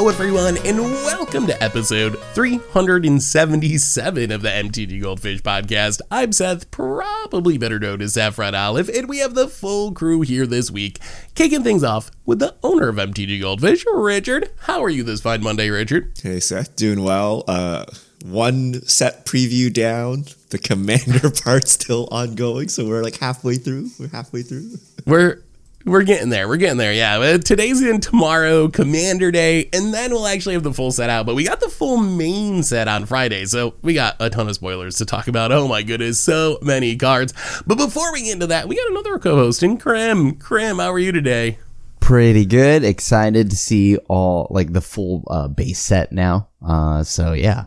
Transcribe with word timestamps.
Hello, 0.00 0.08
everyone, 0.08 0.56
and 0.64 0.80
welcome 0.80 1.46
to 1.46 1.62
episode 1.62 2.18
377 2.32 4.32
of 4.32 4.40
the 4.40 4.48
MTG 4.48 5.02
Goldfish 5.02 5.42
podcast. 5.42 6.00
I'm 6.10 6.32
Seth, 6.32 6.70
probably 6.70 7.58
better 7.58 7.78
known 7.78 8.00
as 8.00 8.14
Saffron 8.14 8.54
Olive, 8.54 8.88
and 8.88 9.10
we 9.10 9.18
have 9.18 9.34
the 9.34 9.46
full 9.46 9.92
crew 9.92 10.22
here 10.22 10.46
this 10.46 10.70
week, 10.70 11.00
kicking 11.34 11.62
things 11.62 11.84
off 11.84 12.10
with 12.24 12.38
the 12.38 12.56
owner 12.62 12.88
of 12.88 12.96
MTG 12.96 13.42
Goldfish, 13.42 13.84
Richard. 13.92 14.48
How 14.60 14.82
are 14.82 14.88
you 14.88 15.02
this 15.02 15.20
fine 15.20 15.42
Monday, 15.42 15.68
Richard? 15.68 16.18
Hey, 16.22 16.40
Seth, 16.40 16.74
doing 16.76 17.04
well. 17.04 17.44
Uh, 17.46 17.84
one 18.24 18.80
set 18.86 19.26
preview 19.26 19.70
down. 19.70 20.24
The 20.48 20.58
commander 20.58 21.30
part 21.44 21.68
still 21.68 22.08
ongoing, 22.10 22.70
so 22.70 22.88
we're 22.88 23.02
like 23.02 23.18
halfway 23.18 23.56
through. 23.56 23.90
We're 23.98 24.08
halfway 24.08 24.44
through. 24.44 24.78
We're 25.04 25.42
we're 25.84 26.02
getting 26.02 26.28
there. 26.28 26.48
We're 26.48 26.56
getting 26.56 26.76
there. 26.76 26.92
Yeah. 26.92 27.38
Today's 27.38 27.82
in 27.82 28.00
tomorrow, 28.00 28.68
Commander 28.68 29.30
Day, 29.30 29.68
and 29.72 29.94
then 29.94 30.10
we'll 30.10 30.26
actually 30.26 30.54
have 30.54 30.62
the 30.62 30.74
full 30.74 30.92
set 30.92 31.10
out. 31.10 31.26
But 31.26 31.34
we 31.34 31.44
got 31.44 31.60
the 31.60 31.68
full 31.68 31.96
main 31.96 32.62
set 32.62 32.88
on 32.88 33.06
Friday, 33.06 33.46
so 33.46 33.74
we 33.82 33.94
got 33.94 34.16
a 34.20 34.30
ton 34.30 34.48
of 34.48 34.54
spoilers 34.54 34.96
to 34.96 35.06
talk 35.06 35.28
about. 35.28 35.52
Oh 35.52 35.68
my 35.68 35.82
goodness, 35.82 36.20
so 36.20 36.58
many 36.62 36.96
cards. 36.96 37.32
But 37.66 37.78
before 37.78 38.12
we 38.12 38.22
get 38.22 38.34
into 38.34 38.46
that, 38.48 38.68
we 38.68 38.76
got 38.76 38.90
another 38.90 39.18
co-host 39.18 39.62
in 39.62 39.78
Krim. 39.78 40.36
Krim, 40.36 40.78
how 40.78 40.92
are 40.92 40.98
you 40.98 41.12
today? 41.12 41.58
Pretty 42.00 42.44
good. 42.44 42.84
Excited 42.84 43.50
to 43.50 43.56
see 43.56 43.96
all 44.08 44.48
like 44.50 44.72
the 44.72 44.80
full 44.80 45.24
uh, 45.28 45.48
base 45.48 45.78
set 45.78 46.12
now. 46.12 46.48
Uh, 46.66 47.02
so 47.02 47.32
yeah 47.32 47.66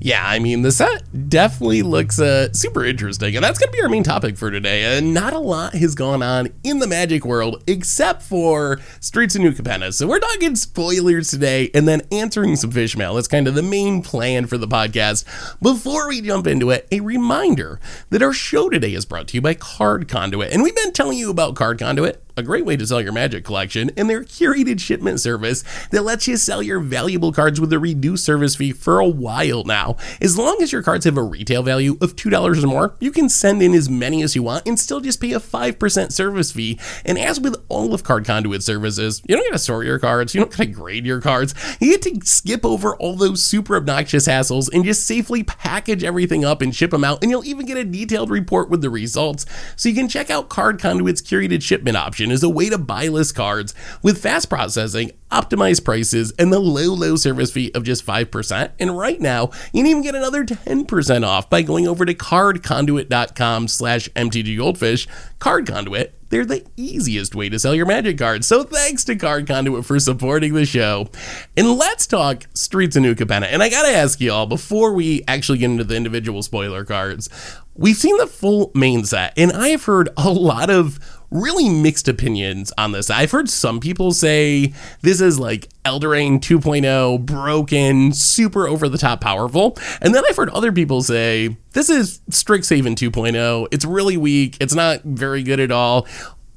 yeah, 0.00 0.26
I 0.26 0.38
mean, 0.38 0.62
the 0.62 0.72
set 0.72 1.02
definitely 1.28 1.82
looks 1.82 2.20
uh, 2.20 2.52
super 2.52 2.84
interesting, 2.84 3.36
and 3.36 3.44
that's 3.44 3.58
going 3.58 3.70
to 3.70 3.76
be 3.76 3.82
our 3.82 3.88
main 3.88 4.02
topic 4.02 4.36
for 4.36 4.50
today. 4.50 4.96
And 4.96 5.14
not 5.14 5.32
a 5.32 5.38
lot 5.38 5.74
has 5.74 5.94
gone 5.94 6.22
on 6.22 6.48
in 6.62 6.78
the 6.78 6.86
Magic 6.86 7.24
world 7.24 7.62
except 7.66 8.22
for 8.22 8.78
Streets 9.00 9.34
of 9.34 9.42
New 9.42 9.52
Capenna. 9.52 9.92
So 9.92 10.06
we're 10.06 10.18
talking 10.18 10.56
spoilers 10.56 11.30
today 11.30 11.70
and 11.74 11.86
then 11.86 12.02
answering 12.12 12.56
some 12.56 12.70
fish 12.70 12.96
mail. 12.96 13.14
That's 13.14 13.28
kind 13.28 13.48
of 13.48 13.54
the 13.54 13.62
main 13.62 14.02
plan 14.02 14.46
for 14.46 14.58
the 14.58 14.68
podcast. 14.68 15.24
Before 15.60 16.08
we 16.08 16.20
jump 16.20 16.46
into 16.46 16.70
it, 16.70 16.88
a 16.90 17.00
reminder 17.00 17.80
that 18.10 18.22
our 18.22 18.32
show 18.32 18.68
today 18.68 18.94
is 18.94 19.04
brought 19.04 19.28
to 19.28 19.36
you 19.36 19.40
by 19.40 19.54
Card 19.54 20.08
Conduit. 20.08 20.52
And 20.52 20.62
we've 20.62 20.76
been 20.76 20.92
telling 20.92 21.18
you 21.18 21.30
about 21.30 21.54
Card 21.54 21.78
Conduit 21.78 22.23
a 22.36 22.42
great 22.42 22.64
way 22.64 22.76
to 22.76 22.86
sell 22.86 23.00
your 23.00 23.12
magic 23.12 23.44
collection, 23.44 23.90
and 23.96 24.10
their 24.10 24.24
curated 24.24 24.80
shipment 24.80 25.20
service 25.20 25.62
that 25.90 26.02
lets 26.02 26.26
you 26.26 26.36
sell 26.36 26.62
your 26.62 26.80
valuable 26.80 27.32
cards 27.32 27.60
with 27.60 27.72
a 27.72 27.78
reduced 27.78 28.24
service 28.24 28.56
fee 28.56 28.72
for 28.72 28.98
a 28.98 29.08
while 29.08 29.64
now. 29.64 29.96
As 30.20 30.36
long 30.36 30.60
as 30.60 30.72
your 30.72 30.82
cards 30.82 31.04
have 31.04 31.16
a 31.16 31.22
retail 31.22 31.62
value 31.62 31.96
of 32.00 32.16
$2 32.16 32.62
or 32.62 32.66
more, 32.66 32.96
you 32.98 33.10
can 33.10 33.28
send 33.28 33.62
in 33.62 33.74
as 33.74 33.88
many 33.88 34.22
as 34.22 34.34
you 34.34 34.42
want 34.42 34.66
and 34.66 34.78
still 34.78 35.00
just 35.00 35.20
pay 35.20 35.32
a 35.32 35.40
5% 35.40 36.12
service 36.12 36.52
fee. 36.52 36.78
And 37.04 37.18
as 37.18 37.40
with 37.40 37.62
all 37.68 37.94
of 37.94 38.04
Card 38.04 38.24
Conduit 38.24 38.62
services, 38.62 39.22
you 39.28 39.36
don't 39.36 39.46
gotta 39.46 39.58
store 39.58 39.84
your 39.84 39.98
cards, 39.98 40.34
you 40.34 40.40
don't 40.40 40.50
gotta 40.50 40.66
grade 40.66 41.06
your 41.06 41.20
cards, 41.20 41.54
you 41.80 41.96
get 41.96 42.02
to 42.02 42.26
skip 42.26 42.64
over 42.64 42.96
all 42.96 43.16
those 43.16 43.42
super 43.42 43.76
obnoxious 43.76 44.26
hassles 44.26 44.68
and 44.72 44.84
just 44.84 45.06
safely 45.06 45.42
package 45.42 46.02
everything 46.02 46.44
up 46.44 46.62
and 46.62 46.74
ship 46.74 46.90
them 46.90 47.04
out, 47.04 47.22
and 47.22 47.30
you'll 47.30 47.44
even 47.44 47.66
get 47.66 47.76
a 47.76 47.84
detailed 47.84 48.30
report 48.30 48.70
with 48.70 48.82
the 48.82 48.90
results. 48.90 49.46
So 49.76 49.88
you 49.88 49.94
can 49.94 50.08
check 50.08 50.30
out 50.30 50.48
Card 50.48 50.80
Conduit's 50.80 51.22
curated 51.22 51.62
shipment 51.62 51.96
option 51.96 52.23
is 52.30 52.42
a 52.42 52.48
way 52.48 52.68
to 52.68 52.78
buy 52.78 53.08
list 53.08 53.34
cards 53.34 53.74
with 54.02 54.22
fast 54.22 54.48
processing, 54.48 55.12
optimized 55.30 55.84
prices, 55.84 56.32
and 56.38 56.52
the 56.52 56.58
low, 56.58 56.92
low 56.94 57.16
service 57.16 57.50
fee 57.50 57.72
of 57.74 57.84
just 57.84 58.06
5%. 58.06 58.70
And 58.78 58.96
right 58.96 59.20
now, 59.20 59.50
you 59.72 59.82
can 59.82 59.86
even 59.86 60.02
get 60.02 60.14
another 60.14 60.44
10% 60.44 61.26
off 61.26 61.50
by 61.50 61.62
going 61.62 61.88
over 61.88 62.04
to 62.04 62.14
cardconduit.com 62.14 63.68
slash 63.68 64.08
mtggoldfish. 64.10 65.06
Card 65.38 65.66
Conduit, 65.66 66.14
they're 66.30 66.44
the 66.44 66.64
easiest 66.76 67.34
way 67.34 67.48
to 67.48 67.58
sell 67.58 67.74
your 67.74 67.86
magic 67.86 68.18
cards. 68.18 68.46
So 68.46 68.64
thanks 68.64 69.04
to 69.04 69.16
Card 69.16 69.46
Conduit 69.46 69.84
for 69.84 70.00
supporting 70.00 70.54
the 70.54 70.66
show. 70.66 71.08
And 71.56 71.76
let's 71.76 72.06
talk 72.06 72.44
Streets 72.54 72.96
of 72.96 73.02
New 73.02 73.14
Capenna. 73.14 73.46
And 73.50 73.62
I 73.62 73.68
gotta 73.68 73.96
ask 73.96 74.20
you 74.20 74.32
all, 74.32 74.46
before 74.46 74.92
we 74.92 75.22
actually 75.28 75.58
get 75.58 75.70
into 75.70 75.84
the 75.84 75.96
individual 75.96 76.42
spoiler 76.42 76.84
cards, 76.84 77.28
we've 77.74 77.96
seen 77.96 78.16
the 78.16 78.26
full 78.26 78.72
main 78.74 79.04
set, 79.04 79.32
and 79.36 79.52
I 79.52 79.68
have 79.68 79.84
heard 79.84 80.08
a 80.16 80.30
lot 80.30 80.70
of 80.70 80.98
really 81.34 81.68
mixed 81.68 82.08
opinions 82.08 82.72
on 82.78 82.92
this. 82.92 83.10
I've 83.10 83.32
heard 83.32 83.50
some 83.50 83.80
people 83.80 84.12
say 84.12 84.72
this 85.02 85.20
is 85.20 85.38
like 85.38 85.68
Eldraine 85.84 86.38
2.0, 86.38 87.26
broken, 87.26 88.12
super 88.12 88.68
over 88.68 88.88
the 88.88 88.96
top 88.96 89.20
powerful. 89.20 89.76
And 90.00 90.14
then 90.14 90.22
I've 90.26 90.36
heard 90.36 90.48
other 90.50 90.72
people 90.72 91.02
say 91.02 91.56
this 91.72 91.90
is 91.90 92.20
Strixhaven 92.30 92.94
2.0. 92.94 93.68
It's 93.72 93.84
really 93.84 94.16
weak. 94.16 94.56
It's 94.60 94.74
not 94.74 95.02
very 95.02 95.42
good 95.42 95.60
at 95.60 95.72
all. 95.72 96.06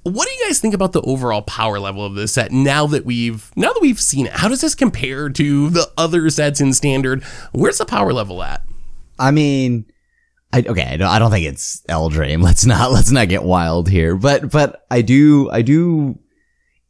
What 0.03 0.25
do 0.25 0.33
you 0.33 0.45
guys 0.47 0.59
think 0.59 0.73
about 0.73 0.93
the 0.93 1.01
overall 1.01 1.41
power 1.41 1.79
level 1.79 2.05
of 2.05 2.15
this 2.15 2.33
set 2.33 2.51
now 2.51 2.87
that 2.87 3.03
we've 3.03 3.51
now 3.57 3.73
that 3.73 3.81
we've 3.81 3.99
seen 3.99 4.27
it? 4.27 4.31
How 4.31 4.47
does 4.47 4.61
this 4.61 4.75
compare 4.75 5.27
to 5.27 5.69
the 5.69 5.91
other 5.97 6.29
sets 6.29 6.61
in 6.61 6.71
standard? 6.73 7.23
Where's 7.51 7.79
the 7.79 7.85
power 7.85 8.13
level 8.13 8.41
at? 8.41 8.61
I 9.19 9.31
mean, 9.31 9.85
I, 10.57 10.63
okay, 10.67 10.83
I 10.83 10.97
don't, 10.97 11.07
I 11.07 11.19
don't 11.19 11.29
think 11.29 11.45
it's 11.45 11.81
Eldraine. 11.87 12.41
Let's 12.47 12.65
not 12.65 12.91
let's 12.91 13.11
not 13.11 13.29
get 13.29 13.43
wild 13.43 13.89
here. 13.89 14.15
But 14.15 14.51
but 14.51 14.85
I 14.89 15.01
do 15.01 15.49
I 15.51 15.61
do 15.61 16.19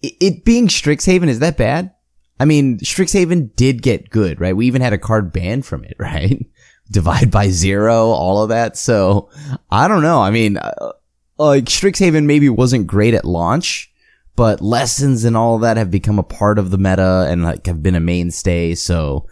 it, 0.02 0.14
it 0.22 0.46
being 0.46 0.68
Strixhaven 0.68 1.28
is 1.28 1.40
that 1.40 1.58
bad? 1.58 1.94
I 2.40 2.46
mean, 2.46 2.80
Strixhaven 2.80 3.56
did 3.56 3.82
get 3.82 4.10
good, 4.10 4.40
right? 4.40 4.56
We 4.56 4.68
even 4.68 4.82
had 4.82 4.94
a 4.94 4.98
card 4.98 5.34
banned 5.34 5.66
from 5.66 5.84
it, 5.84 5.96
right? 6.00 6.46
Divide 6.90 7.30
by 7.30 7.50
zero, 7.50 8.08
all 8.08 8.44
of 8.44 8.50
that. 8.50 8.78
So 8.78 9.30
I 9.70 9.88
don't 9.88 10.04
know. 10.04 10.22
I 10.22 10.32
mean, 10.32 10.58
uh, 10.58 10.94
like 11.38 11.66
Strixhaven 11.66 12.26
maybe 12.26 12.48
wasn't 12.48 12.88
great 12.88 13.14
at 13.14 13.26
launch, 13.26 13.92
but 14.38 14.62
lessons 14.62 15.26
and 15.26 15.36
all 15.36 15.56
of 15.56 15.62
that 15.62 15.76
have 15.76 15.92
become 15.92 16.20
a 16.20 16.24
part 16.24 16.58
of 16.58 16.72
the 16.72 16.78
meta 16.78 17.28
and 17.30 17.44
like 17.44 17.66
have 17.66 17.84
been 17.84 17.96
a 17.96 18.00
mainstay. 18.00 18.76
So 18.76 19.28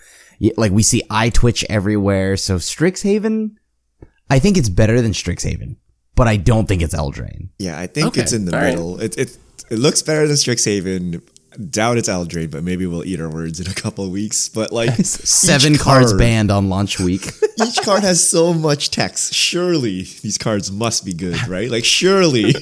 like 0.58 0.74
we 0.74 0.84
see 0.84 1.04
eye 1.10 1.30
twitch 1.30 1.64
everywhere. 1.70 2.36
So 2.36 2.58
Strixhaven 2.58 3.56
I 4.30 4.40
think 4.40 4.58
it's 4.58 4.70
better 4.70 5.02
than 5.02 5.12
Strixhaven, 5.12 5.76
but 6.16 6.28
I 6.28 6.38
don't 6.38 6.68
think 6.68 6.82
it's 6.82 6.96
Eldraine. 6.96 7.50
Yeah, 7.60 7.80
I 7.80 7.88
think 7.88 8.08
okay. 8.08 8.22
it's 8.22 8.34
in 8.34 8.46
the 8.46 8.56
All 8.56 8.64
middle. 8.64 8.96
Right. 8.98 9.06
It, 9.06 9.18
it 9.18 9.38
it 9.70 9.80
looks 9.80 10.02
better 10.02 10.28
than 10.28 10.36
Strixhaven. 10.36 11.22
Doubt 11.70 11.98
it's 11.98 12.10
Eldraine, 12.10 12.52
but 12.52 12.64
maybe 12.64 12.86
we'll 12.86 13.06
eat 13.06 13.22
our 13.22 13.30
words 13.30 13.62
in 13.62 13.68
a 13.68 13.74
couple 13.74 14.10
weeks. 14.10 14.50
But 14.50 14.74
like 14.74 14.94
seven 15.06 15.78
cards 15.78 16.12
card, 16.12 16.20
banned 16.20 16.52
on 16.52 16.70
launch 16.70 17.00
week. 17.00 17.30
each 17.64 17.82
card 17.82 18.04
has 18.04 18.28
so 18.28 18.54
much 18.54 18.92
text. 18.92 19.34
Surely 19.34 20.04
these 20.04 20.38
cards 20.38 20.72
must 20.72 21.06
be 21.06 21.14
good, 21.14 21.48
right? 21.48 21.70
Like 21.72 21.86
surely, 21.86 22.54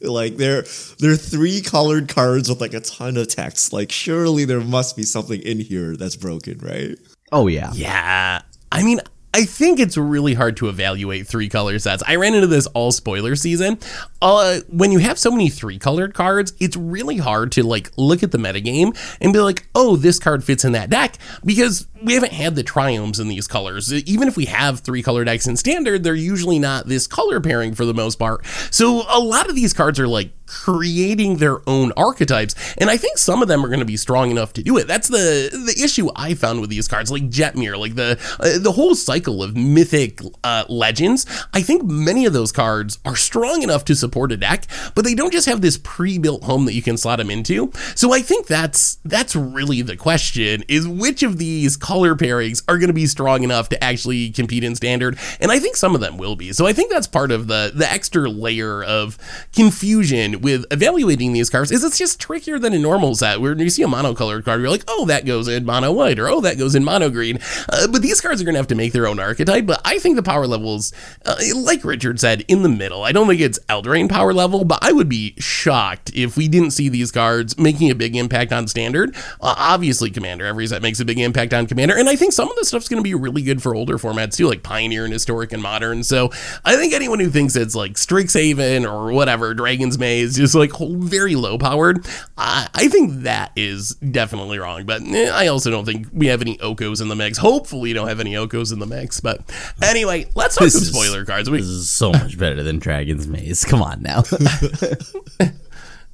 like 0.00 0.36
they're 0.38 0.64
they're 0.98 1.16
three 1.16 1.60
colored 1.60 2.08
cards 2.08 2.48
with 2.48 2.60
like 2.60 2.74
a 2.74 2.80
ton 2.80 3.16
of 3.16 3.28
text. 3.28 3.72
Like 3.72 3.92
surely 3.92 4.44
there 4.44 4.60
must 4.60 4.96
be 4.96 5.04
something 5.04 5.40
in 5.40 5.60
here 5.60 5.96
that's 5.96 6.16
broken, 6.16 6.58
right? 6.58 6.98
Oh 7.30 7.46
yeah, 7.46 7.70
yeah. 7.74 8.42
I 8.72 8.82
mean, 8.82 9.00
I 9.36 9.44
think 9.44 9.78
it's 9.78 9.98
really 9.98 10.32
hard 10.32 10.56
to 10.56 10.70
evaluate 10.70 11.26
three 11.26 11.50
color 11.50 11.78
sets. 11.78 12.02
I 12.06 12.16
ran 12.16 12.32
into 12.32 12.46
this 12.46 12.66
all 12.68 12.90
spoiler 12.90 13.36
season. 13.36 13.78
Uh, 14.22 14.60
when 14.70 14.92
you 14.92 14.98
have 15.00 15.18
so 15.18 15.30
many 15.30 15.50
three 15.50 15.78
colored 15.78 16.14
cards, 16.14 16.54
it's 16.58 16.74
really 16.74 17.18
hard 17.18 17.52
to 17.52 17.62
like 17.62 17.90
look 17.98 18.22
at 18.22 18.32
the 18.32 18.38
metagame 18.38 18.96
and 19.20 19.34
be 19.34 19.40
like, 19.40 19.68
oh, 19.74 19.96
this 19.96 20.18
card 20.18 20.42
fits 20.42 20.64
in 20.64 20.72
that 20.72 20.88
deck 20.88 21.18
because 21.44 21.86
we 22.02 22.14
haven't 22.14 22.32
had 22.32 22.54
the 22.54 22.64
triomes 22.64 23.20
in 23.20 23.28
these 23.28 23.46
colors. 23.46 23.92
Even 23.92 24.26
if 24.26 24.38
we 24.38 24.46
have 24.46 24.80
three 24.80 25.02
color 25.02 25.22
decks 25.22 25.46
in 25.46 25.58
standard, 25.58 26.02
they're 26.02 26.14
usually 26.14 26.58
not 26.58 26.86
this 26.86 27.06
color 27.06 27.38
pairing 27.38 27.74
for 27.74 27.84
the 27.84 27.92
most 27.92 28.18
part. 28.18 28.46
So 28.70 29.02
a 29.10 29.20
lot 29.20 29.50
of 29.50 29.54
these 29.54 29.74
cards 29.74 30.00
are 30.00 30.08
like 30.08 30.30
creating 30.46 31.38
their 31.38 31.58
own 31.68 31.90
archetypes 31.96 32.54
and 32.78 32.88
i 32.88 32.96
think 32.96 33.18
some 33.18 33.42
of 33.42 33.48
them 33.48 33.64
are 33.64 33.68
going 33.68 33.80
to 33.80 33.84
be 33.84 33.96
strong 33.96 34.30
enough 34.30 34.52
to 34.52 34.62
do 34.62 34.76
it 34.78 34.86
that's 34.86 35.08
the 35.08 35.50
the 35.52 35.82
issue 35.82 36.08
i 36.14 36.34
found 36.34 36.60
with 36.60 36.70
these 36.70 36.86
cards 36.86 37.10
like 37.10 37.24
jetmir 37.24 37.76
like 37.76 37.96
the 37.96 38.16
uh, 38.38 38.56
the 38.60 38.70
whole 38.70 38.94
cycle 38.94 39.25
of 39.42 39.56
mythic 39.56 40.20
uh, 40.44 40.64
legends 40.68 41.26
i 41.52 41.60
think 41.60 41.84
many 41.84 42.24
of 42.26 42.32
those 42.32 42.52
cards 42.52 42.98
are 43.04 43.16
strong 43.16 43.62
enough 43.62 43.84
to 43.84 43.94
support 43.94 44.32
a 44.32 44.36
deck 44.36 44.66
but 44.94 45.04
they 45.04 45.14
don't 45.14 45.32
just 45.32 45.46
have 45.46 45.60
this 45.60 45.78
pre-built 45.78 46.44
home 46.44 46.64
that 46.64 46.74
you 46.74 46.82
can 46.82 46.96
slot 46.96 47.18
them 47.18 47.30
into. 47.30 47.70
So 47.94 48.12
i 48.12 48.20
think 48.20 48.46
that's 48.46 48.98
that's 49.04 49.36
really 49.36 49.82
the 49.82 49.96
question 49.96 50.64
is 50.68 50.86
which 50.86 51.22
of 51.22 51.38
these 51.38 51.76
color 51.76 52.14
pairings 52.14 52.62
are 52.68 52.78
going 52.78 52.88
to 52.88 52.94
be 52.94 53.06
strong 53.06 53.42
enough 53.42 53.68
to 53.70 53.84
actually 53.84 54.30
compete 54.30 54.64
in 54.64 54.74
standard? 54.74 55.18
And 55.40 55.50
i 55.50 55.58
think 55.58 55.76
some 55.76 55.94
of 55.94 56.00
them 56.00 56.18
will 56.18 56.36
be. 56.36 56.52
So 56.52 56.66
i 56.66 56.72
think 56.72 56.90
that's 56.90 57.06
part 57.06 57.30
of 57.30 57.46
the 57.46 57.72
the 57.74 57.90
extra 57.90 58.28
layer 58.28 58.82
of 58.82 59.18
confusion 59.54 60.40
with 60.40 60.64
evaluating 60.70 61.32
these 61.32 61.50
cards 61.50 61.70
is 61.70 61.84
it's 61.84 61.98
just 61.98 62.20
trickier 62.20 62.58
than 62.58 62.72
a 62.72 62.78
normal 62.78 63.14
set. 63.14 63.40
Where 63.40 63.56
you 63.56 63.70
see 63.70 63.82
a 63.82 63.88
monocolored 63.88 64.44
card, 64.44 64.60
you're 64.60 64.70
like, 64.70 64.84
oh, 64.88 65.06
that 65.06 65.26
goes 65.26 65.48
in 65.48 65.64
mono 65.64 65.92
white 65.92 66.18
or 66.18 66.28
oh, 66.28 66.40
that 66.40 66.58
goes 66.58 66.74
in 66.74 66.84
mono 66.84 67.10
green. 67.10 67.38
Uh, 67.68 67.86
but 67.88 68.02
these 68.02 68.20
cards 68.20 68.40
are 68.40 68.44
going 68.44 68.54
to 68.54 68.58
have 68.58 68.66
to 68.68 68.74
make 68.74 68.92
their 68.92 69.05
own 69.06 69.18
archetype, 69.18 69.66
but 69.66 69.80
I 69.84 69.98
think 69.98 70.16
the 70.16 70.22
power 70.22 70.46
levels, 70.46 70.92
uh, 71.24 71.36
like 71.54 71.84
Richard 71.84 72.20
said, 72.20 72.44
in 72.48 72.62
the 72.62 72.68
middle. 72.68 73.02
I 73.02 73.12
don't 73.12 73.26
think 73.26 73.40
it's 73.40 73.58
Eldraine 73.68 74.08
power 74.08 74.32
level, 74.32 74.64
but 74.64 74.78
I 74.82 74.92
would 74.92 75.08
be 75.08 75.34
shocked 75.38 76.10
if 76.14 76.36
we 76.36 76.48
didn't 76.48 76.72
see 76.72 76.88
these 76.88 77.10
cards 77.10 77.58
making 77.58 77.90
a 77.90 77.94
big 77.94 78.16
impact 78.16 78.52
on 78.52 78.68
standard. 78.68 79.14
Uh, 79.40 79.54
obviously, 79.56 80.10
Commander, 80.10 80.46
every 80.46 80.66
set 80.66 80.82
makes 80.82 81.00
a 81.00 81.04
big 81.04 81.18
impact 81.18 81.54
on 81.54 81.66
Commander, 81.66 81.96
and 81.96 82.08
I 82.08 82.16
think 82.16 82.32
some 82.32 82.50
of 82.50 82.56
the 82.56 82.64
stuff's 82.64 82.88
going 82.88 83.02
to 83.02 83.04
be 83.04 83.14
really 83.14 83.42
good 83.42 83.62
for 83.62 83.74
older 83.74 83.98
formats 83.98 84.36
too, 84.36 84.48
like 84.48 84.62
Pioneer 84.62 85.04
and 85.04 85.12
Historic 85.12 85.52
and 85.52 85.62
Modern. 85.62 86.02
So 86.02 86.30
I 86.64 86.76
think 86.76 86.92
anyone 86.92 87.20
who 87.20 87.30
thinks 87.30 87.56
it's 87.56 87.74
like 87.74 87.94
Strixhaven 87.94 88.90
or 88.90 89.12
whatever, 89.12 89.54
Dragon's 89.54 89.98
Maze, 89.98 90.36
just 90.36 90.54
like 90.54 90.72
very 90.78 91.36
low 91.36 91.58
powered, 91.58 92.06
I, 92.36 92.68
I 92.74 92.88
think 92.88 93.22
that 93.22 93.52
is 93.56 93.94
definitely 93.94 94.58
wrong. 94.58 94.84
But 94.84 95.02
eh, 95.02 95.30
I 95.32 95.46
also 95.46 95.70
don't 95.70 95.84
think 95.84 96.08
we 96.12 96.26
have 96.26 96.40
any 96.40 96.58
Okos 96.58 97.00
in 97.00 97.08
the 97.08 97.16
mix. 97.16 97.38
Hopefully, 97.38 97.86
we 97.86 97.92
don't 97.92 98.08
have 98.08 98.20
any 98.20 98.32
Okos 98.32 98.72
in 98.72 98.80
the 98.80 98.86
mix. 98.86 98.95
But 99.20 99.40
anyway, 99.82 100.26
let's 100.34 100.54
talk 100.54 100.64
This 100.64 100.74
some 100.74 100.82
is- 100.82 100.88
spoiler 100.88 101.24
cards. 101.24 101.48
We, 101.50 101.58
This 101.58 101.66
is 101.66 101.88
so 101.90 102.12
much 102.12 102.38
better 102.38 102.62
than 102.62 102.78
Dragon's 102.78 103.26
Maze. 103.26 103.64
Come 103.64 103.82
on 103.82 104.02
now. 104.02 104.22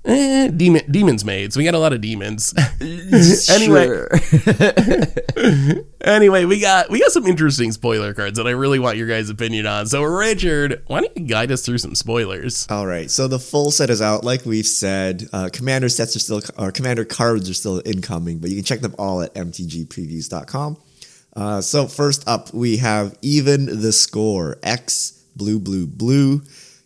eh, 0.04 0.48
demon, 0.48 0.82
demons 0.90 1.24
maids. 1.24 1.56
We 1.56 1.64
got 1.64 1.74
a 1.74 1.78
lot 1.78 1.92
of 1.92 2.00
demons. 2.00 2.52
anyway, 3.50 4.04
anyway, 6.00 6.44
we 6.44 6.60
got 6.60 6.90
we 6.90 7.00
got 7.00 7.12
some 7.12 7.26
interesting 7.26 7.72
spoiler 7.72 8.12
cards 8.14 8.36
that 8.38 8.46
I 8.46 8.50
really 8.50 8.78
want 8.78 8.96
your 8.96 9.06
guys' 9.06 9.30
opinion 9.30 9.66
on. 9.66 9.86
So, 9.86 10.02
Richard, 10.02 10.82
why 10.86 11.00
don't 11.02 11.16
you 11.16 11.26
guide 11.26 11.52
us 11.52 11.64
through 11.64 11.78
some 11.78 11.94
spoilers? 11.94 12.66
All 12.70 12.86
right, 12.86 13.10
so 13.10 13.28
the 13.28 13.38
full 13.38 13.70
set 13.70 13.90
is 13.90 14.02
out. 14.02 14.24
Like 14.24 14.44
we've 14.44 14.66
said, 14.66 15.28
uh, 15.32 15.48
commander 15.52 15.88
sets 15.88 16.16
are 16.16 16.20
still, 16.20 16.42
or 16.58 16.72
commander 16.72 17.04
cards 17.04 17.48
are 17.48 17.54
still 17.54 17.80
incoming, 17.84 18.38
but 18.38 18.50
you 18.50 18.56
can 18.56 18.64
check 18.64 18.80
them 18.80 18.94
all 18.98 19.22
at 19.22 19.34
mtgpreviews.com. 19.34 20.76
Uh, 21.34 21.60
so 21.60 21.86
first 21.86 22.26
up, 22.28 22.52
we 22.52 22.78
have 22.78 23.16
even 23.22 23.80
the 23.80 23.92
score 23.92 24.58
X 24.62 25.24
blue 25.34 25.58
blue 25.58 25.86
blue 25.86 26.42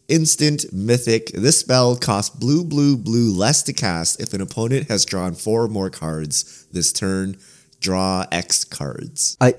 instant 0.08 0.72
mythic. 0.72 1.32
This 1.32 1.58
spell 1.58 1.96
costs 1.96 2.34
blue 2.34 2.64
blue 2.64 2.96
blue 2.96 3.32
less 3.32 3.62
to 3.64 3.72
cast 3.72 4.20
if 4.20 4.32
an 4.32 4.40
opponent 4.40 4.88
has 4.88 5.04
drawn 5.04 5.34
four 5.34 5.68
more 5.68 5.90
cards 5.90 6.66
this 6.72 6.92
turn. 6.92 7.36
Draw 7.80 8.26
X 8.32 8.64
cards. 8.64 9.36
I 9.40 9.54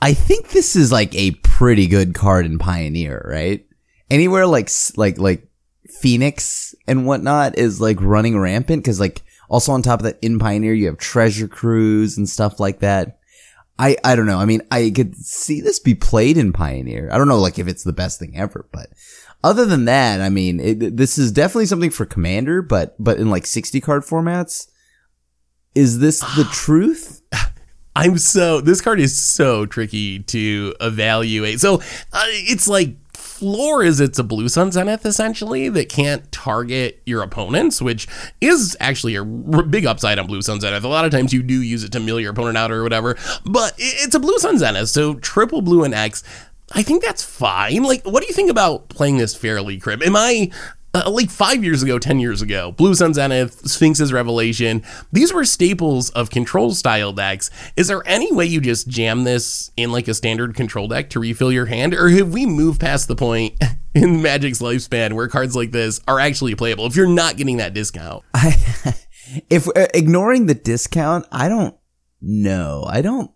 I 0.00 0.14
think 0.14 0.50
this 0.50 0.76
is 0.76 0.92
like 0.92 1.14
a 1.14 1.32
pretty 1.42 1.86
good 1.86 2.14
card 2.14 2.46
in 2.46 2.58
Pioneer, 2.58 3.24
right? 3.28 3.66
Anywhere 4.10 4.46
like 4.46 4.70
like 4.96 5.18
like 5.18 5.48
Phoenix 5.88 6.74
and 6.86 7.06
whatnot 7.06 7.58
is 7.58 7.80
like 7.80 8.00
running 8.00 8.38
rampant 8.38 8.82
because 8.82 9.00
like 9.00 9.22
also 9.48 9.72
on 9.72 9.82
top 9.82 10.00
of 10.00 10.04
that 10.04 10.18
in 10.22 10.38
Pioneer 10.38 10.72
you 10.72 10.86
have 10.86 10.98
Treasure 10.98 11.48
Cruise 11.48 12.16
and 12.16 12.28
stuff 12.28 12.60
like 12.60 12.80
that. 12.80 13.18
I 13.78 13.96
I 14.04 14.14
don't 14.14 14.26
know. 14.26 14.38
I 14.38 14.44
mean, 14.44 14.62
I 14.70 14.92
could 14.94 15.16
see 15.16 15.60
this 15.60 15.78
be 15.78 15.94
played 15.94 16.36
in 16.36 16.52
Pioneer. 16.52 17.08
I 17.12 17.18
don't 17.18 17.28
know 17.28 17.38
like 17.38 17.58
if 17.58 17.68
it's 17.68 17.84
the 17.84 17.92
best 17.92 18.18
thing 18.18 18.36
ever, 18.36 18.68
but 18.72 18.88
other 19.42 19.66
than 19.66 19.84
that, 19.84 20.20
I 20.20 20.30
mean, 20.30 20.60
it, 20.60 20.96
this 20.96 21.18
is 21.18 21.32
definitely 21.32 21.66
something 21.66 21.90
for 21.90 22.06
Commander, 22.06 22.62
but 22.62 22.94
but 23.02 23.18
in 23.18 23.30
like 23.30 23.46
60 23.46 23.80
card 23.80 24.02
formats. 24.02 24.68
Is 25.74 25.98
this 25.98 26.20
the 26.20 26.48
truth? 26.52 27.20
I'm 27.96 28.18
so 28.18 28.60
this 28.60 28.80
card 28.80 29.00
is 29.00 29.16
so 29.20 29.66
tricky 29.66 30.20
to 30.20 30.74
evaluate. 30.80 31.60
So 31.60 31.76
uh, 32.12 32.24
it's 32.28 32.66
like 32.66 32.96
floor 33.34 33.82
is 33.82 33.98
it's 33.98 34.18
a 34.18 34.24
blue 34.24 34.48
sun 34.48 34.70
zenith 34.70 35.04
essentially 35.04 35.68
that 35.68 35.88
can't 35.88 36.30
target 36.30 37.02
your 37.04 37.20
opponents, 37.20 37.82
which 37.82 38.06
is 38.40 38.76
actually 38.78 39.16
a 39.16 39.24
big 39.24 39.86
upside 39.86 40.20
on 40.20 40.28
blue 40.28 40.40
sun 40.40 40.60
zenith. 40.60 40.84
A 40.84 40.88
lot 40.88 41.04
of 41.04 41.10
times 41.10 41.32
you 41.32 41.42
do 41.42 41.60
use 41.60 41.82
it 41.82 41.90
to 41.92 42.00
mill 42.00 42.20
your 42.20 42.30
opponent 42.30 42.56
out 42.56 42.70
or 42.70 42.84
whatever, 42.84 43.16
but 43.44 43.74
it's 43.76 44.14
a 44.14 44.20
blue 44.20 44.38
sun 44.38 44.58
zenith, 44.58 44.88
so 44.88 45.14
triple 45.14 45.62
blue 45.62 45.82
and 45.82 45.92
X. 45.92 46.22
I 46.72 46.82
think 46.82 47.02
that's 47.02 47.24
fine. 47.24 47.82
Like, 47.82 48.04
what 48.04 48.20
do 48.20 48.28
you 48.28 48.34
think 48.34 48.50
about 48.50 48.88
playing 48.88 49.18
this 49.18 49.34
fairly, 49.34 49.78
Krim? 49.78 50.02
Am 50.02 50.16
I 50.16 50.50
uh, 50.94 51.10
like 51.10 51.30
five 51.30 51.64
years 51.64 51.82
ago, 51.82 51.98
10 51.98 52.20
years 52.20 52.40
ago, 52.40 52.72
Blue 52.72 52.94
Sun 52.94 53.14
Zenith, 53.14 53.68
Sphinx's 53.68 54.12
Revelation, 54.12 54.82
these 55.12 55.32
were 55.32 55.44
staples 55.44 56.10
of 56.10 56.30
control 56.30 56.72
style 56.72 57.12
decks. 57.12 57.50
Is 57.76 57.88
there 57.88 58.02
any 58.06 58.32
way 58.32 58.46
you 58.46 58.60
just 58.60 58.88
jam 58.88 59.24
this 59.24 59.70
in 59.76 59.92
like 59.92 60.08
a 60.08 60.14
standard 60.14 60.54
control 60.54 60.88
deck 60.88 61.10
to 61.10 61.20
refill 61.20 61.50
your 61.50 61.66
hand? 61.66 61.94
Or 61.94 62.08
have 62.08 62.32
we 62.32 62.46
moved 62.46 62.80
past 62.80 63.08
the 63.08 63.16
point 63.16 63.54
in 63.94 64.22
Magic's 64.22 64.60
lifespan 64.60 65.14
where 65.14 65.28
cards 65.28 65.56
like 65.56 65.72
this 65.72 66.00
are 66.06 66.20
actually 66.20 66.54
playable 66.54 66.86
if 66.86 66.96
you're 66.96 67.06
not 67.06 67.36
getting 67.36 67.56
that 67.58 67.74
discount? 67.74 68.24
I, 68.34 68.54
if 69.50 69.68
uh, 69.68 69.86
ignoring 69.94 70.46
the 70.46 70.54
discount, 70.54 71.26
I 71.32 71.48
don't 71.48 71.76
know. 72.20 72.84
I 72.86 73.02
don't. 73.02 73.30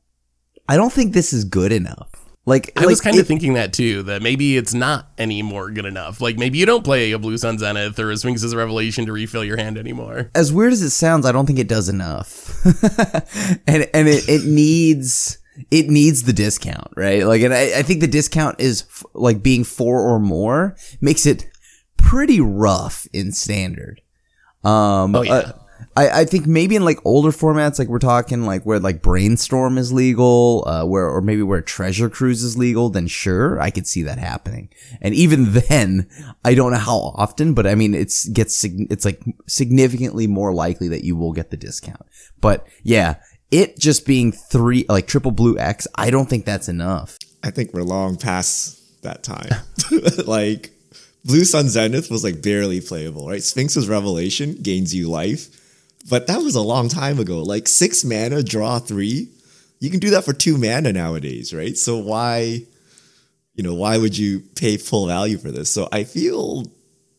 I 0.68 0.76
don't 0.76 0.92
think 0.92 1.14
this 1.14 1.32
is 1.32 1.44
good 1.44 1.72
enough. 1.72 2.27
Like 2.48 2.72
I 2.76 2.86
was 2.86 2.98
like, 2.98 3.04
kind 3.12 3.20
of 3.20 3.26
thinking 3.26 3.54
that 3.54 3.72
too, 3.72 4.02
that 4.04 4.22
maybe 4.22 4.56
it's 4.56 4.72
not 4.72 5.10
anymore 5.18 5.70
good 5.70 5.84
enough. 5.84 6.20
Like 6.20 6.38
maybe 6.38 6.56
you 6.58 6.64
don't 6.66 6.82
play 6.82 7.12
a 7.12 7.18
Blue 7.18 7.36
Sun 7.36 7.58
Zenith 7.58 7.98
or 7.98 8.10
a 8.10 8.16
Sphinx's 8.16 8.54
Revelation 8.54 9.04
to 9.06 9.12
refill 9.12 9.44
your 9.44 9.56
hand 9.58 9.76
anymore. 9.76 10.30
as 10.34 10.52
weird 10.52 10.72
as 10.72 10.80
it 10.82 10.90
sounds, 10.90 11.26
I 11.26 11.32
don't 11.32 11.46
think 11.46 11.58
it 11.58 11.68
does 11.68 11.88
enough. 11.88 12.64
and 13.66 13.88
and 13.92 14.08
it, 14.08 14.28
it 14.28 14.44
needs 14.44 15.38
it 15.70 15.88
needs 15.90 16.22
the 16.22 16.32
discount, 16.32 16.88
right? 16.96 17.26
Like, 17.26 17.42
and 17.42 17.52
I, 17.52 17.78
I 17.80 17.82
think 17.82 18.00
the 18.00 18.06
discount 18.06 18.60
is 18.60 18.84
f- 18.88 19.04
like 19.14 19.42
being 19.42 19.64
four 19.64 20.00
or 20.00 20.18
more 20.20 20.76
makes 21.00 21.26
it 21.26 21.48
pretty 21.96 22.40
rough 22.40 23.06
in 23.12 23.32
standard. 23.32 24.00
Um, 24.64 25.14
Oh, 25.16 25.22
yeah. 25.22 25.32
uh, 25.32 25.52
I, 25.98 26.20
I 26.20 26.24
think 26.26 26.46
maybe 26.46 26.76
in 26.76 26.84
like 26.84 27.00
older 27.04 27.30
formats, 27.30 27.80
like 27.80 27.88
we're 27.88 27.98
talking 27.98 28.44
like 28.44 28.62
where 28.62 28.78
like 28.78 29.02
brainstorm 29.02 29.76
is 29.78 29.92
legal, 29.92 30.62
uh, 30.64 30.84
where 30.84 31.08
or 31.08 31.20
maybe 31.20 31.42
where 31.42 31.60
treasure 31.60 32.08
cruise 32.08 32.44
is 32.44 32.56
legal, 32.56 32.88
then 32.88 33.08
sure, 33.08 33.60
I 33.60 33.70
could 33.70 33.84
see 33.84 34.04
that 34.04 34.18
happening. 34.18 34.68
And 35.00 35.12
even 35.12 35.52
then, 35.68 36.08
I 36.44 36.54
don't 36.54 36.70
know 36.70 36.78
how 36.78 36.98
often, 37.16 37.52
but 37.52 37.66
I 37.66 37.74
mean, 37.74 37.94
it's 37.94 38.28
gets 38.28 38.62
it's 38.64 39.04
like 39.04 39.20
significantly 39.48 40.28
more 40.28 40.54
likely 40.54 40.86
that 40.86 41.02
you 41.02 41.16
will 41.16 41.32
get 41.32 41.50
the 41.50 41.56
discount. 41.56 42.06
But 42.40 42.64
yeah, 42.84 43.16
it 43.50 43.76
just 43.76 44.06
being 44.06 44.30
three 44.30 44.86
like 44.88 45.08
triple 45.08 45.32
blue 45.32 45.58
X, 45.58 45.88
I 45.96 46.10
don't 46.10 46.30
think 46.30 46.44
that's 46.44 46.68
enough. 46.68 47.18
I 47.42 47.50
think 47.50 47.74
we're 47.74 47.82
long 47.82 48.16
past 48.16 49.02
that 49.02 49.24
time. 49.24 49.50
like 50.28 50.70
Blue 51.24 51.44
Sun 51.44 51.70
Zenith 51.70 52.08
was 52.08 52.22
like 52.22 52.40
barely 52.40 52.80
playable, 52.80 53.28
right? 53.28 53.42
Sphinx's 53.42 53.88
Revelation 53.88 54.54
gains 54.62 54.94
you 54.94 55.10
life, 55.10 55.48
but 56.08 56.26
that 56.26 56.38
was 56.38 56.54
a 56.54 56.62
long 56.62 56.88
time 56.88 57.18
ago. 57.18 57.42
Like 57.42 57.68
six 57.68 58.04
mana, 58.04 58.42
draw 58.42 58.78
three. 58.78 59.28
You 59.80 59.90
can 59.90 60.00
do 60.00 60.10
that 60.10 60.24
for 60.24 60.32
two 60.32 60.58
mana 60.58 60.92
nowadays, 60.92 61.54
right? 61.54 61.76
So 61.76 61.98
why, 61.98 62.62
you 63.54 63.62
know, 63.62 63.74
why 63.74 63.98
would 63.98 64.16
you 64.16 64.40
pay 64.56 64.76
full 64.76 65.06
value 65.06 65.38
for 65.38 65.50
this? 65.50 65.70
So 65.70 65.88
I 65.92 66.04
feel 66.04 66.64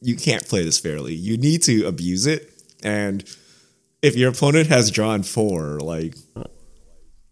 you 0.01 0.15
can't 0.15 0.45
play 0.47 0.63
this 0.63 0.79
fairly. 0.79 1.13
You 1.13 1.37
need 1.37 1.63
to 1.63 1.85
abuse 1.85 2.25
it, 2.25 2.51
and 2.83 3.23
if 4.01 4.15
your 4.15 4.31
opponent 4.31 4.67
has 4.67 4.91
drawn 4.91 5.23
four, 5.23 5.79
like 5.79 6.15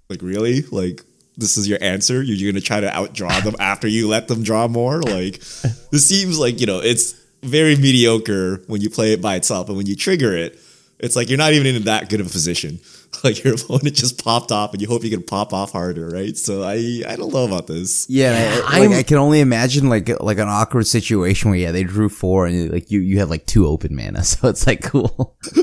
like 0.10 0.22
really? 0.22 0.62
Like 0.64 1.04
this 1.36 1.58
is 1.58 1.68
your 1.68 1.80
answer? 1.82 2.22
You're 2.22 2.52
gonna 2.52 2.62
try 2.62 2.80
to 2.80 2.90
outdraw 2.90 3.44
them 3.44 3.56
after 3.60 3.88
you 3.88 4.08
let 4.08 4.28
them 4.28 4.44
draw 4.44 4.68
more? 4.68 5.02
Like 5.02 5.40
this 5.92 6.08
seems 6.08 6.40
like, 6.40 6.60
you 6.60 6.66
know, 6.68 6.80
it's 6.80 7.14
very 7.44 7.76
mediocre 7.76 8.64
when 8.68 8.82
you 8.82 8.90
play 8.90 9.14
it 9.14 9.22
by 9.22 9.36
itself, 9.36 9.68
and 9.68 9.78
when 9.78 9.86
you 9.86 9.96
trigger 9.96 10.36
it, 10.36 10.60
it's 11.00 11.16
like 11.16 11.30
you're 11.30 11.38
not 11.38 11.54
even 11.54 11.76
in 11.76 11.84
that 11.84 12.10
good 12.10 12.20
of 12.20 12.28
a 12.28 12.30
position. 12.30 12.80
Like 13.24 13.42
your 13.44 13.56
opponent 13.56 13.96
just 13.96 14.22
popped 14.22 14.52
off 14.52 14.74
and 14.74 14.82
you 14.82 14.88
hope 14.88 15.02
you 15.04 15.10
can 15.10 15.24
pop 15.24 15.54
off 15.54 15.72
harder, 15.72 16.10
right? 16.10 16.36
So 16.38 16.62
I 16.62 17.02
I 17.08 17.16
don't 17.16 17.34
know 17.34 17.46
about 17.46 17.66
this. 17.66 18.06
Yeah, 18.10 18.62
I, 18.66 18.80
like 18.86 18.98
I 18.98 19.04
can 19.04 19.18
only 19.18 19.40
imagine 19.40 19.88
like 19.88 20.10
like 20.22 20.38
an 20.38 20.50
awkward 20.50 20.86
situation 20.86 21.50
where 21.50 21.58
yeah 21.58 21.72
they 21.72 21.84
drew 21.84 22.10
four 22.10 22.46
and 22.46 22.70
like 22.70 22.92
you 22.92 23.00
you 23.00 23.20
have 23.20 23.30
like 23.30 23.46
two 23.46 23.66
open 23.66 23.96
mana, 23.96 24.24
so 24.26 24.50
it's 24.50 24.68
like 24.68 24.84
cool. 24.84 25.38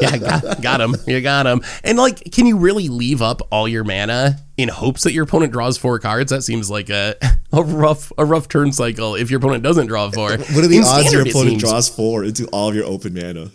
yeah, 0.00 0.16
got, 0.16 0.62
got 0.62 0.80
him. 0.80 0.96
You 1.06 1.20
got 1.20 1.46
him. 1.46 1.60
And 1.84 1.98
like, 1.98 2.32
can 2.32 2.46
you 2.46 2.56
really 2.56 2.88
leave 2.88 3.20
up 3.22 3.42
all 3.52 3.68
your 3.68 3.84
mana 3.84 4.38
in 4.56 4.68
hopes 4.70 5.04
that 5.04 5.12
your 5.12 5.24
opponent 5.24 5.52
draws 5.52 5.76
four 5.76 5.98
cards? 5.98 6.30
That 6.30 6.42
seems 6.42 6.70
like 6.70 6.88
a 6.88 7.14
a 7.52 7.62
rough 7.62 8.10
a 8.18 8.24
rough 8.24 8.48
turn 8.48 8.72
cycle. 8.72 9.14
If 9.16 9.30
your 9.30 9.38
opponent 9.38 9.62
doesn't 9.62 9.86
draw 9.88 10.10
four, 10.10 10.30
What 10.30 10.64
are 10.64 10.66
the 10.66 10.78
In 10.78 10.84
odds 10.84 11.12
your 11.12 11.24
Standard, 11.24 11.26
it 11.26 11.30
opponent 11.30 11.50
seems- 11.50 11.62
draws 11.62 11.88
four 11.90 12.24
into 12.24 12.46
all 12.48 12.70
of 12.70 12.74
your 12.74 12.86
open 12.86 13.12
mana? 13.14 13.50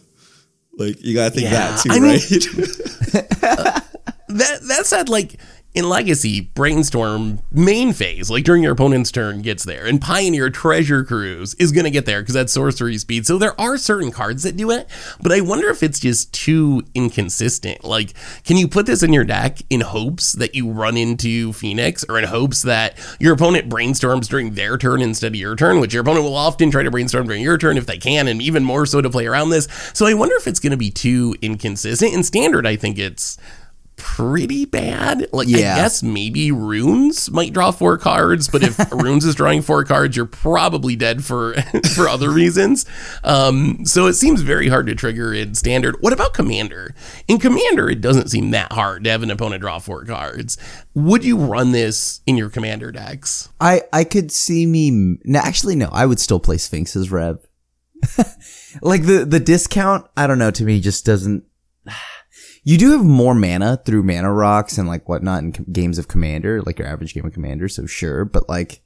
Like 0.78 1.04
you 1.04 1.14
gotta 1.14 1.32
think 1.32 1.46
Yeah, 1.52 1.72
that 1.72 1.80
too, 1.82 1.90
I 1.92 2.00
mean- 2.00 2.12
right? 2.12 3.84
That 4.30 4.62
that 4.64 4.86
said, 4.88 5.10
like 5.10 5.40
in 5.74 5.90
Legacy, 5.90 6.42
Brainstorm 6.42 7.40
main 7.52 7.94
phase, 7.94 8.30
like 8.30 8.44
during 8.44 8.62
your 8.62 8.74
opponent's 8.74 9.12
turn, 9.12 9.42
gets 9.42 9.64
there, 9.64 9.86
and 9.86 10.00
Pioneer 10.00 10.50
Treasure 10.50 11.04
Cruise 11.04 11.56
is 11.56 11.72
gonna 11.72 11.90
get 11.90 12.06
there 12.06 12.22
because 12.22 12.36
that's 12.36 12.54
sorcery 12.54 12.98
speed. 12.98 13.26
So 13.26 13.38
there 13.38 13.60
are 13.60 13.78
certain 13.78 14.12
cards 14.12 14.44
that 14.44 14.56
do 14.56 14.70
it, 14.70 14.88
but 15.22 15.32
I 15.32 15.42
wonder 15.42 15.70
if 15.70 15.82
it's 15.82 16.00
just 16.00 16.32
too 16.32 16.84
inconsistent. 16.94 17.84
Like, 17.84 18.14
can 18.44 18.58
you 18.58 18.68
put 18.68 18.86
this 18.86 19.02
in 19.02 19.14
your 19.14 19.24
deck 19.24 19.60
in 19.70 19.82
hopes 19.82 20.34
that 20.34 20.54
you 20.54 20.70
run 20.70 20.96
into 20.96 21.54
Phoenix, 21.54 22.06
or 22.08 22.20
in 22.20 22.26
hopes 22.26 22.62
that 22.62 22.98
your 23.20 23.34
opponent 23.34 23.70
brainstorms 23.70 24.28
during 24.28 24.54
their 24.54 24.78
turn 24.78 25.02
instead 25.02 25.32
of 25.32 25.36
your 25.36 25.56
turn, 25.56 25.80
which 25.80 25.94
your 25.94 26.02
opponent 26.02 26.24
will 26.24 26.36
often 26.36 26.70
try 26.70 26.84
to 26.84 26.92
brainstorm 26.92 27.26
during 27.26 27.42
your 27.42 27.58
turn 27.58 27.78
if 27.78 27.88
they 27.88 27.98
can, 27.98 28.28
and 28.28 28.42
even 28.42 28.64
more 28.64 28.86
so 28.86 29.02
to 29.02 29.10
play 29.10 29.26
around 29.26 29.50
this. 29.50 29.68
So 29.94 30.06
I 30.06 30.14
wonder 30.14 30.36
if 30.36 30.48
it's 30.48 30.60
gonna 30.60 30.78
be 30.78 30.92
too 30.92 31.36
inconsistent. 31.42 32.14
In 32.14 32.24
standard, 32.24 32.68
I 32.68 32.76
think 32.76 33.00
it's 33.00 33.38
pretty 34.04 34.66
bad. 34.66 35.28
Like 35.32 35.48
Yeah. 35.48 35.76
I 35.76 35.78
guess 35.78 36.04
maybe 36.04 36.52
runes 36.52 37.32
might 37.32 37.54
draw 37.54 37.72
four 37.72 37.98
cards, 37.98 38.50
but 38.50 38.62
if 38.62 38.78
runes 38.92 39.24
is 39.24 39.34
drawing 39.34 39.62
four 39.62 39.86
cards, 39.86 40.18
you're 40.18 40.26
probably 40.26 40.98
dead 40.98 41.24
for 41.24 41.54
for 41.96 42.10
other 42.10 42.30
reasons. 42.30 42.86
Um, 43.24 43.86
so 43.86 44.08
it 44.08 44.14
seems 44.14 44.42
very 44.42 44.68
hard 44.68 44.88
to 44.88 44.96
trigger 44.96 45.34
in 45.34 45.56
standard. 45.56 45.96
What 46.02 46.12
about 46.12 46.34
commander? 46.34 46.94
In 47.30 47.40
commander, 47.40 47.90
it 47.90 48.02
doesn't 48.02 48.30
seem 48.30 48.52
that 48.52 48.74
hard 48.74 49.06
to 49.06 49.10
have 49.10 49.24
an 49.24 49.32
opponent 49.32 49.62
draw 49.62 49.80
four 49.80 50.04
cards. 50.04 50.58
Would 50.94 51.24
you 51.24 51.38
run 51.38 51.72
this 51.72 52.20
in 52.28 52.36
your 52.36 52.50
commander 52.50 52.92
decks? 52.92 53.50
I 53.62 53.84
I 53.94 54.04
could 54.04 54.34
see 54.34 54.66
me. 54.66 55.18
No, 55.24 55.40
actually, 55.40 55.78
no. 55.78 55.88
I 55.94 56.06
would 56.06 56.20
still 56.20 56.42
play 56.42 56.58
Sphinx's 56.58 57.10
Rev. 57.10 57.40
like 58.82 59.04
the 59.06 59.24
the 59.26 59.40
discount, 59.40 60.08
I 60.18 60.28
don't 60.28 60.40
know. 60.40 60.52
To 60.52 60.64
me, 60.66 60.82
just 60.82 61.06
doesn't. 61.06 61.46
You 62.64 62.78
do 62.78 62.92
have 62.92 63.04
more 63.04 63.36
mana 63.36 63.82
through 63.86 64.04
mana 64.04 64.32
rocks 64.32 64.78
and 64.78 64.88
like 64.88 65.10
whatnot 65.10 65.44
in 65.44 65.52
games 65.72 65.98
of 65.98 66.08
Commander, 66.08 66.62
like 66.62 66.80
your 66.80 66.88
average 66.88 67.14
game 67.14 67.26
of 67.26 67.34
Commander. 67.34 67.68
So 67.68 67.86
sure, 67.86 68.24
but 68.24 68.48
like 68.48 68.82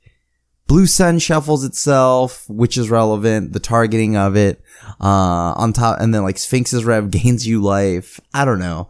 Blue 0.67 0.85
Sun 0.85 1.19
shuffles 1.19 1.63
itself, 1.63 2.47
which 2.49 2.77
is 2.77 2.89
relevant. 2.89 3.53
The 3.53 3.59
targeting 3.59 4.17
of 4.17 4.35
it, 4.35 4.61
uh, 4.99 5.53
on 5.55 5.73
top, 5.73 5.99
and 6.01 6.13
then 6.13 6.23
like 6.23 6.37
Sphinx's 6.37 6.85
Rev 6.85 7.09
gains 7.11 7.47
you 7.47 7.61
life. 7.61 8.19
I 8.33 8.45
don't 8.45 8.59
know. 8.59 8.89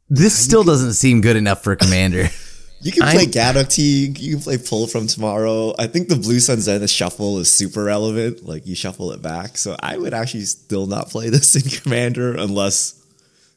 This 0.07 0.37
still 0.37 0.63
doesn't 0.63 0.93
seem 0.93 1.21
good 1.21 1.35
enough 1.35 1.63
for 1.63 1.71
a 1.71 1.75
Commander. 1.75 2.29
You 2.85 2.91
can 2.91 3.01
play 3.01 3.23
I- 3.23 3.25
Gaddock 3.25 3.69
T, 3.69 4.13
you 4.15 4.35
can 4.35 4.43
play 4.43 4.59
Pull 4.59 4.85
from 4.85 5.07
Tomorrow. 5.07 5.73
I 5.79 5.87
think 5.87 6.07
the 6.07 6.15
Blue 6.17 6.39
Sun 6.39 6.61
Zenith 6.61 6.91
shuffle 6.91 7.39
is 7.39 7.51
super 7.51 7.83
relevant. 7.83 8.45
Like 8.45 8.67
you 8.67 8.75
shuffle 8.75 9.11
it 9.11 9.23
back. 9.23 9.57
So 9.57 9.75
I 9.79 9.97
would 9.97 10.13
actually 10.13 10.45
still 10.45 10.85
not 10.85 11.09
play 11.09 11.29
this 11.29 11.55
in 11.61 11.63
Commander 11.81 12.35
unless 12.35 13.03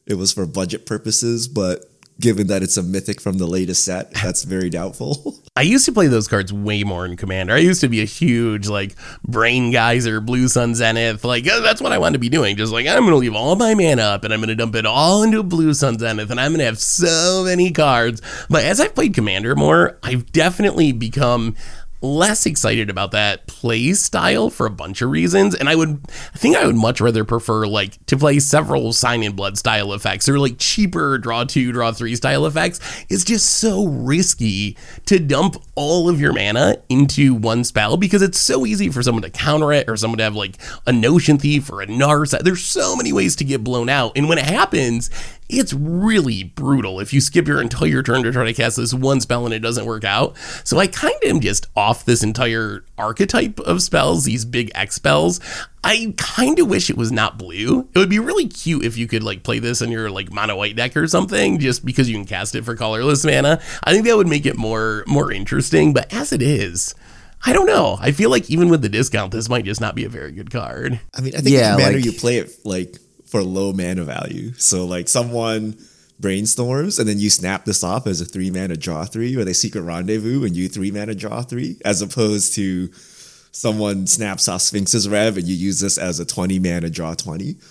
it 0.07 0.15
was 0.15 0.33
for 0.33 0.47
budget 0.47 0.87
purposes. 0.87 1.47
But 1.47 1.85
given 2.21 2.49
that 2.49 2.63
it's 2.63 2.77
a 2.77 2.83
mythic 2.83 3.21
from 3.21 3.39
the 3.39 3.47
latest 3.47 3.85
set, 3.85 4.13
that's 4.13 4.45
very 4.45 4.71
doubtful. 4.71 5.37
I 5.57 5.63
used 5.63 5.85
to 5.87 5.93
play 5.93 6.07
those 6.07 6.29
cards 6.29 6.53
way 6.53 6.85
more 6.85 7.05
in 7.05 7.17
Commander. 7.17 7.55
I 7.55 7.59
used 7.59 7.81
to 7.81 7.89
be 7.89 8.01
a 8.01 8.05
huge 8.05 8.69
like 8.69 8.95
Brain 9.27 9.71
Geyser, 9.73 10.21
Blue 10.21 10.47
Sun 10.49 10.77
Zenith. 10.77 11.25
Like 11.25 11.49
uh, 11.49 11.61
that's 11.61 11.81
what 11.81 11.93
I 11.93 11.99
wanted 11.99 12.15
to 12.15 12.19
be 12.21 12.29
doing. 12.29 12.57
Just 12.57 12.73
like 12.73 12.87
I'm 12.87 13.05
gonna 13.05 13.17
leave 13.17 13.35
all 13.35 13.57
my 13.57 13.75
mana 13.75 14.03
up 14.03 14.25
and 14.25 14.33
I'm 14.33 14.41
gonna 14.41 14.55
dump 14.55 14.75
it 14.77 14.87
all 14.87 15.23
into 15.23 15.43
Blue 15.43 15.75
Sun 15.75 15.99
Zenith 15.99 16.31
and 16.31 16.41
I'm 16.41 16.53
gonna 16.53 16.65
have 16.65 16.79
so 16.79 17.43
many 17.45 17.73
cards. 17.73 18.23
But 18.49 18.65
as 18.65 18.81
I've 18.81 18.95
played 18.95 19.15
Commander 19.15 19.57
more, 19.57 19.99
I've 20.03 20.31
definitely 20.31 20.93
become 20.93 21.57
less 22.01 22.47
excited 22.47 22.89
about 22.91 23.11
that 23.11 23.47
play 23.47 23.93
style 23.93 24.51
for 24.51 24.67
a 24.67 24.71
bunch 24.71 25.03
of 25.03 25.11
reasons. 25.11 25.55
And 25.55 25.69
I 25.69 25.75
would 25.75 26.01
I 26.35 26.39
think 26.39 26.57
I 26.57 26.67
would 26.67 26.77
much 26.77 27.01
rather 27.01 27.25
prefer 27.25 27.67
like 27.67 28.05
to 28.07 28.17
play 28.17 28.39
several 28.39 28.93
sign 28.93 29.23
in 29.23 29.33
blood 29.33 29.59
style 29.59 29.93
effects 29.93 30.29
or 30.29 30.39
like 30.39 30.59
cheaper 30.59 31.19
draw 31.19 31.45
two, 31.45 31.73
draw 31.73 31.93
three 31.93 32.17
style 32.17 32.47
effects. 32.47 32.81
It's 33.09 33.25
just 33.25 33.47
so 33.47 33.87
risky 33.87 34.77
to 35.07 35.19
dump 35.19 35.57
all 35.75 36.09
of 36.09 36.21
your 36.21 36.33
mana 36.33 36.77
into 36.89 37.35
one 37.35 37.65
spell 37.65 37.97
because 37.97 38.23
it's 38.23 38.39
so 38.39 38.65
easy 38.65 38.89
for 38.91 39.03
someone 39.03 39.23
to 39.23 39.31
counter 39.31 39.73
it 39.73 39.89
or 39.89 39.97
someone 39.97 40.19
to 40.19 40.25
have 40.25 40.37
like 40.37 40.57
a 40.87 40.93
notion 40.93 41.39
thief 41.39 41.71
or 41.71 41.83
a 41.83 41.87
Narset. 41.87 42.41
There's 42.41 42.65
so 42.65 42.95
many 42.95 43.13
ways 43.13 43.37
to 43.37 43.45
get 43.45 43.65
blown 43.65 43.89
out. 43.89 44.13
And 44.17 44.29
when 44.29 44.39
it 44.39 44.45
happens, 44.45 45.11
it's 45.49 45.73
really 45.73 46.45
brutal 46.45 47.01
if 47.01 47.13
you 47.13 47.21
skip 47.21 47.49
your 47.49 47.61
entire 47.61 48.03
turn 48.03 48.23
to 48.23 48.33
try 48.33 48.45
to 48.45 48.53
cast 48.53 48.77
this 48.77 48.93
one 48.93 49.21
spell 49.21 49.45
and 49.47 49.55
it 49.55 49.61
doesn't 49.61 49.87
work 49.87 50.05
out. 50.05 50.37
So 50.63 50.79
I 50.79 50.87
kind 50.87 51.15
of 51.23 51.31
am 51.31 51.41
just 51.41 51.67
off 51.75 52.05
this 52.05 52.23
entire 52.23 52.85
archetype 52.99 53.59
of 53.61 53.81
spells, 53.81 54.25
these 54.25 54.45
big 54.45 54.71
X 54.75 54.97
spells. 54.97 55.41
I 55.83 56.13
kind 56.19 56.59
of 56.59 56.69
wish 56.69 56.91
it 56.91 56.99
was 56.99 57.11
not 57.11 57.39
blue. 57.39 57.89
It 57.95 57.99
would 57.99 58.11
be 58.11 58.19
really 58.19 58.47
cute 58.47 58.85
if 58.85 58.99
you 58.99 59.07
could 59.07 59.23
like 59.23 59.43
play 59.43 59.59
this 59.59 59.81
in 59.81 59.91
your 59.91 60.11
like 60.11 60.31
mono 60.33 60.57
white 60.57 60.77
deck 60.77 60.97
or 60.97 61.07
something, 61.07 61.59
just 61.59 61.85
because 61.85 62.11
you 62.11 62.17
can 62.17 62.27
cast 62.27 62.55
it 62.55 62.65
for 62.65 62.77
colorless 62.77 63.25
mana. 63.25 63.61
I 63.85 63.93
think 63.93 64.05
that 64.07 64.17
would 64.17 64.27
make 64.29 64.45
it 64.45 64.57
more 64.57 65.05
more 65.07 65.33
interesting. 65.33 65.95
But 65.95 66.13
as 66.13 66.33
it 66.33 66.43
is, 66.43 66.95
I 67.47 67.53
don't 67.55 67.67
know. 67.67 67.97
I 68.01 68.11
feel 68.11 68.29
like 68.29 68.51
even 68.51 68.69
with 68.69 68.83
the 68.83 68.89
discount, 68.91 69.33
this 69.33 69.49
might 69.49 69.65
just 69.65 69.81
not 69.81 69.95
be 69.95 70.05
a 70.05 70.09
very 70.11 70.33
good 70.33 70.51
card. 70.51 71.01
I 71.15 71.21
mean, 71.23 71.35
I 71.35 71.39
think 71.39 71.55
Yeah, 71.57 71.71
in 71.71 71.79
Commander 71.79 71.99
like- 71.99 72.05
you 72.05 72.13
play 72.13 72.37
it 72.39 72.51
like 72.67 72.97
for 73.29 73.43
low 73.43 73.73
mana 73.73 74.05
value. 74.05 74.53
So 74.55 74.85
like 74.87 75.09
someone 75.09 75.77
brainstorms 76.21 76.99
and 76.99 77.09
then 77.09 77.19
you 77.19 77.31
snap 77.31 77.65
this 77.65 77.85
off 77.85 78.07
as 78.07 78.21
a 78.21 78.25
three 78.25 78.51
mana 78.51 78.77
draw 78.77 79.05
three, 79.05 79.37
or 79.37 79.45
they 79.45 79.53
secret 79.53 79.83
rendezvous 79.83 80.45
and 80.45 80.57
you 80.57 80.69
three 80.69 80.91
mana 80.91 81.15
draw 81.15 81.43
three, 81.43 81.77
as 81.85 82.03
opposed 82.03 82.55
to 82.55 82.91
someone 83.53 84.07
snaps 84.07 84.49
off 84.49 84.63
Sphinx's 84.63 85.09
Rev 85.09 85.37
and 85.37 85.47
you 85.47 85.55
use 85.55 85.81
this 85.81 85.99
as 85.99 86.21
a 86.21 86.25
20 86.25 86.59
mana 86.59 86.91
draw 86.91 87.15
20. 87.15 87.57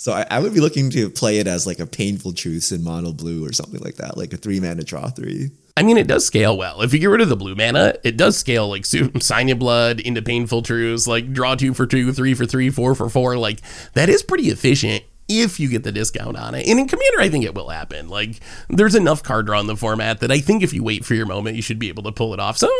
So 0.00 0.14
I, 0.14 0.24
I 0.30 0.38
would 0.40 0.54
be 0.54 0.60
looking 0.60 0.88
to 0.92 1.10
play 1.10 1.40
it 1.40 1.46
as 1.46 1.66
like 1.66 1.78
a 1.78 1.84
painful 1.84 2.32
truths 2.32 2.72
in 2.72 2.82
mono 2.82 3.12
blue 3.12 3.46
or 3.46 3.52
something 3.52 3.82
like 3.82 3.96
that, 3.96 4.16
like 4.16 4.32
a 4.32 4.38
three 4.38 4.58
mana 4.58 4.82
draw 4.82 5.10
three. 5.10 5.50
I 5.76 5.82
mean, 5.82 5.96
it 5.96 6.06
does 6.06 6.26
scale 6.26 6.56
well. 6.56 6.82
If 6.82 6.92
you 6.92 6.98
get 6.98 7.06
rid 7.06 7.20
of 7.20 7.28
the 7.28 7.36
blue 7.36 7.54
mana, 7.54 7.94
it 8.04 8.16
does 8.16 8.36
scale 8.36 8.68
like 8.68 8.84
sign 9.20 9.48
your 9.48 9.56
blood 9.56 10.00
into 10.00 10.22
painful 10.22 10.62
truths, 10.62 11.06
like 11.06 11.32
draw 11.32 11.54
two 11.54 11.74
for 11.74 11.86
two, 11.86 12.12
three 12.12 12.34
for 12.34 12.46
three, 12.46 12.70
four 12.70 12.94
for 12.94 13.08
four. 13.08 13.36
Like 13.36 13.60
that 13.94 14.08
is 14.08 14.22
pretty 14.22 14.48
efficient 14.48 15.04
if 15.28 15.60
you 15.60 15.68
get 15.68 15.84
the 15.84 15.92
discount 15.92 16.36
on 16.36 16.54
it. 16.54 16.66
And 16.66 16.78
in 16.78 16.88
Commander, 16.88 17.20
I 17.20 17.28
think 17.28 17.44
it 17.44 17.54
will 17.54 17.68
happen. 17.68 18.08
Like 18.08 18.40
there's 18.68 18.96
enough 18.96 19.22
card 19.22 19.46
draw 19.46 19.60
in 19.60 19.68
the 19.68 19.76
format 19.76 20.20
that 20.20 20.32
I 20.32 20.40
think 20.40 20.62
if 20.62 20.72
you 20.74 20.82
wait 20.82 21.04
for 21.04 21.14
your 21.14 21.26
moment, 21.26 21.56
you 21.56 21.62
should 21.62 21.78
be 21.78 21.88
able 21.88 22.02
to 22.02 22.12
pull 22.12 22.34
it 22.34 22.40
off. 22.40 22.58
So 22.58 22.66
eh, 22.66 22.70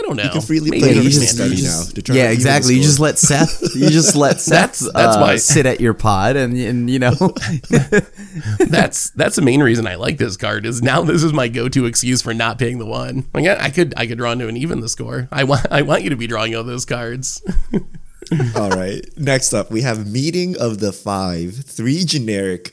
I 0.00 0.06
don't 0.06 0.16
know. 0.16 0.22
You 0.24 0.30
can 0.30 0.40
freely 0.40 0.70
Maybe 0.70 0.80
play 0.82 0.92
in 0.92 0.98
it 0.98 1.02
you 1.02 1.08
as 1.08 1.18
just- 1.20 1.34
study 1.36 1.62
now. 1.62 1.82
to 1.94 2.02
try 2.02 2.16
yeah, 2.16 2.30
exactly. 2.30 2.74
You 2.74 2.82
just 2.82 2.98
let 3.00 3.18
Seth. 3.18 3.74
You 3.76 3.90
just 3.90 4.16
let 4.16 4.40
Seth. 4.40 4.80
That's- 4.80 4.92
that's 4.94 5.16
uh, 5.16 5.20
why- 5.20 5.36
sit 5.36 5.66
at 5.66 5.80
your 5.80 5.94
pod 5.94 6.36
and 6.36 6.56
and 6.56 6.88
you 6.90 6.98
know. 6.98 7.12
that's 8.58 9.10
that's 9.10 9.36
the 9.36 9.42
main 9.42 9.62
reason 9.62 9.86
I 9.86 9.96
like 9.96 10.18
this 10.18 10.36
card. 10.36 10.66
Is 10.66 10.82
now 10.82 11.02
this 11.02 11.22
is 11.22 11.32
my 11.32 11.48
go-to 11.48 11.86
excuse 11.86 12.22
for 12.22 12.34
not 12.34 12.58
paying 12.58 12.78
the 12.78 12.86
one. 12.86 13.26
Like 13.34 13.46
I, 13.46 13.64
I 13.66 13.70
could 13.70 13.94
I 13.96 14.06
could 14.06 14.18
draw 14.18 14.32
into 14.32 14.48
an 14.48 14.56
even 14.56 14.80
the 14.80 14.88
score. 14.88 15.28
I 15.30 15.44
want 15.44 15.66
I 15.70 15.82
want 15.82 16.02
you 16.02 16.10
to 16.10 16.16
be 16.16 16.26
drawing 16.26 16.54
all 16.56 16.64
those 16.64 16.84
cards. 16.84 17.42
All 18.54 18.70
right. 18.70 19.00
Next 19.16 19.52
up, 19.52 19.70
we 19.72 19.82
have 19.82 20.06
Meeting 20.10 20.56
of 20.56 20.78
the 20.78 20.92
Five, 20.92 21.54
three 21.56 22.04
generic, 22.04 22.72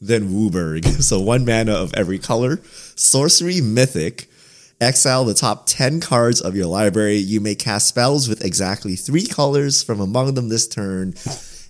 then 0.00 0.30
WUBRG. 0.30 1.02
So 1.02 1.20
one 1.20 1.44
mana 1.44 1.72
of 1.74 1.92
every 1.94 2.18
color. 2.18 2.60
Sorcery 2.94 3.60
Mythic. 3.60 4.30
Exile 4.80 5.24
the 5.24 5.34
top 5.34 5.66
10 5.66 6.00
cards 6.00 6.40
of 6.40 6.56
your 6.56 6.66
library. 6.66 7.16
You 7.16 7.40
may 7.40 7.54
cast 7.54 7.88
spells 7.88 8.28
with 8.28 8.44
exactly 8.44 8.96
three 8.96 9.26
colors 9.26 9.82
from 9.82 10.00
among 10.00 10.34
them 10.34 10.48
this 10.48 10.66
turn. 10.68 11.14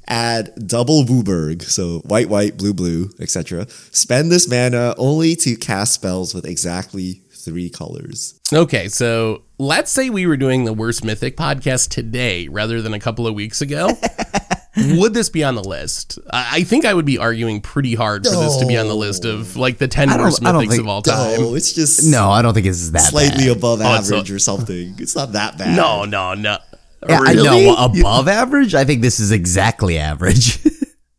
Add 0.07 0.67
double 0.67 1.05
WUBRG, 1.05 1.63
so 1.63 2.01
white, 2.01 2.29
white, 2.29 2.57
blue, 2.57 2.75
blue, 2.75 3.11
etc. 3.21 3.67
Spend 3.69 4.31
this 4.31 4.49
mana 4.49 4.95
only 4.99 5.35
to 5.37 5.57
cast 5.57 5.95
spells 5.95 6.35
with 6.35 6.45
exactly 6.45 7.23
three 7.31 7.71
colors. 7.71 8.39
Okay, 8.53 8.89
so 8.89 9.43
let's 9.59 9.91
say 9.91 10.11
we 10.11 10.27
were 10.27 10.37
doing 10.37 10.65
the 10.65 10.73
worst 10.73 11.05
mythic 11.05 11.37
podcast 11.37 11.91
today 11.91 12.49
rather 12.49 12.83
than 12.83 12.95
a 12.95 13.01
couple 13.01 13.27
of 13.27 13.35
weeks 13.35 13.61
ago. 13.61 13.91
would 14.77 15.15
this 15.15 15.29
be 15.29 15.45
on 15.45 15.55
the 15.55 15.63
list? 15.65 16.19
I 16.31 16.59
I 16.59 16.63
think 16.65 16.85
I 16.85 16.95
would 16.95 17.05
be 17.07 17.19
arguing 17.19 17.61
pretty 17.61 17.95
hard 17.95 18.25
for 18.27 18.35
this 18.37 18.57
to 18.59 18.67
be 18.67 18.77
on 18.77 18.89
the 18.89 18.97
list 18.97 19.25
of 19.25 19.57
like 19.57 19.79
the 19.79 19.89
10 19.89 20.09
I 20.09 20.17
don't- 20.17 20.25
worst 20.27 20.45
I 20.45 20.53
don't 20.53 20.65
mythics 20.65 20.69
think- 20.71 20.81
of 20.81 20.89
all 20.89 21.03
time. 21.03 21.41
Oh, 21.41 21.55
it's 21.55 21.73
just 21.73 22.05
no, 22.05 22.31
I 22.31 22.43
don't 22.43 22.55
think 22.55 22.67
it's 22.67 22.91
that 22.91 23.03
slightly 23.11 23.47
bad. 23.47 23.57
above 23.57 23.81
Oh, 23.83 23.95
it's 23.97 24.11
average 24.11 24.31
a- 24.31 24.35
or 24.35 24.39
something. 24.39 24.97
It's 24.99 25.15
not 25.15 25.33
that 25.33 25.59
bad. 25.59 25.77
No, 25.77 26.05
no, 26.05 26.35
no. 26.35 26.59
Yeah, 27.09 27.21
I 27.25 27.33
Really? 27.33 27.67
know 27.67 27.77
above 27.77 28.29
average. 28.29 28.75
I 28.75 28.85
think 28.85 29.03
this 29.03 29.21
is 29.21 29.31
exactly 29.31 29.99
average. 29.99 30.59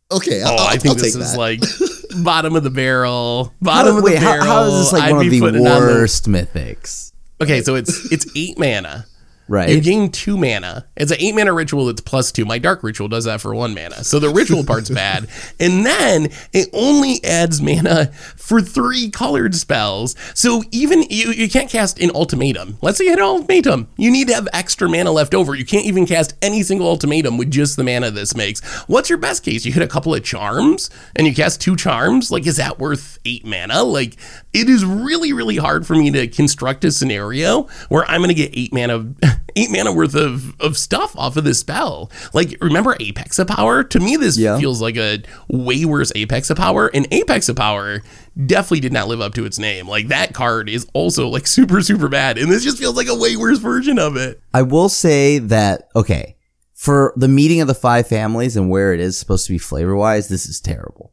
Okay, 0.08 0.40
Oh, 0.44 0.50
I'll, 0.54 0.60
I 0.60 0.64
I'll 0.64 0.70
think 0.78 0.82
take 0.98 1.14
this 1.14 1.16
is 1.16 1.32
that. 1.32 1.36
like 1.36 1.60
bottom 2.24 2.54
of 2.54 2.62
the 2.62 2.70
barrel. 2.70 3.52
Bottom 3.60 3.96
of 3.96 4.04
Wait, 4.04 4.12
the 4.12 4.20
how, 4.20 4.32
barrel. 4.34 4.44
how 4.46 4.62
is 4.66 4.74
this 4.84 4.92
like 4.92 5.02
I'd 5.02 5.12
one 5.14 5.20
be 5.22 5.26
of 5.26 5.32
the 5.32 5.40
putting 5.40 5.66
on 5.66 5.80
worst 5.82 6.26
mythics? 6.28 7.10
Okay, 7.40 7.60
so 7.60 7.74
it's 7.74 8.12
it's 8.12 8.24
eight 8.36 8.56
mana. 8.56 9.04
You 9.48 9.54
Right. 9.54 9.82
gain 9.82 10.10
two 10.10 10.36
mana. 10.36 10.86
It's 10.96 11.12
an 11.12 11.18
eight 11.20 11.34
mana 11.34 11.52
ritual 11.52 11.86
that's 11.86 12.00
plus 12.00 12.32
two. 12.32 12.44
My 12.44 12.58
dark 12.58 12.82
ritual 12.82 13.06
does 13.06 13.24
that 13.26 13.40
for 13.40 13.54
one 13.54 13.74
mana. 13.74 14.02
So 14.02 14.18
the 14.18 14.28
ritual 14.30 14.64
part's 14.64 14.90
bad. 14.90 15.28
And 15.60 15.86
then 15.86 16.28
it 16.52 16.68
only 16.72 17.22
adds 17.24 17.62
mana 17.62 18.06
for 18.36 18.60
three 18.60 19.08
colored 19.08 19.54
spells. 19.54 20.16
So 20.34 20.64
even 20.72 21.02
you, 21.10 21.30
you 21.30 21.48
can't 21.48 21.70
cast 21.70 22.00
an 22.00 22.10
ultimatum. 22.14 22.78
Let's 22.82 22.98
say 22.98 23.04
you 23.04 23.10
hit 23.10 23.18
an 23.20 23.24
ultimatum. 23.24 23.88
You 23.96 24.10
need 24.10 24.26
to 24.28 24.34
have 24.34 24.48
extra 24.52 24.88
mana 24.88 25.12
left 25.12 25.32
over. 25.34 25.54
You 25.54 25.64
can't 25.64 25.86
even 25.86 26.06
cast 26.06 26.34
any 26.42 26.62
single 26.64 26.88
ultimatum 26.88 27.38
with 27.38 27.50
just 27.52 27.76
the 27.76 27.84
mana 27.84 28.10
this 28.10 28.34
makes. 28.34 28.64
What's 28.88 29.08
your 29.08 29.18
best 29.18 29.44
case? 29.44 29.64
You 29.64 29.72
hit 29.72 29.82
a 29.82 29.86
couple 29.88 30.12
of 30.14 30.24
charms 30.24 30.90
and 31.14 31.26
you 31.26 31.34
cast 31.34 31.60
two 31.60 31.76
charms? 31.76 32.30
Like, 32.32 32.46
is 32.48 32.56
that 32.56 32.78
worth 32.80 33.18
eight 33.24 33.44
mana? 33.44 33.84
Like, 33.84 34.16
it 34.52 34.68
is 34.68 34.84
really, 34.84 35.32
really 35.32 35.56
hard 35.56 35.86
for 35.86 35.94
me 35.94 36.10
to 36.10 36.26
construct 36.26 36.84
a 36.84 36.90
scenario 36.90 37.68
where 37.88 38.04
I'm 38.10 38.20
going 38.20 38.28
to 38.28 38.34
get 38.34 38.50
eight 38.56 38.72
mana, 38.72 39.06
eight 39.56 39.70
mana 39.70 39.92
worth 39.92 40.14
of, 40.14 40.58
of 40.60 40.76
stuff 40.76 41.16
off 41.16 41.36
of 41.36 41.44
this 41.44 41.58
spell. 41.60 42.10
Like, 42.32 42.56
remember 42.60 42.96
Apex 43.00 43.38
of 43.38 43.46
Power? 43.48 43.82
To 43.84 44.00
me, 44.00 44.16
this 44.16 44.36
Yeah. 44.38 44.58
feels 44.58 44.80
like 44.80 44.96
a 44.96 45.22
way 45.48 45.84
worse 45.84 46.12
Apex 46.14 46.50
of 46.50 46.56
Power. 46.56 46.90
And 46.92 47.06
Apex 47.10 47.48
of 47.48 47.56
Power 47.56 48.02
definitely 48.46 48.80
did 48.80 48.92
not 48.92 49.08
live 49.08 49.20
up 49.20 49.34
to 49.34 49.44
its 49.44 49.58
name. 49.58 49.88
Like, 49.88 50.08
that 50.08 50.34
card 50.34 50.68
is 50.68 50.86
also 50.94 51.28
like 51.28 51.46
super, 51.56 51.80
super 51.82 52.08
bad. 52.08 52.38
And 52.38 52.50
this 52.50 52.64
just 52.64 52.78
feels 52.78 52.96
like 52.96 53.08
a 53.08 53.14
way 53.14 53.36
worse 53.36 53.58
version 53.58 53.98
of 53.98 54.16
it. 54.16 54.40
I 54.54 54.62
will 54.62 54.88
say 54.88 55.38
that 55.38 55.88
okay 55.96 56.36
for 56.74 57.14
the 57.16 57.28
meeting 57.28 57.62
of 57.62 57.68
the 57.68 57.74
five 57.74 58.06
families 58.06 58.54
and 58.54 58.68
where 58.68 58.92
it 58.92 59.00
is 59.00 59.16
supposed 59.16 59.46
to 59.46 59.52
be 59.52 59.58
flavor 59.58 59.96
wise, 59.96 60.28
this 60.28 60.44
is 60.46 60.60
terrible. 60.60 61.12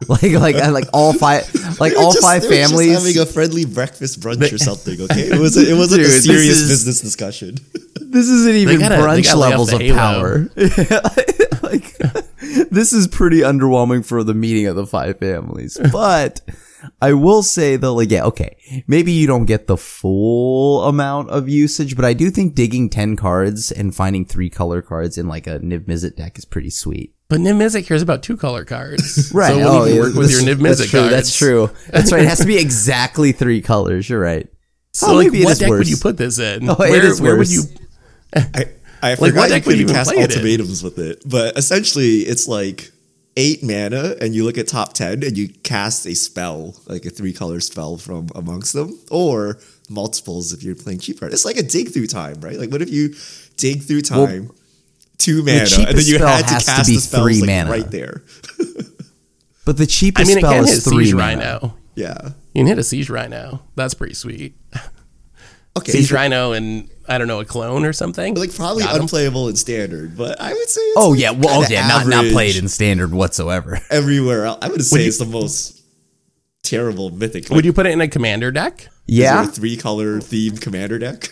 Like 0.08 0.22
like 0.22 0.54
like 0.56 0.84
all 0.92 1.12
five 1.12 1.42
like 1.80 1.96
all 1.96 2.12
just- 2.12 2.22
five 2.24 2.42
they 2.42 2.60
just 2.60 2.70
families. 2.70 2.92
having 2.98 3.18
a 3.20 3.26
friendly 3.26 3.64
breakfast 3.64 4.20
brunch 4.20 4.52
or 4.52 4.58
something. 4.58 5.00
Okay, 5.00 5.22
it 5.22 5.38
was 5.40 5.56
it 5.56 5.76
wasn't 5.76 6.02
Dude, 6.04 6.10
a 6.10 6.20
serious 6.20 6.58
is- 6.60 6.68
business 6.68 7.00
discussion. 7.00 7.56
this 8.00 8.28
isn't 8.28 8.54
even 8.54 8.78
gotta- 8.78 8.94
brunch 8.94 9.24
gotta 9.24 9.38
lay 9.38 9.46
off 9.48 9.50
levels 9.50 9.72
of 9.72 9.80
halo. 9.80 9.96
power. 9.96 10.48
like 11.62 11.98
this 12.70 12.92
is 12.92 13.08
pretty 13.08 13.40
underwhelming 13.40 14.04
for 14.06 14.22
the 14.22 14.34
meeting 14.34 14.66
of 14.66 14.76
the 14.76 14.86
five 14.86 15.18
families. 15.18 15.76
But 15.92 16.42
I 17.02 17.12
will 17.14 17.42
say 17.42 17.74
though, 17.76 17.94
like 17.94 18.10
yeah, 18.10 18.24
okay, 18.26 18.56
maybe 18.86 19.10
you 19.10 19.26
don't 19.26 19.46
get 19.46 19.66
the 19.66 19.76
full 19.76 20.84
amount 20.84 21.30
of 21.30 21.48
usage, 21.48 21.96
but 21.96 22.04
I 22.04 22.12
do 22.14 22.30
think 22.30 22.54
digging 22.54 22.88
ten 22.88 23.16
cards 23.16 23.72
and 23.72 23.92
finding 23.94 24.24
three 24.24 24.48
color 24.48 24.80
cards 24.80 25.18
in 25.18 25.26
like 25.26 25.48
a 25.48 25.58
Niv 25.58 25.86
Mizzet 25.86 26.14
deck 26.16 26.38
is 26.38 26.44
pretty 26.44 26.70
sweet. 26.70 27.14
But 27.28 27.40
Niv 27.40 27.56
Mizzet 27.56 27.86
cares 27.86 28.00
about 28.00 28.22
two 28.22 28.36
color 28.38 28.64
cards. 28.64 29.30
Right. 29.34 29.52
So 29.52 29.60
oh, 29.60 29.80
when 29.80 29.88
you 29.88 29.94
yeah, 29.94 30.00
work 30.00 30.14
with 30.14 30.30
your 30.30 30.40
that's- 30.40 30.58
Niv 30.58 30.62
that's 30.62 30.80
Mizzet 30.80 30.90
true, 30.90 31.00
cards. 31.00 31.14
That's 31.14 31.36
true. 31.36 31.70
That's 31.90 32.12
right. 32.12 32.22
It 32.22 32.28
has 32.28 32.38
to 32.38 32.46
be 32.46 32.58
exactly 32.60 33.32
three 33.32 33.60
colors. 33.60 34.08
You're 34.08 34.20
right. 34.20 34.48
So 34.92 35.08
Oh, 35.08 35.14
like, 35.14 35.26
maybe 35.26 35.42
it 35.42 35.44
what 35.44 35.52
is 35.52 35.58
deck 35.58 35.68
would 35.70 35.88
you 35.88 35.96
put 35.98 36.16
this 36.16 36.38
in? 36.38 36.68
Oh, 36.68 36.72
it 36.72 36.78
where, 36.78 37.04
is 37.04 37.20
where 37.20 37.36
would 37.36 37.50
you? 37.50 37.62
I, 38.34 38.64
I 39.02 39.10
Like, 39.10 39.20
what 39.20 39.28
forgot 39.30 39.42
you 39.44 39.48
deck 39.50 39.66
would 39.66 39.72
could 39.72 39.78
you 39.78 39.84
even 39.84 39.94
cast 39.94 40.10
play 40.10 40.22
it 40.22 40.30
ultimatums 40.30 40.82
with 40.82 40.98
it, 40.98 41.22
but 41.26 41.56
essentially 41.58 42.20
it's 42.20 42.48
like 42.48 42.90
eight 43.36 43.62
mana, 43.62 44.16
and 44.20 44.34
you 44.34 44.44
look 44.44 44.58
at 44.58 44.66
top 44.66 44.94
ten, 44.94 45.22
and 45.22 45.36
you 45.38 45.48
cast 45.62 46.06
a 46.06 46.14
spell, 46.14 46.74
like 46.86 47.04
a 47.04 47.10
three 47.10 47.32
color 47.32 47.60
spell 47.60 47.96
from 47.98 48.28
amongst 48.34 48.72
them, 48.72 48.98
or 49.10 49.58
multiples 49.88 50.52
if 50.52 50.62
you're 50.62 50.74
playing 50.74 50.98
cheap 50.98 51.20
card. 51.20 51.32
It's 51.32 51.44
like 51.44 51.56
a 51.58 51.62
dig 51.62 51.90
through 51.90 52.08
time, 52.08 52.40
right? 52.40 52.58
Like 52.58 52.70
what 52.70 52.82
if 52.82 52.90
you 52.90 53.14
dig 53.56 53.82
through 53.82 54.00
time, 54.02 54.50
two 55.18 55.42
mana, 55.42 55.58
and 55.58 55.60
then 55.60 55.86
cheapest 55.86 56.08
you 56.08 56.14
spell 56.16 56.28
had 56.28 56.46
to 56.46 56.54
has 56.54 56.64
to 56.64 56.70
cast 56.70 56.88
be 56.88 56.94
the 56.96 57.00
spells 57.00 57.22
three 57.24 57.40
like, 57.40 57.46
mana. 57.48 57.70
right 57.70 57.90
there. 57.90 58.22
But 59.64 59.76
the 59.76 59.82
I 59.82 59.86
cheapest 59.86 60.28
mean, 60.28 60.38
it 60.38 60.40
spell 60.40 60.52
can 60.54 60.64
hit 60.64 60.72
is 60.74 60.84
three 60.84 61.04
Siege 61.04 61.14
mana. 61.14 61.42
Rhino. 61.42 61.74
Yeah. 61.94 62.18
You 62.54 62.60
can 62.60 62.66
hit 62.68 62.78
a 62.78 62.82
Siege 62.82 63.10
Rhino. 63.10 63.60
That's 63.74 63.92
pretty 63.94 64.14
sweet. 64.14 64.54
Okay. 65.76 65.92
Siege 65.92 66.10
Rhino 66.10 66.52
and 66.52 66.90
I 67.08 67.18
don't 67.18 67.28
know 67.28 67.38
a 67.38 67.44
clone 67.44 67.84
or 67.84 67.92
something. 67.92 68.34
Like 68.34 68.52
probably 68.52 68.82
Got 68.82 68.96
'em. 68.96 69.02
unplayable 69.02 69.48
in 69.48 69.54
standard, 69.54 70.16
but 70.16 70.40
I 70.40 70.52
would 70.52 70.68
say 70.68 70.80
it's 70.80 70.96
Oh 70.98 71.12
yeah, 71.12 71.30
well, 71.30 71.62
oh, 71.62 71.66
yeah, 71.70 71.86
not 71.86 72.06
not 72.08 72.24
played 72.32 72.56
in 72.56 72.66
standard 72.66 73.12
whatsoever. 73.12 73.78
everywhere 73.90 74.46
else. 74.46 74.58
I 74.60 74.68
would 74.70 74.84
say 74.84 75.02
you- 75.02 75.08
it's 75.08 75.18
the 75.18 75.24
most 75.26 75.80
terrible 76.64 77.10
mythic. 77.10 77.48
Would 77.50 77.64
you 77.64 77.72
put 77.72 77.86
it 77.86 77.90
in 77.92 78.00
a 78.00 78.08
commander 78.08 78.50
deck? 78.50 78.88
Yeah, 79.06 79.44
three 79.46 79.76
color 79.76 80.18
themed 80.18 80.60
commander 80.60 80.98
deck. 80.98 81.30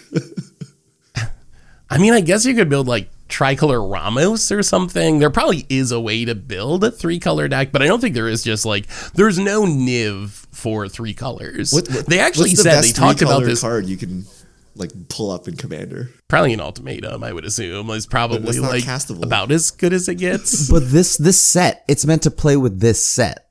I 1.91 1.99
mean, 1.99 2.13
I 2.13 2.21
guess 2.21 2.45
you 2.45 2.55
could 2.55 2.69
build 2.69 2.87
like 2.87 3.09
tricolor 3.29 3.87
Ramos 3.87 4.51
or 4.53 4.63
something. 4.63 5.19
There 5.19 5.31
probably 5.31 5.67
is 5.69 5.93
a 5.93 6.01
way 6.01 6.25
to 6.25 6.35
build 6.35 6.85
a 6.85 6.91
three 6.91 7.19
color 7.19 7.49
deck, 7.49 7.73
but 7.73 7.83
I 7.83 7.87
don't 7.87 8.01
think 8.01 8.15
there 8.15 8.29
is 8.29 8.43
just 8.43 8.65
like 8.65 8.87
there's 9.15 9.39
no 9.39 9.63
Niv 9.63 10.31
for 10.53 10.89
three 10.89 11.15
colors. 11.15 11.73
What- 11.73 11.89
what- 11.91 12.07
they 12.07 12.19
actually 12.19 12.51
the 12.51 12.57
said 12.57 12.83
they 12.83 12.93
talked 12.93 13.23
about 13.23 13.45
this 13.45 13.61
card 13.61 13.87
you 13.87 13.97
can 13.97 14.25
like 14.75 14.91
pull 15.09 15.31
up 15.31 15.49
in 15.49 15.57
commander. 15.57 16.11
probably 16.29 16.53
an 16.53 16.61
ultimatum. 16.61 17.25
I 17.25 17.33
would 17.33 17.45
assume 17.47 17.89
is 17.91 18.07
probably 18.07 18.61
not 18.61 18.71
like 18.71 18.85
castable. 18.85 19.25
about 19.25 19.51
as 19.51 19.71
good 19.71 19.93
as 19.95 20.09
it 20.09 20.17
gets. 20.17 20.69
but 20.71 20.91
this 20.91 21.17
this 21.17 21.41
set, 21.41 21.85
it's 21.89 22.05
meant 22.05 22.23
to 22.25 22.31
play 22.31 22.57
with 22.57 22.81
this 22.81 23.05
set 23.05 23.49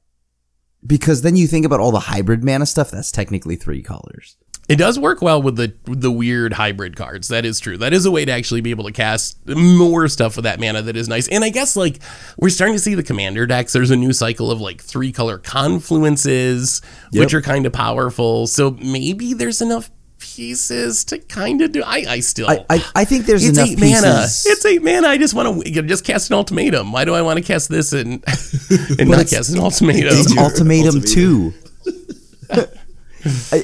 because 0.86 1.24
then 1.24 1.36
you 1.36 1.48
think 1.48 1.66
about 1.66 1.80
all 1.80 1.92
the 1.92 2.00
hybrid 2.02 2.44
mana 2.44 2.66
stuff. 2.66 2.92
That's 2.92 3.12
technically 3.12 3.56
three 3.56 3.82
colors. 3.82 4.38
It 4.68 4.78
does 4.78 4.98
work 4.98 5.22
well 5.22 5.42
with 5.42 5.58
the 5.58 5.74
with 5.86 6.02
the 6.02 6.10
weird 6.12 6.54
hybrid 6.54 6.96
cards. 6.96 7.28
That 7.28 7.46
is 7.46 7.60
true. 7.60 7.78
That 7.78 7.94
is 7.94 8.06
a 8.06 8.12
way 8.12 8.26
to 8.26 8.32
actually 8.32 8.62
be 8.62 8.72
able 8.72 8.86
to 8.86 8.92
cast 8.92 9.38
more 9.48 10.08
stuff 10.08 10.36
with 10.36 10.44
that 10.46 10.60
mana 10.60 10.82
that 10.82 10.96
is 10.96 11.08
nice. 11.08 11.28
And 11.28 11.44
I 11.44 11.50
guess 11.50 11.76
like 11.76 12.00
we're 12.38 12.50
starting 12.50 12.76
to 12.76 12.80
see 12.80 12.96
the 12.96 13.04
commander 13.04 13.46
decks. 13.46 13.74
There's 13.74 13.92
a 13.92 13.96
new 13.96 14.12
cycle 14.12 14.50
of 14.50 14.60
like 14.62 14.82
three 14.82 15.12
color 15.12 15.38
confluences, 15.38 16.84
which 17.14 17.34
are 17.34 17.42
kind 17.42 17.66
of 17.66 17.74
powerful. 17.74 18.48
So 18.48 18.72
maybe 18.72 19.34
there's 19.34 19.62
enough 19.62 19.92
pieces 20.18 21.06
to 21.06 21.20
kind 21.20 21.62
of 21.62 21.72
do. 21.72 21.84
I 21.84 22.06
I 22.10 22.20
still. 22.22 22.50
I 22.50 22.66
I, 22.70 22.86
I 22.96 23.06
think 23.06 23.26
there's 23.28 23.48
it's 23.48 23.58
enough 23.58 23.70
eight 23.70 23.78
pieces. 23.78 24.02
mana. 24.02 24.24
It's 24.24 24.66
eight 24.66 24.82
mana. 24.84 25.08
I 25.08 25.18
just 25.20 25.36
want 25.36 25.64
to 25.64 25.82
just 25.84 26.04
cast 26.06 26.32
an 26.32 26.36
ultimatum. 26.38 26.92
Why 26.92 27.06
do 27.06 27.14
I 27.14 27.22
want 27.22 27.38
to 27.38 27.44
cast 27.44 27.70
this 27.70 27.94
and 27.94 28.24
and 29.00 29.10
not 29.10 29.28
cast 29.28 29.54
an 29.54 29.60
ultimatum? 29.60 30.10
It's 30.12 30.36
ultimatum, 30.38 30.96
ultimatum. 30.96 31.02
two. 31.02 31.54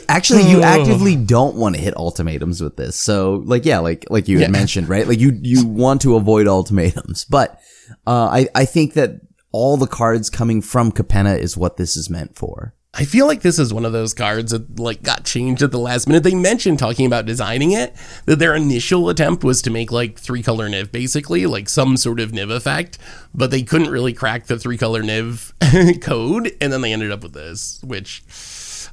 Actually, 0.10 0.44
you 0.50 0.62
actively 0.62 1.16
don't 1.36 1.56
want 1.56 1.76
to 1.76 1.82
hit 1.82 1.96
ultimatums 1.98 2.62
with 2.62 2.78
this. 2.78 2.96
So, 2.96 3.42
like, 3.46 3.66
yeah, 3.66 3.80
like 3.80 4.06
like 4.10 4.28
you 4.28 4.38
had 4.40 4.48
Yeah. 4.48 4.52
mentioned, 4.52 4.90
right? 4.90 5.08
Like 5.08 5.20
you 5.20 5.38
you 5.42 5.66
want 5.86 6.02
to 6.02 6.16
avoid 6.16 6.48
ultimatums, 6.48 7.26
but 7.26 7.60
uh, 8.08 8.26
I 8.32 8.48
I 8.56 8.66
think 8.66 8.94
that 8.94 9.22
all 9.52 9.78
the 9.78 9.88
cards 9.88 10.30
coming 10.30 10.62
from 10.62 10.92
Capenna 10.92 11.38
is 11.38 11.58
what 11.58 11.78
this 11.78 11.96
is 11.98 12.10
meant 12.10 12.36
for. 12.36 12.74
I 12.94 13.06
feel 13.06 13.26
like 13.26 13.42
this 13.42 13.58
is 13.58 13.74
one 13.74 13.86
of 13.86 13.94
those 13.94 14.14
cards 14.14 14.52
that 14.52 14.78
like 14.78 15.02
got 15.02 15.24
changed 15.24 15.62
at 15.62 15.72
the 15.72 15.80
last 15.80 16.08
minute. 16.08 16.24
They 16.24 16.36
mentioned 16.36 16.78
talking 16.78 17.06
about 17.06 17.26
designing 17.26 17.72
it 17.72 17.96
that 18.26 18.38
their 18.40 18.54
initial 18.54 19.08
attempt 19.08 19.46
was 19.46 19.62
to 19.62 19.70
make 19.70 19.94
like 19.94 20.20
three 20.20 20.44
color 20.44 20.68
Niv 20.70 20.92
basically, 20.92 21.46
like 21.46 21.70
some 21.70 21.96
sort 21.96 22.20
of 22.20 22.32
Niv 22.32 22.54
effect, 22.54 22.98
but 23.34 23.50
they 23.50 23.64
couldn't 23.64 23.92
really 23.92 24.12
crack 24.12 24.48
the 24.48 24.60
three 24.60 24.78
color 24.78 25.02
Niv 25.04 25.54
code, 26.02 26.52
and 26.60 26.74
then 26.74 26.82
they 26.82 26.92
ended 26.92 27.12
up 27.12 27.24
with 27.24 27.34
this, 27.34 27.80
which. 27.84 28.24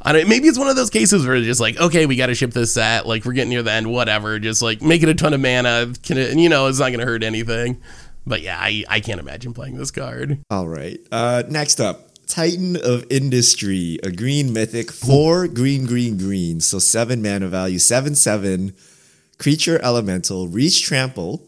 I 0.01 0.13
don't, 0.13 0.29
maybe 0.29 0.49
it's 0.49 0.59
one 0.59 0.69
of 0.69 0.77
those 0.77 0.91
cases 0.91 1.27
where 1.27 1.37
it's 1.37 1.47
just 1.47 1.61
like, 1.61 1.79
okay, 1.81 2.07
we 2.07 2.17
got 2.17 2.27
to 2.27 2.35
ship 2.35 2.53
this 2.53 2.73
set. 2.73 3.07
Like, 3.07 3.25
we're 3.25 3.33
getting 3.33 3.51
near 3.51 3.63
the 3.63 3.73
end, 3.73 3.91
whatever. 3.91 4.39
Just 4.39 4.63
like 4.63 4.81
make 4.81 5.03
it 5.03 5.09
a 5.09 5.15
ton 5.15 5.35
of 5.35 5.41
mana. 5.41 5.93
Can 6.03 6.19
it, 6.19 6.37
you 6.37 6.49
know, 6.49 6.67
it's 6.67 6.79
not 6.79 6.91
to 6.91 7.05
hurt 7.05 7.23
anything. 7.23 7.81
But 8.27 8.43
yeah, 8.43 8.59
I, 8.61 8.85
I 8.89 9.01
can't 9.01 9.21
imagine 9.21 9.55
playing 9.55 9.77
this 9.77 9.91
card. 9.91 10.39
All 10.51 10.69
right. 10.69 10.99
Uh, 11.11 11.45
next 11.49 11.81
up, 11.81 12.11
Titan 12.27 12.77
of 12.77 13.07
Industry, 13.11 13.99
a 14.03 14.13
green 14.13 14.53
mythic, 14.53 14.93
four 14.93 15.49
green, 15.49 15.87
green, 15.87 16.19
green. 16.19 16.61
So 16.61 16.79
seven 16.79 17.23
mana 17.23 17.49
value, 17.49 17.79
seven, 17.79 18.15
seven. 18.15 18.75
Creature 19.39 19.81
elemental, 19.83 20.47
reach 20.49 20.83
trample. 20.85 21.43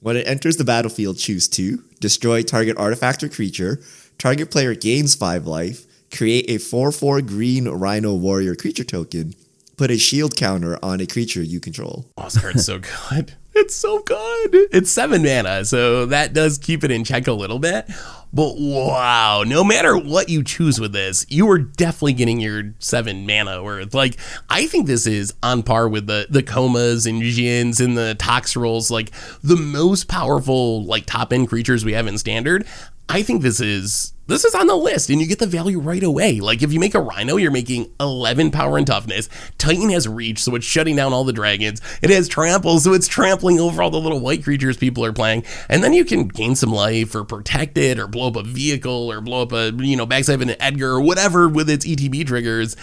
When 0.00 0.16
it 0.16 0.28
enters 0.28 0.56
the 0.56 0.64
battlefield, 0.64 1.18
choose 1.18 1.48
two. 1.48 1.82
Destroy 1.98 2.42
target 2.42 2.76
artifact 2.76 3.22
or 3.22 3.28
creature. 3.28 3.80
Target 4.18 4.50
player 4.50 4.74
gains 4.74 5.14
five 5.14 5.46
life. 5.46 5.86
Create 6.12 6.48
a 6.48 6.58
4 6.58 6.92
4 6.92 7.20
green 7.22 7.68
rhino 7.68 8.14
warrior 8.14 8.54
creature 8.54 8.84
token. 8.84 9.34
Put 9.76 9.90
a 9.90 9.98
shield 9.98 10.34
counter 10.36 10.78
on 10.82 11.00
a 11.00 11.06
creature 11.06 11.42
you 11.42 11.60
control. 11.60 12.06
Oh, 12.16 12.28
card's 12.40 12.66
so 12.66 12.80
good. 12.80 13.34
It's 13.54 13.74
so 13.74 14.00
good. 14.02 14.50
It's 14.72 14.90
seven 14.90 15.22
mana, 15.22 15.64
so 15.64 16.06
that 16.06 16.32
does 16.32 16.58
keep 16.58 16.84
it 16.84 16.90
in 16.92 17.02
check 17.02 17.26
a 17.26 17.32
little 17.32 17.58
bit. 17.58 17.86
But 18.32 18.54
wow, 18.56 19.42
no 19.44 19.64
matter 19.64 19.96
what 19.96 20.28
you 20.28 20.44
choose 20.44 20.78
with 20.78 20.92
this, 20.92 21.26
you 21.28 21.48
are 21.50 21.58
definitely 21.58 22.12
getting 22.12 22.40
your 22.40 22.74
seven 22.78 23.26
mana 23.26 23.62
worth. 23.62 23.94
Like, 23.94 24.16
I 24.48 24.66
think 24.66 24.86
this 24.86 25.06
is 25.06 25.34
on 25.42 25.62
par 25.64 25.88
with 25.88 26.06
the 26.06 26.26
the 26.30 26.42
Komas 26.42 27.08
and 27.08 27.20
Jins 27.22 27.80
and 27.80 27.96
the 27.96 28.14
Toxrills, 28.18 28.90
like 28.90 29.10
the 29.42 29.56
most 29.56 30.06
powerful 30.08 30.84
like 30.84 31.06
top 31.06 31.32
end 31.32 31.48
creatures 31.48 31.84
we 31.84 31.94
have 31.94 32.06
in 32.06 32.16
standard. 32.18 32.64
I 33.08 33.22
think 33.22 33.42
this 33.42 33.60
is 33.60 34.12
this 34.28 34.44
is 34.44 34.54
on 34.54 34.66
the 34.66 34.76
list 34.76 35.10
and 35.10 35.20
you 35.20 35.26
get 35.26 35.38
the 35.38 35.46
value 35.46 35.80
right 35.80 36.02
away. 36.02 36.40
Like 36.40 36.62
if 36.62 36.72
you 36.72 36.78
make 36.78 36.94
a 36.94 37.00
rhino, 37.00 37.36
you're 37.36 37.50
making 37.50 37.92
11 37.98 38.50
power 38.50 38.76
and 38.76 38.86
toughness. 38.86 39.28
Titan 39.56 39.90
has 39.90 40.06
reach, 40.06 40.38
so 40.38 40.54
it's 40.54 40.66
shutting 40.66 40.96
down 40.96 41.12
all 41.12 41.24
the 41.24 41.32
dragons. 41.32 41.80
It 42.02 42.10
has 42.10 42.28
trample, 42.28 42.78
so 42.78 42.92
it's 42.92 43.08
trampling 43.08 43.58
over 43.58 43.82
all 43.82 43.90
the 43.90 43.98
little 43.98 44.20
white 44.20 44.44
creatures 44.44 44.76
people 44.76 45.04
are 45.04 45.12
playing. 45.12 45.44
And 45.68 45.82
then 45.82 45.94
you 45.94 46.04
can 46.04 46.28
gain 46.28 46.54
some 46.54 46.70
life 46.70 47.14
or 47.14 47.24
protect 47.24 47.78
it 47.78 47.98
or 47.98 48.06
blow 48.06 48.28
up 48.28 48.36
a 48.36 48.42
vehicle 48.42 49.10
or 49.10 49.20
blow 49.20 49.42
up 49.42 49.52
a, 49.52 49.72
you 49.78 49.96
know, 49.96 50.06
backstab 50.06 50.42
an 50.42 50.54
Edgar 50.60 50.92
or 50.92 51.00
whatever 51.00 51.48
with 51.48 51.70
its 51.70 51.86
ETB 51.86 52.26
triggers. 52.26 52.76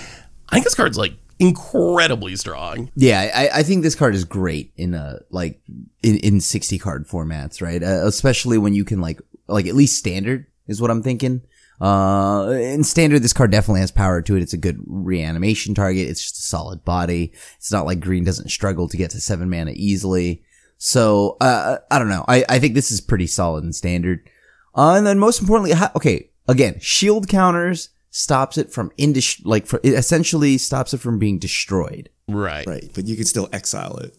I 0.50 0.56
think 0.56 0.66
this 0.66 0.76
card's 0.76 0.98
like 0.98 1.14
incredibly 1.40 2.36
strong. 2.36 2.90
Yeah, 2.96 3.32
I, 3.34 3.60
I 3.60 3.64
think 3.64 3.84
this 3.84 3.96
card 3.96 4.16
is 4.16 4.24
great 4.24 4.72
in 4.78 4.94
a 4.94 5.20
like 5.30 5.60
in, 6.02 6.18
in 6.18 6.42
sixty 6.42 6.78
card 6.78 7.08
formats, 7.08 7.62
right? 7.62 7.82
Uh, 7.82 8.06
especially 8.06 8.58
when 8.58 8.74
you 8.74 8.86
can 8.86 9.02
like 9.02 9.20
like 9.48 9.68
at 9.68 9.76
least 9.76 9.98
standard 9.98 10.48
is 10.68 10.82
what 10.82 10.92
I'm 10.92 11.04
thinking. 11.04 11.42
Uh, 11.82 12.52
in 12.52 12.84
standard, 12.84 13.22
this 13.22 13.34
card 13.34 13.52
definitely 13.52 13.82
has 13.82 13.92
power 13.92 14.22
to 14.22 14.36
it. 14.36 14.42
It's 14.42 14.54
a 14.54 14.58
good 14.58 14.82
reanimation 14.88 15.76
target. 15.76 16.08
It's 16.08 16.22
just 16.22 16.38
a 16.38 16.42
solid 16.42 16.86
body. 16.86 17.34
It's 17.58 17.72
not 17.72 17.86
like 17.86 18.00
green 18.00 18.24
doesn't 18.24 18.50
struggle 18.50 18.88
to 18.88 18.98
get 18.98 19.12
to 19.12 19.20
seven 19.20 19.50
mana 19.50 19.72
easily. 19.76 20.44
So, 20.78 21.38
uh, 21.42 21.78
I 21.90 22.00
don't 22.00 22.10
know. 22.10 22.26
I, 22.28 22.46
I 22.48 22.60
think 22.60 22.76
this 22.76 22.92
is 22.92 23.02
pretty 23.02 23.28
solid 23.28 23.64
in 23.64 23.74
standard. 23.74 24.30
Uh, 24.74 24.96
and 24.96 25.06
then 25.08 25.20
most 25.20 25.42
importantly, 25.42 25.72
ha- 25.74 25.92
okay, 25.96 26.30
again, 26.48 26.80
shield 26.80 27.28
counters 27.28 27.90
stops 28.10 28.58
it 28.58 28.72
from 28.72 28.92
indus- 28.98 29.44
like 29.46 29.66
for, 29.68 29.80
it 29.84 29.94
essentially 29.94 30.58
stops 30.58 30.94
it 30.94 31.00
from 31.00 31.20
being 31.20 31.40
destroyed. 31.40 32.10
Right. 32.28 32.66
Right. 32.66 32.90
But 32.94 33.06
you 33.06 33.16
can 33.16 33.26
still 33.26 33.50
exile 33.52 33.98
it. 33.98 34.18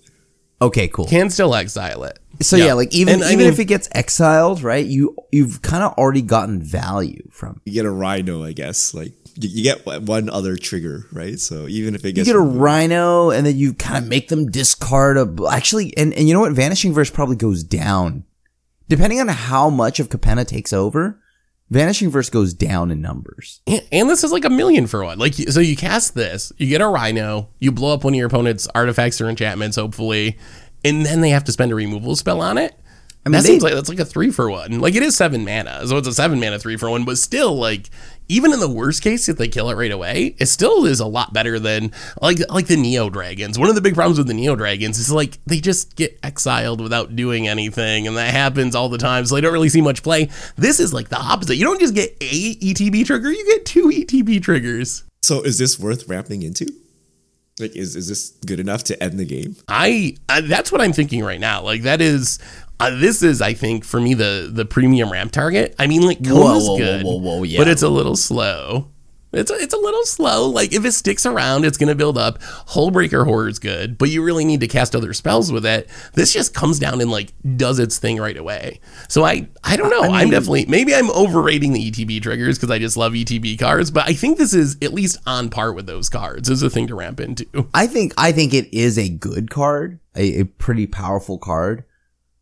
Okay, 0.60 0.88
cool. 0.88 1.06
Can 1.06 1.28
still 1.30 1.54
exile 1.54 2.04
it. 2.04 2.18
So 2.40 2.56
yeah, 2.56 2.74
like 2.74 2.94
even 2.94 3.14
And 3.14 3.24
I 3.24 3.28
even 3.28 3.38
mean- 3.44 3.48
if 3.52 3.58
it 3.58 3.64
gets 3.66 3.88
exiled, 3.92 4.62
right? 4.62 4.84
You 4.84 5.16
you've 5.32 5.62
kind 5.62 5.82
of 5.82 5.92
already 5.94 6.22
gotten 6.22 6.60
value 6.62 7.26
from. 7.30 7.60
You 7.64 7.72
get 7.72 7.84
a 7.86 7.90
rhino, 7.90 8.42
I 8.44 8.52
guess. 8.52 8.92
Like 8.94 9.12
you, 9.36 9.48
you 9.50 9.62
get 9.62 9.86
one 9.86 10.28
other 10.30 10.56
trigger, 10.56 11.06
right? 11.12 11.38
So 11.38 11.66
even 11.68 11.94
if 11.94 12.04
it 12.04 12.12
gets 12.12 12.28
You 12.28 12.34
gets 12.34 12.44
get 12.44 12.56
a 12.56 12.58
rhino, 12.58 13.30
and 13.30 13.46
then 13.46 13.56
you 13.56 13.74
kind 13.74 14.02
of 14.02 14.08
make 14.08 14.28
them 14.28 14.50
discard 14.50 15.16
a. 15.16 15.34
Actually, 15.50 15.96
and 15.96 16.12
and 16.14 16.28
you 16.28 16.34
know 16.34 16.40
what? 16.40 16.52
Vanishing 16.52 16.92
Verse 16.92 17.10
probably 17.10 17.36
goes 17.36 17.62
down, 17.62 18.24
depending 18.88 19.20
on 19.20 19.28
how 19.28 19.70
much 19.70 19.98
of 20.00 20.08
Capenna 20.10 20.46
takes 20.46 20.72
over. 20.72 21.20
Vanishing 21.70 22.10
Verse 22.10 22.30
goes 22.30 22.54
down 22.54 22.90
in 22.90 23.00
numbers. 23.00 23.60
And 23.66 23.82
and 23.90 24.10
this 24.10 24.22
is 24.22 24.32
like 24.32 24.44
a 24.44 24.50
million 24.50 24.86
for 24.86 25.04
one. 25.04 25.18
Like, 25.18 25.34
so 25.34 25.60
you 25.60 25.76
cast 25.76 26.14
this, 26.14 26.52
you 26.58 26.68
get 26.68 26.80
a 26.80 26.86
rhino, 26.86 27.48
you 27.58 27.72
blow 27.72 27.94
up 27.94 28.04
one 28.04 28.14
of 28.14 28.18
your 28.18 28.28
opponent's 28.28 28.68
artifacts 28.74 29.20
or 29.20 29.28
enchantments, 29.28 29.76
hopefully, 29.76 30.38
and 30.84 31.04
then 31.04 31.20
they 31.20 31.30
have 31.30 31.44
to 31.44 31.52
spend 31.52 31.72
a 31.72 31.74
removal 31.74 32.14
spell 32.14 32.40
on 32.40 32.58
it. 32.58 32.78
I 33.26 33.28
mean, 33.28 33.32
that 33.32 33.42
they- 33.42 33.48
seems 33.48 33.62
like 33.64 33.74
that's 33.74 33.88
like 33.88 33.98
a 33.98 34.04
three 34.04 34.30
for 34.30 34.48
one. 34.48 34.78
Like 34.78 34.94
it 34.94 35.02
is 35.02 35.16
seven 35.16 35.44
mana, 35.44 35.84
so 35.84 35.96
it's 35.96 36.06
a 36.06 36.14
seven 36.14 36.38
mana 36.38 36.60
three 36.60 36.76
for 36.76 36.88
one. 36.88 37.04
But 37.04 37.18
still, 37.18 37.58
like 37.58 37.90
even 38.28 38.52
in 38.52 38.60
the 38.60 38.70
worst 38.70 39.02
case, 39.02 39.28
if 39.28 39.36
they 39.36 39.48
kill 39.48 39.68
it 39.68 39.74
right 39.74 39.90
away, 39.90 40.36
it 40.38 40.46
still 40.46 40.86
is 40.86 41.00
a 41.00 41.06
lot 41.06 41.32
better 41.32 41.58
than 41.58 41.90
like 42.22 42.38
like 42.48 42.68
the 42.68 42.76
Neo 42.76 43.10
Dragons. 43.10 43.58
One 43.58 43.68
of 43.68 43.74
the 43.74 43.80
big 43.80 43.96
problems 43.96 44.18
with 44.18 44.28
the 44.28 44.34
Neo 44.34 44.54
Dragons 44.54 45.00
is 45.00 45.10
like 45.10 45.38
they 45.44 45.58
just 45.58 45.96
get 45.96 46.16
exiled 46.22 46.80
without 46.80 47.16
doing 47.16 47.48
anything, 47.48 48.06
and 48.06 48.16
that 48.16 48.32
happens 48.32 48.76
all 48.76 48.88
the 48.88 48.96
time. 48.96 49.26
So 49.26 49.34
they 49.34 49.40
don't 49.40 49.52
really 49.52 49.70
see 49.70 49.80
much 49.82 50.04
play. 50.04 50.28
This 50.54 50.78
is 50.78 50.94
like 50.94 51.08
the 51.08 51.18
opposite. 51.18 51.56
You 51.56 51.64
don't 51.64 51.80
just 51.80 51.96
get 51.96 52.16
a 52.20 52.54
ETB 52.54 53.06
trigger; 53.06 53.32
you 53.32 53.44
get 53.44 53.66
two 53.66 53.88
ETB 53.88 54.40
triggers. 54.40 55.02
So 55.22 55.42
is 55.42 55.58
this 55.58 55.80
worth 55.80 56.06
ramping 56.06 56.42
into? 56.42 56.68
Like, 57.58 57.74
is, 57.74 57.96
is 57.96 58.06
this 58.06 58.30
good 58.44 58.60
enough 58.60 58.84
to 58.84 59.02
end 59.02 59.18
the 59.18 59.24
game? 59.24 59.56
I, 59.66 60.16
I 60.28 60.42
that's 60.42 60.70
what 60.70 60.82
I'm 60.82 60.92
thinking 60.92 61.24
right 61.24 61.40
now. 61.40 61.62
Like 61.62 61.82
that 61.82 62.00
is. 62.00 62.38
Uh, 62.78 62.90
this 62.90 63.22
is, 63.22 63.40
I 63.40 63.54
think, 63.54 63.84
for 63.84 64.00
me 64.00 64.14
the 64.14 64.50
the 64.52 64.64
premium 64.64 65.10
ramp 65.10 65.32
target. 65.32 65.74
I 65.78 65.86
mean, 65.86 66.02
like 66.02 66.18
Whoa, 66.18 66.42
Koma's 66.42 66.64
whoa, 66.64 66.72
whoa, 66.72 66.78
good, 66.78 67.04
whoa, 67.04 67.16
whoa, 67.16 67.42
yeah. 67.42 67.58
but 67.58 67.68
it's 67.68 67.82
a 67.82 67.88
little 67.88 68.16
slow. 68.16 68.90
It's 69.32 69.50
a, 69.50 69.54
it's 69.54 69.74
a 69.74 69.78
little 69.78 70.04
slow. 70.04 70.48
Like 70.48 70.72
if 70.72 70.84
it 70.84 70.92
sticks 70.92 71.26
around, 71.26 71.64
it's 71.64 71.76
gonna 71.76 71.94
build 71.94 72.16
up. 72.16 72.40
Hullbreaker 72.40 73.48
is 73.48 73.58
good, 73.58 73.98
but 73.98 74.08
you 74.08 74.22
really 74.22 74.44
need 74.44 74.60
to 74.60 74.68
cast 74.68 74.96
other 74.96 75.12
spells 75.12 75.52
with 75.52 75.66
it. 75.66 75.90
This 76.14 76.32
just 76.32 76.54
comes 76.54 76.78
down 76.78 77.00
and 77.00 77.10
like 77.10 77.32
does 77.56 77.78
its 77.78 77.98
thing 77.98 78.18
right 78.18 78.36
away. 78.36 78.80
So 79.08 79.24
I 79.24 79.48
I 79.62 79.76
don't 79.76 79.90
know. 79.90 80.02
I'm 80.02 80.30
definitely 80.30 80.66
maybe 80.66 80.94
I'm 80.94 81.10
overrating 81.10 81.72
the 81.72 81.90
ETB 81.90 82.22
triggers 82.22 82.56
because 82.56 82.70
I 82.70 82.78
just 82.78 82.96
love 82.96 83.12
ETB 83.12 83.58
cards, 83.58 83.90
but 83.90 84.08
I 84.08 84.14
think 84.14 84.38
this 84.38 84.54
is 84.54 84.76
at 84.80 84.94
least 84.94 85.18
on 85.26 85.50
par 85.50 85.72
with 85.72 85.86
those 85.86 86.08
cards. 86.08 86.48
Is 86.48 86.62
a 86.62 86.70
thing 86.70 86.86
to 86.86 86.94
ramp 86.94 87.20
into. 87.20 87.68
I 87.74 87.86
think 87.86 88.14
I 88.16 88.32
think 88.32 88.54
it 88.54 88.72
is 88.74 88.98
a 88.98 89.08
good 89.08 89.50
card, 89.50 90.00
a, 90.14 90.40
a 90.40 90.44
pretty 90.44 90.86
powerful 90.86 91.38
card. 91.38 91.84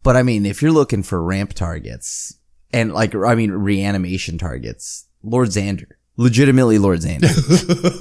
But 0.04 0.16
I 0.16 0.22
mean, 0.22 0.46
if 0.46 0.62
you're 0.62 0.70
looking 0.70 1.02
for 1.02 1.20
ramp 1.20 1.54
targets 1.54 2.38
and 2.72 2.92
like 2.92 3.14
I 3.14 3.34
mean 3.34 3.50
reanimation 3.50 4.36
targets, 4.36 5.06
Lord 5.22 5.48
Xander, 5.48 5.92
legitimately 6.18 6.78
Lord 6.78 7.00
Xander. 7.00 7.30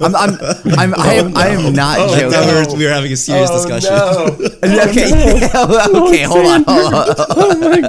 I'm 0.04 0.14
I'm 0.14 0.38
I'm 0.78 0.94
I 1.00 1.14
am, 1.14 1.34
I 1.34 1.48
am 1.48 1.64
oh, 1.64 1.70
not 1.70 1.98
oh, 1.98 2.12
I 2.12 2.20
joking. 2.20 2.30
thought 2.30 2.46
we 2.46 2.52
were, 2.52 2.78
we 2.78 2.84
were 2.84 2.92
having 2.92 3.10
a 3.10 3.16
serious 3.16 3.48
oh, 3.50 3.56
discussion. 3.56 3.94
Okay, 4.64 5.12
okay, 5.44 6.22
hold 6.24 6.46
on. 6.46 6.64
Hold 6.64 6.94
on. 6.94 7.06
oh 7.30 7.58
my 7.60 7.80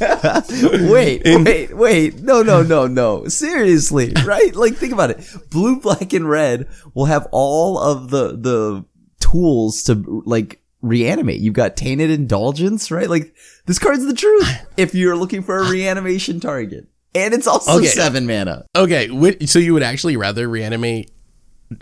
god. 0.00 0.90
Wait, 0.90 1.22
wait, 1.24 1.76
wait. 1.76 2.20
No, 2.20 2.42
no, 2.42 2.62
no, 2.62 2.86
no. 2.86 3.26
Seriously, 3.26 4.12
right? 4.24 4.54
Like, 4.54 4.74
think 4.74 4.92
about 4.92 5.10
it. 5.10 5.24
Blue, 5.50 5.80
black, 5.80 6.12
and 6.12 6.28
red 6.28 6.68
will 6.94 7.06
have 7.06 7.26
all 7.32 7.78
of 7.78 8.10
the 8.10 8.36
the 8.36 8.84
tools 9.18 9.82
to 9.84 10.22
like 10.24 10.61
reanimate. 10.82 11.40
You've 11.40 11.54
got 11.54 11.76
tainted 11.76 12.10
indulgence, 12.10 12.90
right? 12.90 13.08
Like, 13.08 13.34
this 13.66 13.78
card's 13.78 14.04
the 14.04 14.14
truth. 14.14 14.48
If 14.76 14.94
you're 14.94 15.16
looking 15.16 15.42
for 15.42 15.58
a 15.58 15.68
reanimation 15.68 16.40
target, 16.40 16.88
and 17.14 17.34
it's 17.34 17.46
also 17.46 17.78
Okay. 17.78 17.86
seven 17.86 18.26
mana. 18.26 18.64
Okay, 18.74 19.46
so 19.46 19.58
you 19.58 19.74
would 19.74 19.82
actually 19.82 20.16
rather 20.16 20.48
reanimate 20.48 21.10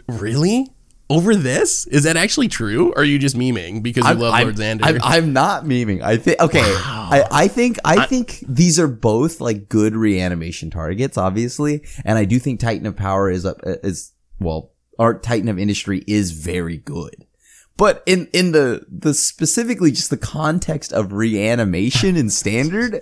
really 0.08 0.66
over 1.10 1.34
this? 1.34 1.86
Is 1.88 2.04
that 2.04 2.16
actually 2.16 2.48
true? 2.48 2.92
Or 2.92 3.00
are 3.00 3.04
you 3.04 3.18
just 3.18 3.36
memeing 3.36 3.82
because 3.82 4.06
you 4.08 4.14
love 4.14 4.42
Lord 4.42 4.56
Xander? 4.56 4.80
I'm, 4.82 4.98
I'm 5.02 5.32
not 5.32 5.64
memeing. 5.64 6.02
I 6.02 6.16
think 6.16 6.40
okay. 6.40 6.62
I, 6.62 7.24
I 7.30 7.48
think 7.48 7.78
I, 7.84 8.06
think 8.06 8.44
these 8.48 8.78
are 8.78 8.88
both 8.88 9.40
like 9.40 9.68
good 9.68 9.94
reanimation 9.94 10.70
targets, 10.70 11.18
obviously, 11.18 11.84
and 12.04 12.16
I 12.16 12.24
do 12.24 12.38
think 12.38 12.60
Titan 12.60 12.86
of 12.86 12.96
Power 12.96 13.30
is 13.30 13.44
up 13.44 13.60
is 13.64 14.12
well, 14.38 14.72
or 14.98 15.18
Titan 15.18 15.48
of 15.48 15.58
Industry 15.58 16.04
is 16.06 16.30
very 16.30 16.78
good. 16.78 17.26
But 17.76 18.02
in 18.04 18.28
in 18.32 18.52
the 18.52 18.84
the 18.90 19.14
specifically 19.14 19.90
just 19.90 20.10
the 20.10 20.18
context 20.18 20.92
of 20.92 21.12
reanimation 21.12 22.14
and 22.16 22.30
standard, 22.30 23.00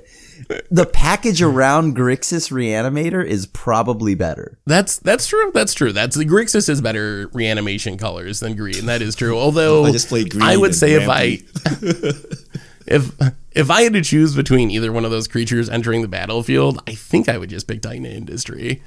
the 0.71 0.87
package 0.87 1.43
around 1.43 1.97
Grixis 1.97 2.53
Reanimator 2.53 3.25
is 3.25 3.47
probably 3.47 4.15
better. 4.15 4.59
that's 4.67 4.99
that's 4.99 5.27
true. 5.27 5.51
That's 5.53 5.75
true. 5.75 5.93
That's 5.93 6.17
the 6.17 6.25
Grixis 6.25 6.69
is 6.69 6.81
better 6.81 7.29
reanimation 7.33 7.99
colors 7.99 8.39
than 8.39 8.55
green. 8.55 8.87
That 8.87 9.03
is 9.03 9.17
true. 9.17 9.37
Although 9.37 9.85
I 9.85 9.91
just 9.91 10.09
played 10.09 10.31
green 10.31 10.45
I 10.45 10.57
would 10.57 10.69
and 10.71 10.77
say 10.77 10.93
if. 10.95 11.09
I 11.09 11.41
if 12.87 13.13
if 13.53 13.71
I 13.71 13.83
had 13.83 13.93
to 13.95 14.03
choose 14.03 14.37
between 14.37 14.71
either 14.71 14.93
one 14.93 15.05
of 15.05 15.11
those 15.11 15.29
creatures 15.29 15.69
entering 15.69 16.03
the 16.03 16.09
battlefield, 16.09 16.83
I 16.87 16.95
think 16.95 17.29
I 17.29 17.37
would 17.39 17.51
just 17.51 17.67
pick 17.67 17.83
Titan 17.83 18.07
Industry. 18.07 18.83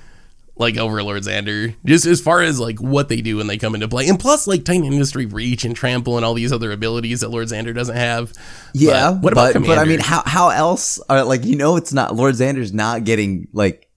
Like 0.58 0.78
over 0.78 1.02
Lord 1.02 1.24
Xander, 1.24 1.76
just 1.86 2.06
as 2.06 2.22
far 2.22 2.42
as 2.42 2.60
like 2.60 2.80
what 2.80 3.10
they 3.10 3.22
do 3.22 3.38
when 3.38 3.48
they 3.48 3.58
come 3.58 3.74
into 3.74 3.88
play, 3.88 4.08
and 4.08 4.20
plus 4.20 4.46
like 4.46 4.64
Titan 4.64 4.84
Industry 4.84 5.26
reach 5.26 5.66
and 5.66 5.76
trample 5.76 6.18
and 6.18 6.26
all 6.26 6.34
these 6.34 6.52
other 6.52 6.72
abilities 6.72 7.22
that 7.22 7.30
Lord 7.30 7.48
Xander 7.48 7.74
doesn't 7.74 7.96
have. 7.96 8.34
Yeah, 8.74 9.12
But 9.12 9.24
what 9.24 9.34
about 9.34 9.54
but, 9.54 9.64
but 9.66 9.78
I 9.80 9.86
mean, 9.86 10.00
how 10.00 10.22
how 10.26 10.50
else? 10.50 11.00
Are, 11.10 11.24
like 11.24 11.46
you 11.46 11.56
know, 11.56 11.78
it's 11.78 11.94
not 11.94 12.16
Lord 12.16 12.36
Xander's 12.36 12.74
not 12.74 13.06
getting 13.06 13.48
like 13.54 13.90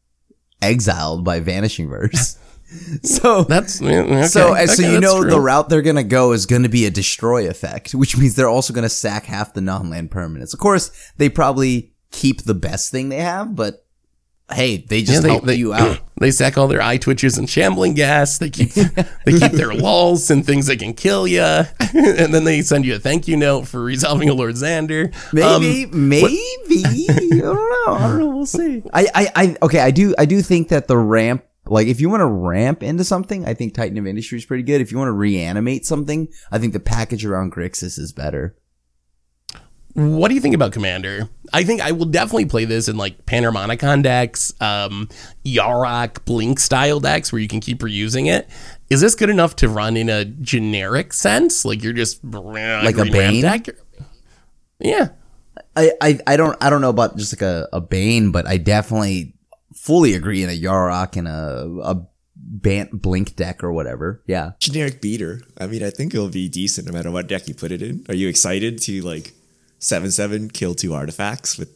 exiled 0.63 1.25
by 1.25 1.41
Vanishing 1.41 1.89
Verse. 1.89 2.39
so 3.03 3.43
That's 3.45 3.83
okay, 3.83 4.27
so 4.27 4.55
uh, 4.55 4.67
so 4.67 4.83
you 4.91 5.01
know 5.01 5.21
true. 5.21 5.31
the 5.31 5.41
route 5.41 5.69
they're 5.69 5.83
gonna 5.83 6.03
go 6.03 6.33
is 6.33 6.47
gonna 6.47 6.69
be 6.69 6.87
a 6.87 6.91
destroy 6.91 7.49
effect, 7.49 7.95
which 7.95 8.17
means 8.17 8.37
they're 8.37 8.49
also 8.49 8.73
gonna 8.73 8.89
sack 8.89 9.27
half 9.27 9.55
the 9.55 9.61
non-land 9.61 10.11
permanents. 10.11 10.55
Of 10.55 10.61
course, 10.61 10.91
they 11.17 11.29
probably 11.29 11.93
keep 12.11 12.43
the 12.45 12.55
best 12.55 12.91
thing 12.91 13.09
they 13.09 13.21
have, 13.21 13.55
but 13.55 13.84
hey, 14.53 14.79
they 14.79 15.03
just 15.03 15.23
they, 15.23 15.29
help 15.29 15.45
they, 15.45 15.55
you 15.55 15.73
out. 15.75 16.01
They 16.21 16.31
sack 16.31 16.57
all 16.57 16.69
their 16.69 16.83
eye 16.83 16.97
twitches 16.97 17.39
and 17.39 17.49
shambling 17.49 17.95
ghast. 17.95 18.41
They 18.41 18.51
keep 18.51 18.71
they 18.71 19.39
keep 19.39 19.53
their 19.53 19.75
lulls 19.75 20.31
and 20.31 20.45
things 20.45 20.67
that 20.67 20.79
can 20.79 20.95
kill 20.95 21.27
you, 21.27 21.43
and 21.95 22.35
then 22.35 22.45
they 22.45 22.63
send 22.63 22.85
you 22.85 22.97
a 22.97 22.99
thank 22.99 23.27
you 23.27 23.37
note 23.37 23.67
for 23.67 23.83
resolving 23.83 24.29
a 24.29 24.35
Lord 24.35 24.55
Xander. 24.55 25.15
Um, 25.43 25.63
Maybe, 25.63 25.87
maybe. 25.87 27.07
I 27.11 27.41
don't 27.41 27.55
know. 27.55 27.95
I 27.95 28.09
don't 28.09 28.19
know. 28.19 28.29
We'll 28.29 28.47
see. 28.47 28.83
I, 28.93 29.07
I, 29.15 29.29
I, 29.35 29.57
okay. 29.63 29.81
I 29.81 29.91
do, 29.91 30.15
I 30.19 30.25
do 30.25 30.43
think 30.43 30.69
that 30.69 30.89
the 30.89 30.97
ramp, 30.97 31.45
like, 31.67 31.87
if 31.87 32.01
you 32.01 32.09
want 32.09 32.21
to 32.21 32.27
ramp 32.27 32.83
into 32.83 33.05
something, 33.05 33.47
I 33.47 33.55
think 33.55 33.75
Titan 33.75 33.99
of 33.99 34.07
Industry 34.07 34.39
is 34.39 34.45
pretty 34.45 34.63
good. 34.63 34.81
If 34.81 34.93
you 34.93 34.99
want 34.99 35.09
to 35.09 35.13
reanimate 35.13 35.87
something, 35.87 36.29
I 36.51 36.59
think 36.59 36.73
the 36.73 36.81
package 36.81 37.25
around 37.25 37.53
Grixis 37.53 37.99
is 37.99 38.13
better. 38.13 38.57
What 39.95 40.29
do 40.29 40.35
you 40.35 40.41
think 40.41 40.57
about 40.57 40.73
Commander? 40.73 41.29
I 41.53 41.63
think 41.63 41.81
I 41.81 41.93
will 41.93 42.07
definitely 42.07 42.47
play 42.47 42.65
this 42.65 42.89
in 42.89 42.97
like 42.97 43.27
Panharmonicon 43.27 44.03
decks, 44.03 44.53
um, 44.61 45.09
Yarok 45.45 46.25
Blink 46.25 46.59
style 46.59 46.99
decks 46.99 47.33
where 47.33 47.41
you 47.41 47.47
can 47.47 47.61
keep 47.61 47.79
reusing 47.79 48.27
it. 48.27 48.49
Is 48.91 49.01
this 49.01 49.15
good 49.15 49.31
enough 49.31 49.55
to 49.57 49.69
run 49.69 49.97
in 49.97 50.09
a 50.09 50.25
generic 50.25 51.13
sense? 51.13 51.65
Like 51.65 51.83
you're 51.83 51.93
just 51.93 52.25
like 52.25 52.99
a 52.99 53.05
Bane? 53.05 53.43
deck? 53.43 53.69
Yeah. 54.81 55.11
I, 55.77 55.93
I, 56.01 56.19
I 56.27 56.37
don't, 56.37 56.57
I 56.63 56.71
don't 56.71 56.81
know 56.81 56.91
about 56.91 57.17
just 57.17 57.33
like 57.33 57.43
a, 57.43 57.69
a 57.73 57.81
Bane, 57.81 58.33
but 58.33 58.49
I 58.49 58.57
definitely 58.57 59.35
fully 59.75 60.15
agree 60.15 60.43
in 60.43 60.51
a 60.51 60.61
Yarok 60.61 61.17
and 61.17 61.29
a, 61.29 61.89
a 61.89 62.07
Bant 62.37 63.01
Blink 63.01 63.37
deck 63.37 63.63
or 63.63 63.73
whatever. 63.73 64.23
Yeah. 64.27 64.53
Generic 64.59 65.01
beater. 65.01 65.41
I 65.57 65.69
mean, 65.69 65.85
I 65.85 65.91
think 65.91 66.15
it'll 66.15 66.29
be 66.29 66.49
decent 66.49 66.89
no 66.89 66.93
matter 66.93 67.13
what 67.13 67.29
deck 67.29 67.47
you 67.47 67.55
put 67.55 67.71
it 67.71 67.81
in. 67.81 68.05
Are 68.09 68.15
you 68.15 68.29
excited 68.29 68.81
to 68.83 69.01
like 69.03 69.35
seven 69.79 70.11
seven 70.11 70.49
kill 70.51 70.75
two 70.75 70.95
artifacts 70.95 71.59
with? 71.59 71.69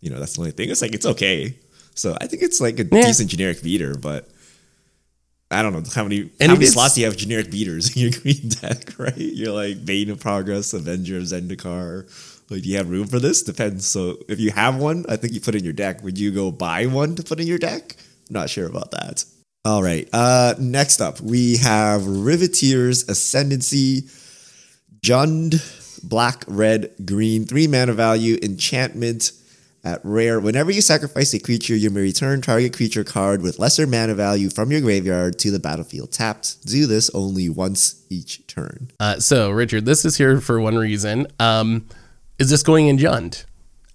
You 0.00 0.10
know, 0.10 0.18
that's 0.18 0.34
the 0.34 0.40
only 0.40 0.50
thing. 0.52 0.70
It's 0.70 0.82
like 0.82 0.94
it's 0.94 1.06
okay. 1.06 1.56
So 1.94 2.16
I 2.20 2.26
think 2.26 2.42
it's 2.42 2.60
like 2.60 2.78
a 2.78 2.84
Yeah. 2.84 3.06
decent 3.06 3.30
generic 3.30 3.62
beater, 3.62 3.94
but 3.94 4.28
I 5.50 5.60
don't 5.62 5.72
know 5.74 5.82
how 5.94 6.02
many 6.04 6.30
And 6.40 6.48
how 6.50 6.54
many 6.54 6.66
slots 6.66 6.94
do 6.94 7.02
you 7.02 7.06
have 7.06 7.16
generic 7.16 7.50
beaters 7.50 7.94
in 7.94 8.02
your 8.02 8.10
green 8.22 8.48
deck, 8.48 8.98
right? 8.98 9.14
You're 9.16 9.52
like 9.52 9.84
Bane 9.84 10.10
of 10.10 10.18
Progress, 10.18 10.72
Avenger 10.72 11.18
of 11.18 11.24
Zendikar. 11.24 12.06
Like, 12.50 12.62
do 12.62 12.68
you 12.68 12.76
have 12.78 12.88
room 12.90 13.06
for 13.06 13.18
this? 13.18 13.42
Depends. 13.42 13.86
So 13.86 14.18
if 14.28 14.40
you 14.40 14.50
have 14.50 14.76
one, 14.76 15.04
I 15.08 15.16
think 15.16 15.32
you 15.34 15.40
put 15.40 15.54
in 15.54 15.62
your 15.64 15.72
deck. 15.72 16.02
Would 16.02 16.18
you 16.18 16.30
go 16.32 16.50
buy 16.50 16.86
one 16.86 17.14
to 17.16 17.22
put 17.22 17.38
in 17.40 17.46
your 17.46 17.58
deck? 17.58 17.96
I'm 18.28 18.34
not 18.34 18.50
sure 18.50 18.66
about 18.66 18.90
that. 18.92 19.24
All 19.64 19.82
right. 19.82 20.08
Uh, 20.12 20.54
next 20.58 21.00
up, 21.00 21.20
we 21.20 21.58
have 21.58 22.02
Riveteer's 22.02 23.08
Ascendancy, 23.08 24.08
Jund, 25.02 25.60
black, 26.02 26.44
red, 26.46 26.92
green, 27.04 27.44
three 27.46 27.66
mana 27.66 27.92
value, 27.92 28.38
enchantment 28.42 29.32
at 29.84 30.00
rare. 30.04 30.38
Whenever 30.38 30.70
you 30.70 30.80
sacrifice 30.80 31.34
a 31.34 31.40
creature, 31.40 31.74
you 31.74 31.90
may 31.90 32.02
return 32.02 32.40
target 32.40 32.72
creature 32.72 33.02
card 33.04 33.42
with 33.42 33.58
lesser 33.58 33.86
mana 33.86 34.14
value 34.14 34.48
from 34.48 34.70
your 34.70 34.80
graveyard 34.80 35.38
to 35.40 35.50
the 35.50 35.58
battlefield 35.58 36.12
tapped. 36.12 36.64
Do 36.66 36.86
this 36.86 37.10
only 37.14 37.48
once 37.48 38.00
each 38.08 38.46
turn. 38.46 38.90
Uh, 39.00 39.18
so, 39.18 39.50
Richard, 39.50 39.84
this 39.84 40.04
is 40.04 40.16
here 40.16 40.40
for 40.40 40.60
one 40.60 40.76
reason. 40.76 41.26
Um, 41.40 41.88
is 42.38 42.48
this 42.50 42.62
going 42.62 42.86
in 42.88 42.96
Jund? 42.98 43.44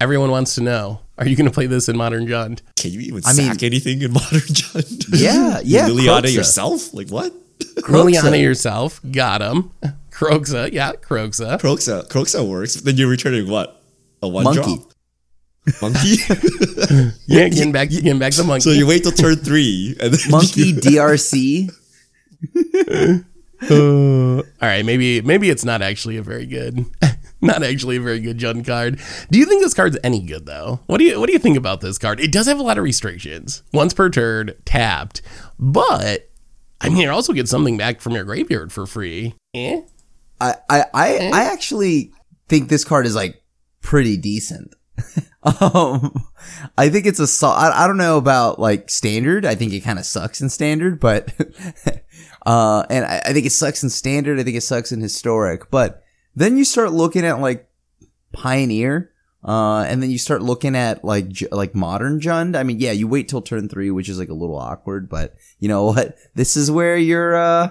Everyone 0.01 0.29
wants 0.29 0.55
to 0.55 0.61
know. 0.61 0.99
Are 1.17 1.25
you 1.27 1.35
going 1.35 1.47
to 1.47 1.51
play 1.53 1.65
this 1.65 1.89
in 1.89 1.97
Modern 1.97 2.27
Jund? 2.27 2.61
Can 2.75 2.91
you 2.91 2.99
even 2.99 3.23
I 3.25 3.33
mean- 3.33 3.51
anything 3.63 4.01
in 4.01 4.11
Modern 4.13 4.39
Jund? 4.41 5.05
Yeah, 5.09 5.61
yeah, 5.63 5.87
Liliana 5.87 6.23
Kroxa. 6.23 6.35
yourself? 6.35 6.93
Like 6.93 7.09
what? 7.09 7.33
Liliana 7.59 8.39
yourself. 8.41 8.99
Got 9.09 9.41
him. 9.41 9.71
Kroxa. 10.17 10.71
Yeah, 10.71 10.93
Kroxa. 10.93 11.59
Kroxa. 11.59 12.07
Kroxa 12.09 12.47
works. 12.47 12.75
Then 12.75 12.97
you're 12.97 13.09
returning 13.09 13.47
what? 13.49 13.81
A 14.23 14.27
one 14.27 14.45
Monkey. 14.45 14.61
drop? 14.77 14.93
Monkey. 15.81 16.15
Yeah, 17.27 17.49
getting 17.49 17.71
back, 17.73 17.89
getting 17.89 18.17
back 18.19 18.33
the 18.33 18.43
monkey. 18.43 18.61
so 18.61 18.71
you 18.71 18.87
wait 18.87 19.03
till 19.03 19.11
turn 19.11 19.35
three 19.35 19.95
and 19.99 20.13
then 20.13 20.31
Monkey 20.31 20.61
you- 20.69 20.75
DRC. 20.75 21.69
all 23.71 24.43
right, 24.61 24.85
maybe 24.85 25.21
maybe 25.21 25.49
it's 25.49 25.65
not 25.65 25.81
actually 25.81 26.17
a 26.17 26.21
very 26.21 26.45
good, 26.45 26.85
not 27.41 27.63
actually 27.63 27.97
a 27.97 28.01
very 28.01 28.19
good 28.19 28.37
Jund 28.37 28.65
card. 28.65 28.99
Do 29.31 29.37
you 29.39 29.45
think 29.45 29.61
this 29.61 29.73
card's 29.73 29.97
any 30.03 30.21
good 30.21 30.45
though? 30.45 30.79
What 30.87 30.97
do 30.99 31.03
you 31.03 31.19
what 31.19 31.27
do 31.27 31.33
you 31.33 31.39
think 31.39 31.57
about 31.57 31.81
this 31.81 31.97
card? 31.97 32.19
It 32.19 32.31
does 32.31 32.47
have 32.47 32.59
a 32.59 32.63
lot 32.63 32.77
of 32.77 32.83
restrictions. 32.83 33.63
Once 33.73 33.93
per 33.93 34.09
turn, 34.09 34.53
tapped, 34.65 35.21
but 35.59 36.29
I 36.79 36.89
mean, 36.89 36.97
you 36.99 37.09
also 37.11 37.33
get 37.33 37.47
something 37.49 37.77
back 37.77 37.99
from 38.01 38.13
your 38.13 38.23
graveyard 38.23 38.71
for 38.71 38.85
free. 38.85 39.35
Eh? 39.53 39.81
I 40.39 40.55
I 40.69 40.85
I, 40.93 41.31
I 41.33 41.43
actually 41.53 42.11
think 42.47 42.69
this 42.69 42.83
card 42.83 43.05
is 43.05 43.15
like 43.15 43.43
pretty 43.81 44.17
decent. 44.17 44.73
um, 45.61 46.25
I 46.77 46.89
think 46.89 47.05
it's 47.05 47.19
a 47.19 47.27
sol- 47.27 47.51
I, 47.51 47.83
I 47.83 47.87
don't 47.87 47.97
know 47.97 48.17
about 48.17 48.59
like 48.59 48.89
standard. 48.89 49.45
I 49.45 49.55
think 49.55 49.73
it 49.73 49.81
kind 49.81 49.99
of 49.99 50.05
sucks 50.05 50.41
in 50.41 50.49
standard, 50.49 50.99
but 50.99 51.33
uh, 52.45 52.85
and 52.89 53.05
I, 53.05 53.21
I 53.25 53.33
think 53.33 53.45
it 53.45 53.51
sucks 53.51 53.83
in 53.83 53.89
standard. 53.89 54.39
I 54.39 54.43
think 54.43 54.57
it 54.57 54.61
sucks 54.61 54.91
in 54.91 55.01
historic. 55.01 55.69
But 55.69 56.03
then 56.35 56.57
you 56.57 56.65
start 56.65 56.91
looking 56.91 57.25
at 57.25 57.39
like 57.39 57.69
pioneer. 58.31 59.11
Uh, 59.43 59.83
and 59.83 60.03
then 60.03 60.09
you 60.09 60.17
start 60.17 60.41
looking 60.41 60.75
at 60.75 61.05
like 61.05 61.29
J- 61.29 61.47
like 61.51 61.73
modern 61.73 62.19
Jund. 62.19 62.57
I 62.57 62.63
mean, 62.63 62.79
yeah, 62.79 62.91
you 62.91 63.07
wait 63.07 63.29
till 63.29 63.41
turn 63.41 63.69
three, 63.69 63.91
which 63.91 64.09
is 64.09 64.19
like 64.19 64.29
a 64.29 64.33
little 64.33 64.57
awkward, 64.57 65.07
but 65.07 65.35
you 65.59 65.69
know 65.69 65.85
what? 65.85 66.17
This 66.35 66.57
is 66.57 66.69
where 66.69 66.97
your 66.97 67.35
uh 67.35 67.69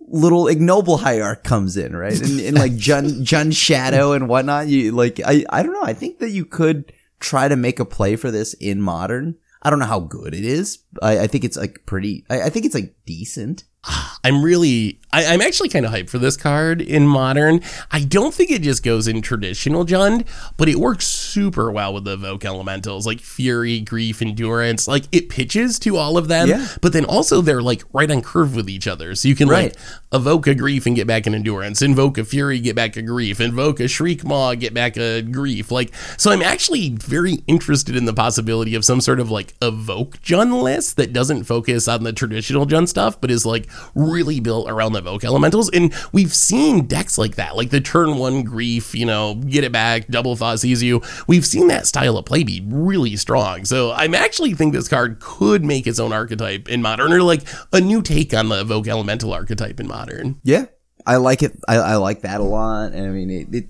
little 0.00 0.48
ignoble 0.48 0.98
hierarch 0.98 1.44
comes 1.44 1.76
in, 1.76 1.96
right? 1.96 2.20
And, 2.20 2.40
and 2.40 2.58
like 2.58 2.76
Jun 2.76 3.24
Jun 3.24 3.50
Shadow 3.50 4.12
and 4.12 4.28
whatnot. 4.28 4.68
You 4.68 4.92
like 4.92 5.20
I 5.24 5.44
I 5.50 5.62
don't 5.62 5.72
know. 5.72 5.82
I 5.82 5.92
think 5.92 6.18
that 6.18 6.30
you 6.30 6.44
could 6.44 6.92
try 7.20 7.48
to 7.48 7.56
make 7.56 7.78
a 7.78 7.84
play 7.84 8.16
for 8.16 8.30
this 8.30 8.54
in 8.54 8.80
modern. 8.80 9.36
I 9.62 9.70
don't 9.70 9.78
know 9.78 9.86
how 9.86 10.00
good 10.00 10.34
it 10.34 10.44
is. 10.44 10.78
I, 11.02 11.20
I 11.20 11.26
think 11.26 11.44
it's 11.44 11.56
like 11.56 11.84
pretty. 11.86 12.24
I, 12.30 12.42
I 12.42 12.50
think 12.50 12.64
it's 12.64 12.74
like 12.74 12.94
decent. 13.04 13.64
I'm 14.22 14.42
really, 14.42 15.00
I, 15.10 15.24
I'm 15.26 15.40
actually 15.40 15.70
kind 15.70 15.86
of 15.86 15.92
hyped 15.92 16.10
for 16.10 16.18
this 16.18 16.36
card 16.36 16.82
in 16.82 17.06
modern. 17.06 17.62
I 17.90 18.00
don't 18.00 18.34
think 18.34 18.50
it 18.50 18.60
just 18.60 18.82
goes 18.82 19.08
in 19.08 19.22
traditional 19.22 19.86
Jund, 19.86 20.26
but 20.58 20.68
it 20.68 20.76
works 20.76 21.06
super 21.06 21.70
well 21.72 21.94
with 21.94 22.04
the 22.04 22.12
evoke 22.12 22.44
elementals 22.44 23.06
like 23.06 23.20
Fury, 23.20 23.80
Grief, 23.80 24.20
Endurance. 24.20 24.86
Like 24.86 25.04
it 25.12 25.30
pitches 25.30 25.78
to 25.80 25.96
all 25.96 26.18
of 26.18 26.28
them, 26.28 26.48
Yeah. 26.50 26.66
but 26.82 26.92
then 26.92 27.06
also 27.06 27.40
they're 27.40 27.62
like 27.62 27.82
right 27.94 28.10
on 28.10 28.20
curve 28.20 28.54
with 28.54 28.68
each 28.68 28.86
other. 28.86 29.14
So 29.14 29.28
you 29.28 29.34
can 29.34 29.48
Right. 29.48 29.74
like 29.74 29.76
evoke 30.12 30.46
a 30.46 30.54
Grief 30.54 30.84
and 30.84 30.94
get 30.94 31.06
back 31.06 31.26
an 31.26 31.34
Endurance, 31.34 31.80
invoke 31.80 32.18
a 32.18 32.24
Fury, 32.24 32.58
get 32.60 32.76
back 32.76 32.98
a 32.98 33.02
Grief, 33.02 33.40
invoke 33.40 33.80
a 33.80 33.84
Shriekmaw, 33.84 34.60
get 34.60 34.74
back 34.74 34.98
a 34.98 35.22
Grief. 35.22 35.70
Like, 35.70 35.92
so 36.18 36.30
I'm 36.30 36.42
actually 36.42 36.90
very 36.90 37.38
interested 37.46 37.96
in 37.96 38.04
the 38.04 38.12
possibility 38.12 38.74
of 38.74 38.84
some 38.84 39.00
sort 39.00 39.20
of 39.20 39.30
like 39.30 39.54
evoke 39.62 40.18
Jund 40.20 40.62
list 40.62 40.96
that 40.98 41.14
doesn't 41.14 41.44
focus 41.44 41.88
on 41.88 42.02
the 42.04 42.12
traditional 42.12 42.66
Jund 42.66 42.86
stuff, 42.88 43.18
but 43.18 43.30
is 43.30 43.46
like 43.46 43.69
really 43.94 44.40
built 44.40 44.68
around 44.68 44.92
the 44.92 45.00
evoke 45.00 45.24
elementals. 45.24 45.70
And 45.70 45.94
we've 46.12 46.32
seen 46.32 46.86
decks 46.86 47.18
like 47.18 47.36
that, 47.36 47.56
like 47.56 47.70
the 47.70 47.80
turn 47.80 48.16
one 48.16 48.42
grief, 48.42 48.94
you 48.94 49.06
know, 49.06 49.34
get 49.34 49.64
it 49.64 49.72
back, 49.72 50.08
double 50.08 50.36
Thoughtseize 50.36 50.82
you. 50.82 51.02
We've 51.26 51.46
seen 51.46 51.68
that 51.68 51.86
style 51.86 52.16
of 52.16 52.24
play 52.24 52.42
be 52.42 52.64
really 52.66 53.16
strong. 53.16 53.64
So 53.64 53.92
I'm 53.92 54.14
actually 54.14 54.54
think 54.54 54.72
this 54.72 54.88
card 54.88 55.20
could 55.20 55.64
make 55.64 55.86
its 55.86 55.98
own 55.98 56.12
archetype 56.12 56.68
in 56.68 56.82
modern, 56.82 57.12
or 57.12 57.22
like 57.22 57.42
a 57.72 57.80
new 57.80 58.02
take 58.02 58.34
on 58.34 58.48
the 58.48 58.60
evoke 58.60 58.88
elemental 58.88 59.32
archetype 59.32 59.80
in 59.80 59.88
modern. 59.88 60.40
Yeah, 60.44 60.66
I 61.06 61.16
like 61.16 61.42
it. 61.42 61.58
I, 61.68 61.76
I 61.76 61.96
like 61.96 62.22
that 62.22 62.40
a 62.40 62.44
lot. 62.44 62.92
And 62.92 63.06
I 63.06 63.10
mean, 63.10 63.30
it, 63.30 63.54
it 63.54 63.68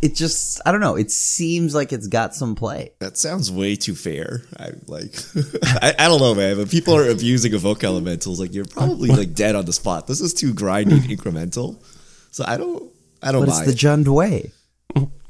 it 0.00 0.14
just 0.14 0.60
I 0.64 0.72
don't 0.72 0.80
know. 0.80 0.96
It 0.96 1.10
seems 1.10 1.74
like 1.74 1.92
it's 1.92 2.06
got 2.06 2.34
some 2.34 2.54
play. 2.54 2.92
That 3.00 3.16
sounds 3.16 3.50
way 3.50 3.76
too 3.76 3.94
fair. 3.94 4.42
I 4.58 4.70
like. 4.86 5.14
I, 5.82 5.94
I 5.98 6.08
don't 6.08 6.20
know, 6.20 6.34
man. 6.34 6.56
But 6.56 6.70
people 6.70 6.94
are 6.94 7.08
abusing 7.08 7.54
evoke 7.54 7.84
elementals. 7.84 8.40
Like 8.40 8.54
you're 8.54 8.64
probably 8.64 9.08
like 9.08 9.34
dead 9.34 9.54
on 9.54 9.64
the 9.64 9.72
spot. 9.72 10.06
This 10.06 10.20
is 10.20 10.34
too 10.34 10.54
grinding 10.54 11.00
incremental. 11.00 11.82
So 12.30 12.44
I 12.46 12.56
don't. 12.56 12.92
I 13.22 13.32
don't 13.32 13.46
But 13.46 13.66
it's 13.66 13.66
the. 13.66 13.72
Jund 13.72 14.08
way. 14.08 14.52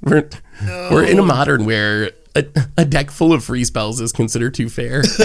We're 0.01 0.29
we're 0.91 1.05
in 1.05 1.19
a 1.19 1.23
modern 1.23 1.65
where 1.65 2.13
a, 2.37 2.45
a 2.77 2.85
deck 2.85 3.11
full 3.11 3.33
of 3.33 3.43
free 3.45 3.65
spells 3.65 4.01
is 4.01 4.13
considered 4.13 4.55
too 4.55 4.69
fair. 4.69 5.03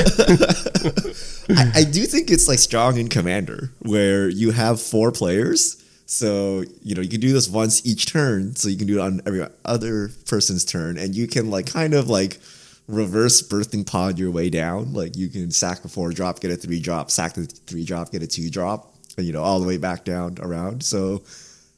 I, 1.49 1.71
I 1.75 1.83
do 1.83 2.05
think 2.05 2.31
it's 2.31 2.47
like 2.47 2.59
strong 2.59 2.97
in 2.97 3.07
commander 3.07 3.71
where 3.79 4.29
you 4.29 4.51
have 4.51 4.81
four 4.81 5.11
players. 5.11 5.82
So, 6.05 6.63
you 6.81 6.95
know, 6.95 7.01
you 7.01 7.09
can 7.09 7.19
do 7.19 7.33
this 7.33 7.49
once 7.49 7.85
each 7.85 8.11
turn. 8.11 8.55
So 8.55 8.69
you 8.69 8.77
can 8.77 8.87
do 8.87 8.99
it 8.99 9.01
on 9.01 9.21
every 9.25 9.45
other 9.65 10.09
person's 10.27 10.65
turn. 10.65 10.97
And 10.97 11.15
you 11.15 11.27
can 11.27 11.49
like 11.49 11.71
kind 11.71 11.93
of 11.93 12.09
like 12.09 12.39
reverse 12.87 13.41
birthing 13.41 13.85
pod 13.85 14.19
your 14.19 14.31
way 14.31 14.49
down. 14.49 14.93
Like 14.93 15.15
you 15.15 15.29
can 15.29 15.51
sack 15.51 15.83
a 15.85 15.87
four 15.87 16.11
drop, 16.11 16.39
get 16.39 16.51
a 16.51 16.55
three 16.55 16.79
drop, 16.79 17.09
sack 17.09 17.33
the 17.33 17.45
three 17.45 17.85
drop, 17.85 18.11
get 18.11 18.23
a 18.23 18.27
two 18.27 18.49
drop, 18.49 18.93
and 19.17 19.25
you 19.25 19.33
know, 19.33 19.43
all 19.43 19.59
the 19.59 19.67
way 19.67 19.77
back 19.77 20.03
down 20.03 20.37
around. 20.41 20.83
So 20.83 21.23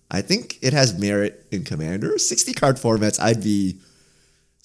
I 0.09 0.21
think 0.21 0.59
it 0.61 0.73
has 0.73 0.97
merit 0.97 1.45
in 1.51 1.63
commander. 1.63 2.17
60 2.17 2.53
card 2.53 2.77
formats, 2.77 3.19
I'd 3.21 3.43
be 3.43 3.79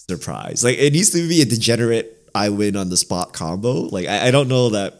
surprised. 0.08 0.64
Like 0.64 0.78
it 0.78 0.92
needs 0.92 1.10
to 1.10 1.28
be 1.28 1.42
a 1.42 1.44
degenerate 1.44 2.16
I 2.34 2.48
win 2.50 2.76
on 2.76 2.90
the 2.90 2.96
spot 2.96 3.32
combo. 3.32 3.72
Like 3.72 4.06
I, 4.06 4.28
I 4.28 4.30
don't 4.30 4.48
know 4.48 4.70
that 4.70 4.99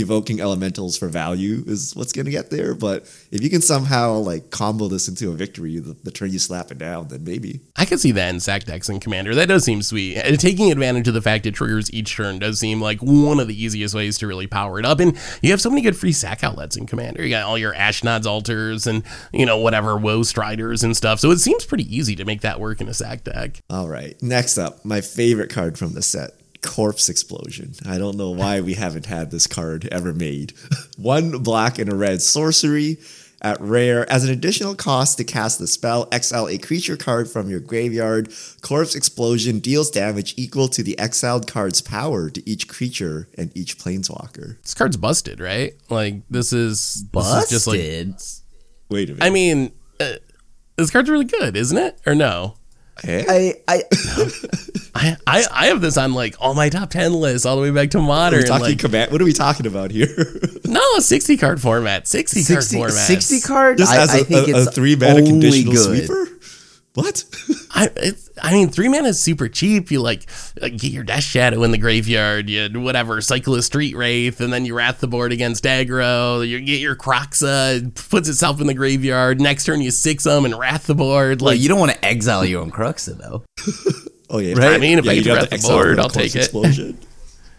evoking 0.00 0.40
elementals 0.40 0.96
for 0.96 1.08
value 1.08 1.64
is 1.66 1.94
what's 1.94 2.12
gonna 2.12 2.30
get 2.30 2.50
there, 2.50 2.74
but 2.74 3.02
if 3.30 3.42
you 3.42 3.50
can 3.50 3.60
somehow 3.60 4.14
like 4.14 4.50
combo 4.50 4.88
this 4.88 5.08
into 5.08 5.30
a 5.30 5.34
victory 5.34 5.78
the, 5.78 5.96
the 6.04 6.10
turn 6.10 6.30
you 6.30 6.38
slap 6.38 6.70
it 6.70 6.78
down, 6.78 7.08
then 7.08 7.24
maybe. 7.24 7.60
I 7.76 7.84
can 7.84 7.98
see 7.98 8.12
that 8.12 8.30
in 8.30 8.40
sack 8.40 8.64
decks 8.64 8.88
and 8.88 9.00
commander. 9.00 9.34
That 9.34 9.48
does 9.48 9.64
seem 9.64 9.82
sweet. 9.82 10.16
And 10.16 10.38
taking 10.38 10.70
advantage 10.70 11.08
of 11.08 11.14
the 11.14 11.22
fact 11.22 11.46
it 11.46 11.54
triggers 11.54 11.92
each 11.92 12.14
turn 12.14 12.38
does 12.38 12.58
seem 12.58 12.80
like 12.80 13.00
one 13.00 13.40
of 13.40 13.48
the 13.48 13.62
easiest 13.62 13.94
ways 13.94 14.18
to 14.18 14.26
really 14.26 14.46
power 14.46 14.78
it 14.78 14.84
up. 14.84 15.00
And 15.00 15.16
you 15.42 15.50
have 15.50 15.60
so 15.60 15.70
many 15.70 15.82
good 15.82 15.96
free 15.96 16.12
sack 16.12 16.44
outlets 16.44 16.76
in 16.76 16.86
commander. 16.86 17.22
You 17.22 17.30
got 17.30 17.44
all 17.44 17.58
your 17.58 17.74
Ashnod's 17.74 18.26
altars 18.26 18.86
and 18.86 19.02
you 19.32 19.46
know 19.46 19.58
whatever 19.58 19.96
woe 19.96 20.22
striders 20.22 20.82
and 20.82 20.96
stuff. 20.96 21.20
So 21.20 21.30
it 21.30 21.38
seems 21.38 21.64
pretty 21.64 21.94
easy 21.94 22.16
to 22.16 22.24
make 22.24 22.42
that 22.42 22.60
work 22.60 22.80
in 22.80 22.88
a 22.88 22.94
sack 22.94 23.24
deck. 23.24 23.62
All 23.70 23.88
right. 23.88 24.20
Next 24.22 24.58
up, 24.58 24.84
my 24.84 25.00
favorite 25.00 25.50
card 25.50 25.78
from 25.78 25.94
the 25.94 26.02
set. 26.02 26.37
Corpse 26.62 27.08
Explosion. 27.08 27.74
I 27.86 27.98
don't 27.98 28.16
know 28.16 28.30
why 28.30 28.60
we 28.60 28.74
haven't 28.74 29.06
had 29.06 29.30
this 29.30 29.46
card 29.46 29.88
ever 29.92 30.12
made. 30.12 30.52
One 30.96 31.38
black 31.42 31.78
and 31.78 31.92
a 31.92 31.94
red 31.96 32.20
sorcery 32.22 32.98
at 33.40 33.60
rare. 33.60 34.10
As 34.10 34.24
an 34.24 34.30
additional 34.30 34.74
cost 34.74 35.18
to 35.18 35.24
cast 35.24 35.60
the 35.60 35.68
spell, 35.68 36.08
exile 36.10 36.48
a 36.48 36.58
creature 36.58 36.96
card 36.96 37.28
from 37.30 37.48
your 37.48 37.60
graveyard. 37.60 38.32
Corpse 38.62 38.94
Explosion 38.96 39.60
deals 39.60 39.90
damage 39.90 40.34
equal 40.36 40.66
to 40.68 40.82
the 40.82 40.98
exiled 40.98 41.46
card's 41.46 41.80
power 41.80 42.30
to 42.30 42.48
each 42.48 42.66
creature 42.66 43.28
and 43.38 43.56
each 43.56 43.78
planeswalker. 43.78 44.60
This 44.62 44.74
card's 44.74 44.96
busted, 44.96 45.38
right? 45.38 45.74
Like 45.88 46.22
this 46.28 46.52
is 46.52 46.78
this 46.78 46.96
is 46.96 47.02
Busted. 47.04 47.50
just 47.50 47.66
like 47.68 47.78
Wait 48.90 49.10
a 49.10 49.12
minute. 49.12 49.24
I 49.24 49.30
mean, 49.30 49.72
uh, 50.00 50.14
this 50.76 50.90
card's 50.90 51.08
really 51.10 51.24
good, 51.24 51.56
isn't 51.56 51.76
it? 51.78 52.00
Or 52.06 52.14
no? 52.14 52.54
Eh? 53.04 53.24
I 53.28 53.54
I 53.68 53.82
I, 54.94 55.16
I 55.26 55.44
I 55.52 55.66
have 55.66 55.80
this 55.80 55.96
on 55.96 56.12
like 56.14 56.34
all 56.40 56.54
my 56.54 56.68
top 56.68 56.90
ten 56.90 57.12
lists 57.14 57.46
all 57.46 57.56
the 57.56 57.62
way 57.62 57.70
back 57.70 57.90
to 57.90 57.98
Are 57.98 58.02
modern. 58.02 58.40
we 58.40 58.44
talking 58.46 58.64
Like 58.66 58.78
command? 58.78 59.12
What 59.12 59.20
are 59.22 59.24
we 59.24 59.32
talking 59.32 59.66
about 59.66 59.90
here? 59.90 60.08
no, 60.64 60.98
sixty 60.98 61.36
card 61.36 61.60
format, 61.60 62.08
sixty, 62.08 62.40
60, 62.42 62.76
card 62.76 62.90
format, 62.90 63.06
60 63.06 63.40
card. 63.40 63.78
Just 63.78 63.92
I, 63.92 64.02
as 64.02 64.14
a 64.14 64.18
I 64.18 64.22
think 64.24 64.48
a- 64.48 64.62
a 64.62 64.64
three 64.66 64.96
mana 64.96 65.22
conditional 65.22 65.72
good. 65.74 66.06
sweeper? 66.06 66.28
What? 66.94 67.24
I 67.70 67.88
it's, 67.96 68.27
I 68.42 68.52
mean, 68.52 68.68
three 68.68 68.88
mana 68.88 69.08
is 69.08 69.20
super 69.20 69.48
cheap. 69.48 69.90
You 69.90 70.00
like, 70.00 70.28
like 70.60 70.76
get 70.76 70.92
your 70.92 71.04
Death 71.04 71.24
Shadow 71.24 71.62
in 71.62 71.70
the 71.70 71.78
graveyard, 71.78 72.48
you 72.48 72.68
whatever, 72.80 73.20
cycle 73.20 73.54
a 73.54 73.62
Street 73.62 73.96
Wraith, 73.96 74.40
and 74.40 74.52
then 74.52 74.64
you 74.64 74.74
wrath 74.74 75.00
the 75.00 75.06
board 75.08 75.32
against 75.32 75.64
aggro. 75.64 76.46
You 76.46 76.60
get 76.60 76.80
your 76.80 76.96
Kroxa, 76.96 77.94
puts 78.10 78.28
itself 78.28 78.60
in 78.60 78.66
the 78.66 78.74
graveyard. 78.74 79.40
Next 79.40 79.64
turn, 79.64 79.80
you 79.80 79.90
six 79.90 80.24
them 80.24 80.44
and 80.44 80.58
wrath 80.58 80.86
the 80.86 80.94
board. 80.94 81.40
Well, 81.40 81.52
Like, 81.52 81.60
you 81.60 81.68
don't 81.68 81.78
want 81.80 81.92
to 81.92 82.04
exile 82.04 82.44
your 82.44 82.62
own 82.62 82.70
Kroxa 82.70 83.16
though. 83.18 83.44
Oh 84.30 84.40
yeah, 84.40 84.54
Right. 84.58 84.74
I 84.74 84.78
mean, 84.78 84.98
if 84.98 85.08
I 85.08 85.12
you 85.12 85.22
get 85.22 85.24
do 85.24 85.30
have 85.40 85.50
Wrath 85.50 85.62
the 85.62 85.68
board, 85.68 85.98
I'll 85.98 86.10
take 86.10 86.36
it. 86.36 86.52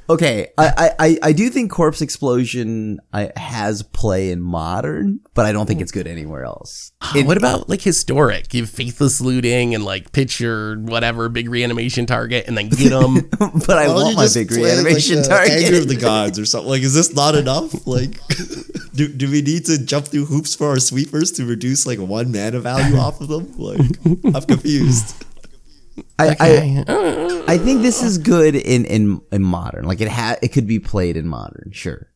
Explosion. 0.10 0.30
Okay, 0.34 0.48
I, 0.58 0.68
I, 0.78 0.92
I- 1.00 1.20
I 1.22 1.32
do 1.34 1.50
think 1.50 1.72
Corpse 1.72 2.02
Explosion 2.02 3.00
I, 3.14 3.32
has 3.36 3.84
play 3.84 4.32
in 4.32 4.42
modern, 4.42 5.20
but 5.34 5.46
I 5.46 5.52
don't 5.52 5.66
think 5.66 5.82
it's 5.82 5.92
good 5.92 6.08
anywhere 6.08 6.44
else. 6.44 6.92
Uh, 7.02 7.22
what 7.22 7.38
about 7.38 7.70
like 7.70 7.82
historic? 7.82 8.54
You 8.54 8.64
have 8.64 8.70
faithless 8.70 9.22
looting 9.22 9.76
and 9.76 9.84
like 9.86 10.12
pitch 10.12 10.40
your 10.40 10.80
whatever 10.80 11.30
big 11.30 11.50
reanimation 11.50 12.06
target 12.06 12.46
and 12.48 12.58
then 12.58 12.70
get 12.70 12.90
them. 12.90 13.30
but 13.40 13.78
I 13.78 13.88
want 13.94 14.10
you 14.12 14.16
my 14.16 14.28
big 14.34 14.52
reanimation 14.52 15.18
like, 15.18 15.24
the 15.24 15.30
target. 15.30 15.52
Anger 15.52 15.78
of 15.80 15.88
the 15.88 15.96
gods 15.96 16.40
or 16.40 16.46
something. 16.46 16.70
Like, 16.70 16.82
is 16.82 16.94
this 16.94 17.14
not 17.14 17.36
enough? 17.36 17.86
Like, 17.86 18.20
do, 18.94 19.08
do 19.08 19.30
we 19.30 19.42
need 19.42 19.66
to 19.66 19.78
jump 19.84 20.08
through 20.08 20.26
hoops 20.26 20.56
for 20.56 20.70
our 20.70 20.80
sweepers 20.80 21.32
to 21.34 21.46
reduce 21.46 21.86
like 21.86 22.00
one 22.00 22.32
mana 22.32 22.60
value 22.60 22.98
off 22.98 23.22
of 23.22 23.28
them? 23.28 23.54
Like, 23.58 23.82
I'm 24.36 24.42
confused. 24.44 25.26
I, 26.18 26.30
Okay. 26.32 26.84
I, 26.88 27.44
I 27.54 27.58
think 27.58 27.82
this 27.82 28.04
is 28.04 28.18
good 28.18 28.56
in, 28.56 28.86
in, 28.86 29.22
in 29.32 29.44
modern. 29.44 29.86
Like 29.86 30.02
it 30.02 30.08
ha- 30.10 30.38
it 30.42 30.50
could 30.50 30.68
be 30.68 30.80
played 30.80 31.18
in 31.18 31.28
modern, 31.28 31.72
sure. 31.72 32.08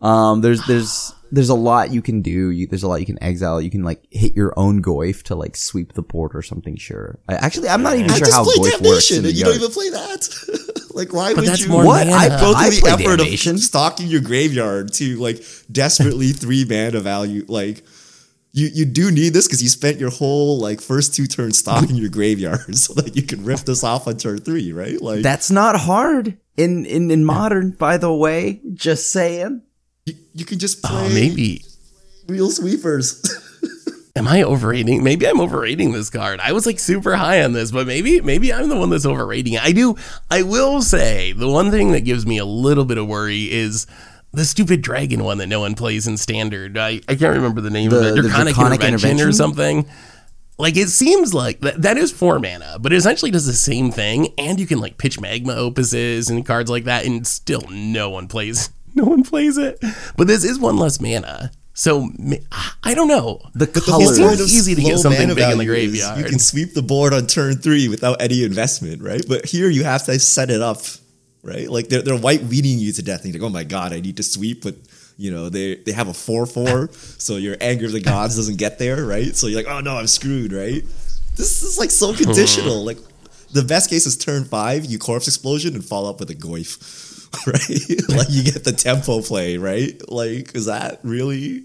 Um, 0.00 0.40
there's 0.40 0.64
there's 0.66 1.12
there's 1.30 1.50
a 1.50 1.54
lot 1.54 1.92
you 1.92 2.00
can 2.00 2.22
do. 2.22 2.50
You, 2.50 2.66
there's 2.66 2.82
a 2.82 2.88
lot 2.88 3.00
you 3.00 3.06
can 3.06 3.22
exile. 3.22 3.60
You 3.60 3.70
can 3.70 3.82
like 3.84 4.02
hit 4.10 4.34
your 4.34 4.54
own 4.56 4.82
Goyf 4.82 5.22
to 5.24 5.34
like 5.34 5.56
sweep 5.56 5.92
the 5.92 6.02
board 6.02 6.32
or 6.34 6.40
something. 6.42 6.76
Sure. 6.76 7.18
I, 7.28 7.34
actually, 7.34 7.68
I'm 7.68 7.82
not 7.82 7.96
even 7.96 8.10
I 8.10 8.14
sure 8.16 8.26
just 8.26 8.36
how 8.36 8.44
play 8.44 8.54
Goyf 8.70 8.72
works 8.82 9.08
Damnation, 9.08 9.18
in 9.18 9.24
and 9.26 9.34
you 9.36 9.44
don't 9.44 9.54
even 9.56 9.70
play 9.70 9.90
that. 9.90 10.86
like, 10.94 11.12
why 11.12 11.34
would 11.34 11.44
that's 11.44 11.62
you? 11.64 11.68
more 11.68 11.84
What? 11.84 12.06
mana. 12.06 12.16
I- 12.16 12.28
go 12.40 12.52
I 12.56 12.70
through 12.70 12.80
the 12.80 12.88
effort 12.88 13.16
Damnation. 13.18 13.56
of 13.56 13.60
stocking 13.60 14.06
your 14.06 14.22
graveyard 14.22 14.92
to 14.94 15.16
like 15.16 15.44
desperately 15.70 16.32
three 16.32 16.64
mana 16.64 17.00
value. 17.00 17.44
Like, 17.46 17.84
you 18.52 18.68
you 18.72 18.84
do 18.84 19.10
need 19.10 19.32
this 19.32 19.46
because 19.46 19.62
you 19.62 19.68
spent 19.68 19.98
your 19.98 20.10
whole 20.10 20.58
like 20.58 20.80
first 20.80 21.14
two 21.14 21.26
turns 21.26 21.58
stocking 21.58 21.94
your 21.96 22.10
graveyard 22.10 22.74
so 22.76 22.94
that 22.94 23.14
you 23.16 23.22
can 23.22 23.44
rip 23.44 23.60
this 23.60 23.84
off 23.84 24.06
on 24.08 24.16
turn 24.16 24.38
three, 24.38 24.72
right? 24.72 25.00
Like, 25.00 25.22
That's 25.22 25.50
not 25.50 25.78
hard 25.78 26.36
in 26.56 26.84
in 26.86 27.10
in 27.10 27.24
modern. 27.24 27.70
By 27.70 27.96
the 27.96 28.12
way, 28.12 28.60
just 28.74 29.10
saying. 29.12 29.62
you, 30.06 30.14
you 30.34 30.44
can 30.44 30.58
just 30.58 30.84
uh, 30.84 30.88
play 30.88 31.06
Oh, 31.06 31.08
maybe. 31.14 31.64
real 32.26 32.50
sweepers. 32.50 33.22
Am 34.16 34.26
I 34.26 34.42
overrating? 34.42 35.04
Maybe 35.04 35.26
I'm 35.26 35.40
overrating 35.40 35.92
this 35.92 36.10
card. 36.10 36.40
I 36.40 36.50
was 36.52 36.66
like 36.66 36.80
super 36.80 37.14
high 37.14 37.44
on 37.44 37.52
this, 37.52 37.70
but 37.70 37.86
maybe 37.86 38.20
maybe 38.20 38.52
I'm 38.52 38.68
the 38.68 38.76
one 38.76 38.90
that's 38.90 39.06
overrating. 39.06 39.56
I 39.56 39.70
do. 39.70 39.94
I 40.28 40.42
will 40.42 40.82
say 40.82 41.30
the 41.32 41.48
one 41.48 41.70
thing 41.70 41.92
that 41.92 42.00
gives 42.00 42.26
me 42.26 42.38
a 42.38 42.44
little 42.44 42.84
bit 42.84 42.98
of 42.98 43.06
worry 43.06 43.44
is 43.50 43.86
the 44.32 44.44
stupid 44.44 44.82
dragon 44.82 45.24
one 45.24 45.38
that 45.38 45.46
no 45.48 45.60
one 45.60 45.74
plays 45.74 46.06
in 46.06 46.16
standard. 46.16 46.78
I, 46.78 47.00
I 47.08 47.14
can't 47.16 47.34
remember 47.34 47.60
the 47.60 47.70
name 47.70 47.90
The- 47.90 47.98
of 48.00 48.06
it. 48.06 48.14
the 48.16 48.22
Draconic, 48.22 48.54
Draconic 48.54 48.84
intervention, 48.84 49.26
or 49.28 49.32
something. 49.32 49.86
Like 50.58 50.76
it 50.76 50.88
seems 50.90 51.32
like 51.32 51.60
that, 51.60 51.80
that 51.82 51.96
is 51.96 52.12
four 52.12 52.38
mana, 52.38 52.76
but 52.78 52.92
it 52.92 52.96
essentially 52.96 53.30
does 53.30 53.46
the 53.46 53.54
same 53.54 53.90
thing, 53.90 54.28
and 54.36 54.60
you 54.60 54.66
can 54.66 54.78
like 54.78 54.98
pitch 54.98 55.18
magma 55.18 55.54
opuses 55.54 56.28
and 56.30 56.44
cards 56.44 56.68
like 56.70 56.84
that, 56.84 57.06
and 57.06 57.26
still 57.26 57.62
no 57.70 58.10
one 58.10 58.28
plays. 58.28 58.70
No 58.92 59.04
one 59.04 59.22
plays 59.22 59.56
it. 59.56 59.78
But 60.16 60.26
this 60.26 60.42
is 60.42 60.58
one 60.58 60.76
less 60.76 61.00
mana, 61.00 61.52
so 61.74 62.10
I 62.82 62.92
don't 62.92 63.06
know. 63.06 63.40
The 63.54 63.66
But 63.66 63.74
the 63.74 63.80
color. 63.82 64.04
whole 64.04 64.16
point 64.16 64.38
seems 64.38 64.52
easy 64.52 64.74
to 64.74 64.80
get 64.82 64.98
slow 64.98 65.12
something 65.12 65.28
mana 65.28 65.34
big 65.36 65.44
in 65.52 65.58
the 65.58 65.64
value 65.64 65.72
is 65.74 65.90
graveyard. 66.00 66.18
You 66.18 66.24
can 66.24 66.38
sweep 66.40 66.74
the 66.74 66.82
board 66.82 67.14
on 67.14 67.28
turn 67.28 67.54
three 67.58 67.86
without 67.88 68.20
any 68.20 68.42
investment, 68.42 69.00
right? 69.00 69.22
But 69.28 69.46
here 69.46 69.70
you 69.70 69.84
have 69.84 70.02
to 70.06 70.18
set 70.18 70.50
it 70.50 70.60
up, 70.60 70.78
right? 71.42 71.68
Like 71.68 71.88
they're, 71.88 72.02
they're 72.02 72.16
white 72.18 72.42
weeding 72.42 72.78
you 72.78 72.92
to 72.92 73.02
death. 73.02 73.24
And 73.24 73.32
you're 73.32 73.42
like, 73.42 73.50
oh 73.50 73.52
my 73.52 73.64
god, 73.64 73.92
I 73.92 74.00
need 74.00 74.16
to 74.18 74.22
sweep, 74.22 74.62
but 74.62 74.74
you 75.16 75.30
know 75.30 75.48
they 75.50 75.76
they 75.76 75.92
have 75.92 76.08
a 76.08 76.14
four 76.14 76.46
four, 76.46 76.88
so 76.92 77.36
your 77.36 77.56
anger 77.60 77.86
of 77.86 77.92
the 77.92 78.00
gods 78.00 78.36
doesn't 78.36 78.56
get 78.56 78.78
there, 78.78 79.04
right? 79.04 79.34
So 79.36 79.46
you're 79.46 79.62
like, 79.62 79.72
oh 79.72 79.80
no, 79.80 79.96
I'm 79.96 80.06
screwed, 80.06 80.52
right? 80.52 80.82
This 81.36 81.62
is 81.62 81.78
like 81.78 81.90
so 81.90 82.14
conditional. 82.24 82.84
like 82.84 82.98
the 83.52 83.62
best 83.62 83.90
case 83.90 84.06
is 84.06 84.16
turn 84.16 84.44
five, 84.44 84.84
you 84.84 84.98
corpse 84.98 85.26
explosion 85.26 85.74
and 85.74 85.84
follow 85.84 86.10
up 86.10 86.20
with 86.20 86.30
a 86.30 86.34
Goyf. 86.34 87.06
Right, 87.46 88.08
like 88.08 88.26
you 88.28 88.42
get 88.42 88.64
the 88.64 88.72
tempo 88.72 89.22
play, 89.22 89.56
right? 89.56 89.96
Like, 90.10 90.52
is 90.56 90.66
that 90.66 90.98
really 91.04 91.62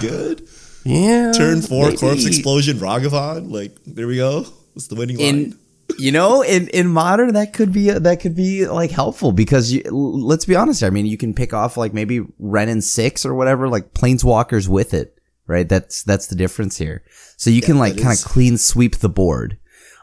good? 0.00 0.46
Yeah. 0.84 1.32
Turn 1.32 1.60
four, 1.60 1.86
maybe. 1.86 1.98
corpse 1.98 2.24
explosion, 2.24 2.78
Ragavan. 2.78 3.50
Like 3.50 3.76
there 3.84 4.06
we 4.06 4.16
go. 4.16 4.46
That's 4.74 4.86
the 4.86 4.94
winning 4.94 5.18
line. 5.18 5.58
You 6.00 6.12
know 6.12 6.42
in 6.42 6.68
in 6.68 6.88
modern 6.88 7.34
that 7.34 7.52
could 7.52 7.72
be 7.72 7.90
that 7.90 8.20
could 8.20 8.34
be 8.34 8.66
like 8.66 8.90
helpful 8.90 9.32
because 9.32 9.72
you, 9.72 9.82
let's 9.90 10.44
be 10.44 10.56
honest 10.56 10.82
i 10.82 10.90
mean 10.90 11.06
you 11.06 11.16
can 11.16 11.34
pick 11.34 11.52
off 11.52 11.76
like 11.76 11.92
maybe 11.92 12.24
Wrenn 12.38 12.68
and 12.68 12.82
Six 12.82 13.26
or 13.26 13.34
whatever 13.34 13.68
like 13.68 13.94
planeswalkers 13.94 14.68
with 14.68 14.94
it 14.94 15.16
right? 15.50 15.68
That's 15.68 16.04
that's 16.04 16.28
the 16.28 16.36
difference 16.36 16.78
here. 16.78 17.02
So 17.36 17.50
you 17.50 17.60
can 17.60 17.76
like 17.76 18.00
kind 18.00 18.16
of 18.16 18.24
clean 18.24 18.56
sweep 18.56 18.96
the 18.96 19.08
board. 19.08 19.58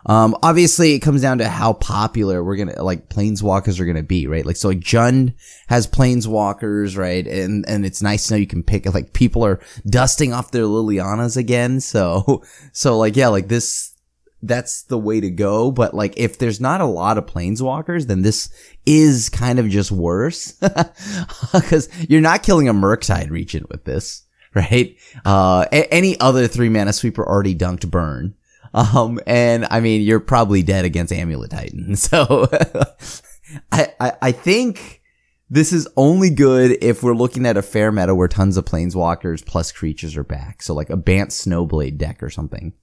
Um 0.06 0.36
obviously 0.44 0.94
it 0.94 1.00
comes 1.00 1.22
down 1.22 1.38
to 1.40 1.48
how 1.48 1.74
popular 1.74 2.44
we're 2.44 2.58
gonna 2.58 2.84
like 2.84 3.10
planeswalkers 3.10 3.80
are 3.80 3.86
gonna 3.86 4.04
be 4.04 4.28
right? 4.28 4.46
Like 4.46 4.58
so 4.58 4.68
like 4.68 4.80
jund 4.80 5.34
has 5.68 5.88
planeswalkers 5.88 6.98
right? 6.98 7.26
And 7.26 7.66
and 7.68 7.86
it's 7.86 8.02
nice 8.02 8.28
to 8.28 8.34
know 8.34 8.38
you 8.38 8.46
can 8.46 8.62
pick 8.62 8.86
like 8.94 9.14
people 9.14 9.46
are 9.46 9.62
dusting 9.90 10.34
off 10.34 10.52
their 10.52 10.64
lilianas 10.64 11.38
again. 11.38 11.80
So 11.80 12.44
so 12.74 12.98
like 12.98 13.16
yeah 13.16 13.30
like 13.30 13.48
this 13.48 13.94
that's 14.44 14.84
the 14.84 14.98
way 14.98 15.20
to 15.20 15.30
go. 15.30 15.72
But 15.72 15.94
like, 15.94 16.14
if 16.18 16.38
there's 16.38 16.62
not 16.62 16.82
a 16.82 16.86
lot 16.86 17.18
of 17.18 17.26
planeswalkers, 17.26 18.08
then 18.08 18.22
this 18.22 18.50
is 18.86 19.30
kind 19.30 19.60
of 19.60 19.70
just 19.70 19.92
worse 19.92 20.52
because 21.54 21.90
you're 22.08 22.22
not 22.22 22.44
killing 22.44 22.70
a 22.70 22.74
Murktide 22.74 23.30
Regent 23.30 23.70
with 23.70 23.84
this, 23.86 24.24
right? 24.56 24.96
Uh, 25.26 25.66
a- 25.72 25.94
any 25.94 26.20
other 26.20 26.48
three 26.48 26.70
mana 26.70 26.94
sweeper 26.94 27.26
already 27.28 27.56
dunked 27.56 27.90
burn. 27.90 28.36
Um, 28.74 29.20
and 29.26 29.66
I 29.72 29.80
mean, 29.80 30.02
you're 30.02 30.20
probably 30.20 30.62
dead 30.62 30.86
against 30.86 31.14
Amulet 31.14 31.52
Titan. 31.52 31.96
So 31.96 32.48
I, 33.72 33.94
I, 34.00 34.14
I 34.22 34.32
think 34.34 35.02
this 35.50 35.72
is 35.72 35.88
only 35.96 36.30
good 36.30 36.78
if 36.84 37.02
we're 37.02 37.16
looking 37.16 37.46
at 37.46 37.56
a 37.58 37.62
fair 37.62 37.92
meta 37.92 38.14
where 38.14 38.28
tons 38.28 38.58
of 38.58 38.66
planeswalkers 38.66 39.46
plus 39.46 39.72
creatures 39.72 40.18
are 40.18 40.24
back. 40.24 40.62
So 40.62 40.74
like 40.74 40.90
a 40.90 40.98
Bant 40.98 41.30
Snowblade 41.30 41.98
deck 41.98 42.22
or 42.22 42.30
something. 42.30 42.74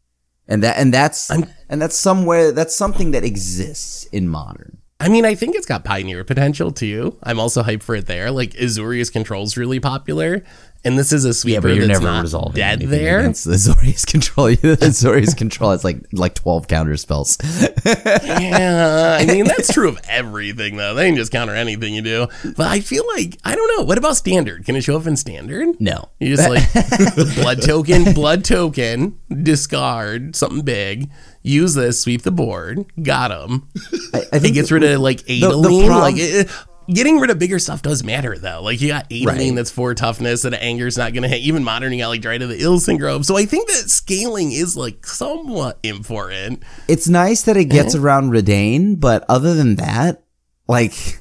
And 0.47 0.63
that 0.63 0.77
and 0.77 0.93
that's 0.93 1.31
I'm- 1.31 1.47
and 1.69 1.81
that's 1.81 1.97
somewhere 1.97 2.53
that's 2.53 2.75
something 2.77 3.13
that 3.13 3.25
exists 3.25 4.05
in 4.07 4.29
modern. 4.29 4.79
I 5.01 5.09
mean, 5.09 5.25
I 5.25 5.35
think 5.35 5.57
it's 5.57 5.67
got 5.67 5.85
Pioneer 5.85 6.23
potential 6.25 6.71
too. 6.71 7.19
I'm 7.23 7.41
also 7.41 7.63
hyped 7.63 7.83
for 7.83 7.95
it 7.97 8.07
there. 8.07 8.31
Like 8.31 8.53
Azorius 8.53 9.13
Control's 9.13 9.57
really 9.57 9.81
popular, 9.81 10.45
and 10.85 10.99
this 10.99 11.13
is 11.13 11.25
a 11.25 11.33
sweeper 11.35 11.75
that's 11.75 12.01
not 12.01 12.55
dead 12.55 12.81
there. 12.81 13.21
against 13.21 13.45
the 13.45 13.53
Azorius 13.53 14.07
control. 14.11 14.47
the 14.49 14.77
Azorius 14.81 15.37
control 15.37 15.71
has 15.71 15.85
like 15.85 15.99
like 16.13 16.35
twelve 16.35 16.69
counter 16.69 16.97
spells. 16.97 17.39
yeah, 17.85 19.19
I 19.21 19.27
mean 19.27 19.45
that's 19.45 19.73
true 19.73 19.89
of 19.89 19.99
everything 20.09 20.77
though. 20.77 20.95
They 20.95 21.07
can 21.09 21.17
just 21.17 21.33
counter 21.33 21.55
anything 21.55 21.95
you 21.95 22.03
do. 22.03 22.27
But 22.57 22.67
I 22.69 22.81
feel 22.81 23.05
like 23.15 23.39
I 23.45 23.55
don't 23.55 23.77
know. 23.79 23.85
What 23.85 23.99
about 23.99 24.17
standard? 24.17 24.65
Can 24.65 24.77
it 24.77 24.83
show 24.83 24.97
up 24.97 25.07
in 25.07 25.17
standard? 25.17 25.69
no, 25.81 26.09
You 26.21 26.37
just 26.37 26.49
like 26.49 27.35
blood 27.37 27.63
token, 27.63 28.13
blood 28.15 28.45
token, 28.45 29.19
discard 29.43 30.37
something 30.37 30.63
big. 30.63 31.11
Use 31.43 31.75
this, 31.75 32.01
sweep 32.01 32.23
the 32.23 32.31
board. 32.31 32.87
Got 33.03 33.31
him. 33.31 33.69
I, 34.15 34.19
I 34.33 34.37
It 34.37 34.41
think 34.41 34.55
gets 34.55 34.71
rid 34.73 34.83
of 34.83 35.01
like 35.01 35.25
the 35.25 35.45
Adeline. 35.45 35.87
prob- 35.87 36.01
like 36.03 36.15
it, 36.17 36.49
getting 36.89 37.19
rid 37.19 37.31
of 37.31 37.39
bigger 37.39 37.59
stuff 37.59 37.83
does 37.83 38.05
matter 38.05 38.37
though. 38.39 38.63
Like 38.63 38.81
you 38.81 38.89
got 38.89 39.07
Adeline 39.07 39.27
Right. 39.27 39.55
that's 39.55 39.71
four 39.71 39.95
toughness 39.95 40.45
and 40.45 40.55
anger's 40.55 40.97
not 40.97 41.13
gonna 41.15 41.29
hit. 41.29 41.41
Even 41.41 41.65
modern, 41.65 41.93
you 41.93 42.01
got 42.01 42.09
like 42.09 42.21
Dryad 42.21 42.43
of 42.43 42.49
the 42.49 42.59
Ilysian 42.59 42.99
Grove. 42.99 43.27
So 43.27 43.37
I 43.37 43.47
think 43.47 43.69
that 43.69 43.91
scaling 43.91 44.53
is 44.53 44.77
like 44.77 45.07
somewhat 45.07 45.79
important. 45.83 46.63
it's 46.89 47.09
nice 47.09 47.43
that 47.43 47.57
it 47.57 47.67
gets 47.67 47.95
uh-huh. 47.95 48.05
around 48.05 48.31
Reidane, 48.33 48.99
but 48.99 49.25
other 49.29 49.55
than 49.55 49.77
that, 49.77 50.25
like. 50.69 51.21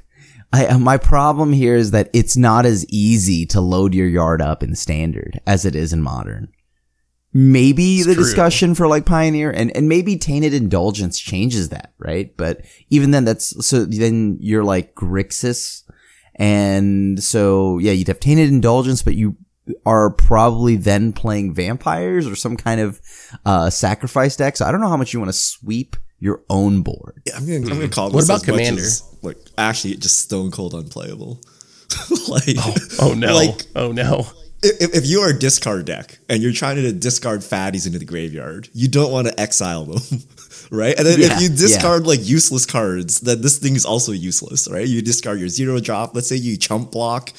I, 0.56 0.78
my 0.78 0.98
problem 0.98 1.52
here 1.52 1.76
is 1.76 1.90
that 1.92 2.12
it's 2.14 2.38
not 2.38 2.68
as 2.68 2.86
easy 2.88 3.44
to 3.48 3.60
load 3.60 3.96
your 3.96 4.06
yard 4.06 4.40
up 4.40 4.62
in 4.62 4.76
standard 4.76 5.42
as 5.48 5.66
it 5.66 5.76
is 5.76 5.92
in 5.94 6.04
modern. 6.04 6.53
Maybe 7.34 8.04
the 8.04 8.14
true. 8.14 8.24
discussion 8.24 8.76
for 8.76 8.88
like 8.88 9.06
Pioneer 9.06 9.50
and, 9.50 9.76
and 9.76 9.90
maybe 9.90 10.18
Tainted 10.18 10.54
Indulgence 10.54 11.18
changes 11.20 11.70
that, 11.70 11.94
right? 11.98 12.36
But 12.38 12.62
even 12.90 13.12
then 13.12 13.26
that's, 13.26 13.66
so 13.66 13.86
then 13.86 14.38
you're 14.40 14.64
like 14.64 14.94
Grixis. 14.94 15.82
And 16.36 17.24
so, 17.24 17.78
yeah, 17.80 17.92
you'd 17.92 18.08
have 18.08 18.20
Tainted 18.20 18.50
Indulgence, 18.50 19.02
but 19.02 19.16
you 19.16 19.36
are 19.86 20.12
probably 20.12 20.76
then 20.76 21.14
playing 21.14 21.54
vampires 21.54 22.28
or 22.28 22.36
some 22.36 22.56
kind 22.58 22.82
of, 22.82 23.02
uh, 23.46 23.70
sacrifice 23.70 24.36
deck. 24.36 24.58
So 24.58 24.66
I 24.66 24.72
don't 24.72 24.82
know 24.82 24.90
how 24.90 24.98
much 24.98 25.14
you 25.14 25.20
want 25.20 25.30
to 25.30 25.38
sweep 25.38 25.96
your 26.20 26.42
own 26.50 26.82
board. 26.84 27.22
Yeah, 27.26 27.36
I'm 27.38 27.46
gonna, 27.46 27.58
I'm 27.60 27.68
gonna 27.80 27.90
call 27.90 28.12
What 28.12 28.22
this 28.22 28.26
about 28.30 28.36
as 28.38 28.44
Commander? 28.44 28.82
as, 28.82 29.04
like 29.24 29.38
actually 29.58 29.96
just 29.96 30.20
stone 30.20 30.52
cold 30.52 30.74
unplayable. 30.74 31.42
like 32.30 32.56
Oh 33.02 33.14
no. 33.16 33.34
like 33.36 33.64
oh 33.76 33.92
no. 33.92 34.26
If, 34.64 34.96
if 34.96 35.06
you 35.06 35.20
are 35.22 35.30
a 35.30 35.38
discard 35.38 35.86
deck 35.86 36.18
and 36.30 36.42
you're 36.42 36.54
trying 36.54 36.78
to 36.78 36.92
discard 36.94 37.42
fatties 37.42 37.86
into 37.86 38.00
the 38.00 38.06
graveyard, 38.06 38.70
you 38.74 38.88
don't 38.88 39.12
want 39.12 39.28
to 39.28 39.40
exile 39.40 39.86
them, 39.86 40.02
right? 40.72 40.98
And 40.98 41.06
then 41.06 41.20
Yeah, 41.20 41.36
if 41.36 41.42
you 41.42 41.50
yeah. 41.50 41.56
discard 41.56 42.08
like 42.08 42.20
useless 42.24 42.66
cards, 42.66 43.22
then 43.22 43.42
this 43.42 43.58
thing 43.60 43.76
is 43.76 43.86
also 43.86 44.12
useless, 44.12 44.70
right? 44.70 44.88
You 44.88 45.02
discard 45.02 45.40
your 45.40 45.50
zero 45.50 45.80
drop. 45.80 46.16
Let's 46.16 46.28
say 46.28 46.36
you 46.38 46.58
chump 46.58 46.92
block. 46.92 47.32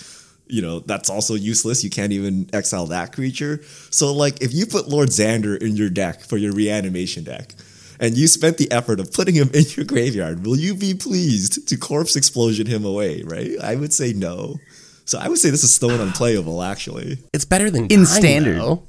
You 0.46 0.60
know 0.60 0.80
that's 0.80 1.08
also 1.08 1.34
useless. 1.34 1.82
You 1.82 1.90
can't 1.90 2.12
even 2.12 2.50
exile 2.52 2.86
that 2.86 3.12
creature. 3.12 3.62
So 3.90 4.12
like, 4.12 4.42
if 4.42 4.52
you 4.52 4.66
put 4.66 4.88
Lord 4.88 5.08
Xander 5.08 5.60
in 5.60 5.74
your 5.76 5.88
deck 5.88 6.20
for 6.20 6.36
your 6.36 6.52
reanimation 6.52 7.24
deck, 7.24 7.54
and 7.98 8.16
you 8.16 8.26
spent 8.28 8.58
the 8.58 8.70
effort 8.70 9.00
of 9.00 9.10
putting 9.12 9.34
him 9.34 9.48
in 9.54 9.64
your 9.70 9.86
graveyard, 9.86 10.44
will 10.44 10.56
you 10.56 10.74
be 10.74 10.92
pleased 10.94 11.66
to 11.68 11.76
corpse 11.78 12.14
explosion 12.14 12.66
him 12.66 12.84
away? 12.84 13.22
Right? 13.22 13.52
I 13.62 13.76
would 13.76 13.92
say 13.94 14.12
no. 14.12 14.58
So 15.04 15.18
I 15.18 15.28
would 15.28 15.38
say 15.38 15.50
this 15.50 15.64
is 15.64 15.72
stone 15.74 16.00
unplayable, 16.06 16.62
actually. 16.62 17.18
It's 17.32 17.44
better 17.44 17.70
than 17.70 17.84
In 17.84 18.04
dying, 18.04 18.06
standard. 18.06 18.56
though. 18.58 18.82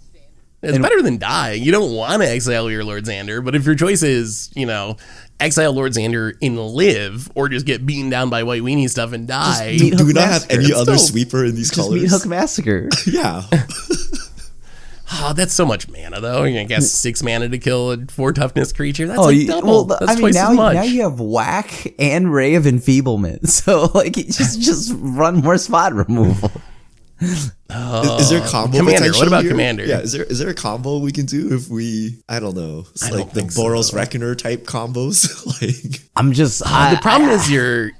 It's 0.61 0.79
better 0.79 1.03
than 1.03 1.19
dying. 1.19 1.61
You 1.61 1.71
don't 1.71 1.93
want 1.93 2.23
to 2.23 2.27
exile 2.27 2.71
your 2.71 2.83
Lord 2.83 3.05
Xander, 3.05 3.43
but 3.45 3.53
if 3.53 3.65
your 3.67 3.75
choice 3.75 4.01
is, 4.01 4.49
you 4.55 4.65
know, 4.65 4.97
exile 5.39 5.73
Lord 5.73 5.91
Xander 5.91 6.33
in 6.41 6.55
live 6.57 7.29
or 7.35 7.49
just 7.49 7.67
get 7.67 7.85
beaten 7.85 8.09
down 8.09 8.31
by 8.31 8.41
white 8.41 8.63
weenie 8.63 8.89
stuff 8.89 9.13
and 9.13 9.27
die. 9.27 9.77
meet 9.79 9.95
Do 9.95 10.07
we 10.07 10.13
not 10.13 10.27
have 10.27 10.47
any 10.49 10.65
It's 10.65 10.73
other 10.73 10.97
still- 10.97 11.07
sweeper 11.09 11.45
in 11.45 11.53
these 11.55 11.69
Just 11.69 11.91
meet 11.91 11.97
colors? 11.99 12.11
Hook 12.11 12.25
Massacre. 12.25 12.89
yeah. 13.05 13.43
Oh, 15.11 15.33
that's 15.33 15.53
so 15.53 15.65
much 15.65 15.87
mana 15.87 16.19
though. 16.19 16.43
You're 16.43 16.65
guess 16.65 16.85
mm. 16.85 16.95
six 16.95 17.21
mana 17.21 17.49
to 17.49 17.57
kill 17.57 17.91
a 17.91 18.05
four 18.07 18.33
toughness 18.33 18.73
creature. 18.73 19.07
That's 19.07 19.19
oh, 19.19 19.25
like 19.25 19.35
you, 19.35 19.47
double. 19.47 19.67
well, 19.67 19.83
that's 19.85 20.03
I 20.03 20.13
mean, 20.15 20.21
twice 20.21 20.33
now, 20.33 20.51
as 20.51 20.57
much. 20.57 20.73
now 20.75 20.83
you 20.83 21.01
have 21.03 21.19
whack 21.19 21.93
and 21.99 22.33
ray 22.33 22.55
of 22.55 22.65
enfeeblement. 22.65 23.49
So, 23.55 23.89
like, 23.95 24.13
just 24.13 24.59
just 24.59 24.93
run 24.97 25.37
more 25.37 25.57
spot 25.57 25.93
removal. 25.93 26.51
Is, 27.21 27.53
is 27.69 28.29
there 28.29 28.41
uh, 28.41 28.49
combo 28.49 28.77
Commander, 28.77 28.97
potential 28.97 29.19
what 29.19 29.27
about 29.27 29.43
here? 29.43 29.51
Commander? 29.51 29.85
Yeah, 29.85 29.99
is 29.99 30.11
there 30.11 30.23
is 30.23 30.39
there 30.39 30.49
a 30.49 30.53
combo 30.53 30.99
we 30.99 31.11
can 31.11 31.25
do 31.25 31.53
if 31.53 31.69
we 31.69 32.21
I 32.27 32.39
don't 32.39 32.55
know, 32.55 32.85
it's 32.91 33.03
I 33.03 33.09
like 33.09 33.17
don't 33.17 33.33
the 33.33 33.39
think 33.39 33.51
so. 33.53 33.63
Boros 33.63 33.93
Reckoner 33.93 34.35
type 34.35 34.63
combos? 34.65 35.45
like 35.61 36.01
I'm 36.15 36.33
just 36.33 36.61
Uh, 36.61 36.65
I, 36.69 36.95
the 36.95 37.01
problem 37.01 37.29
is 37.29 37.49
you're 37.49 37.91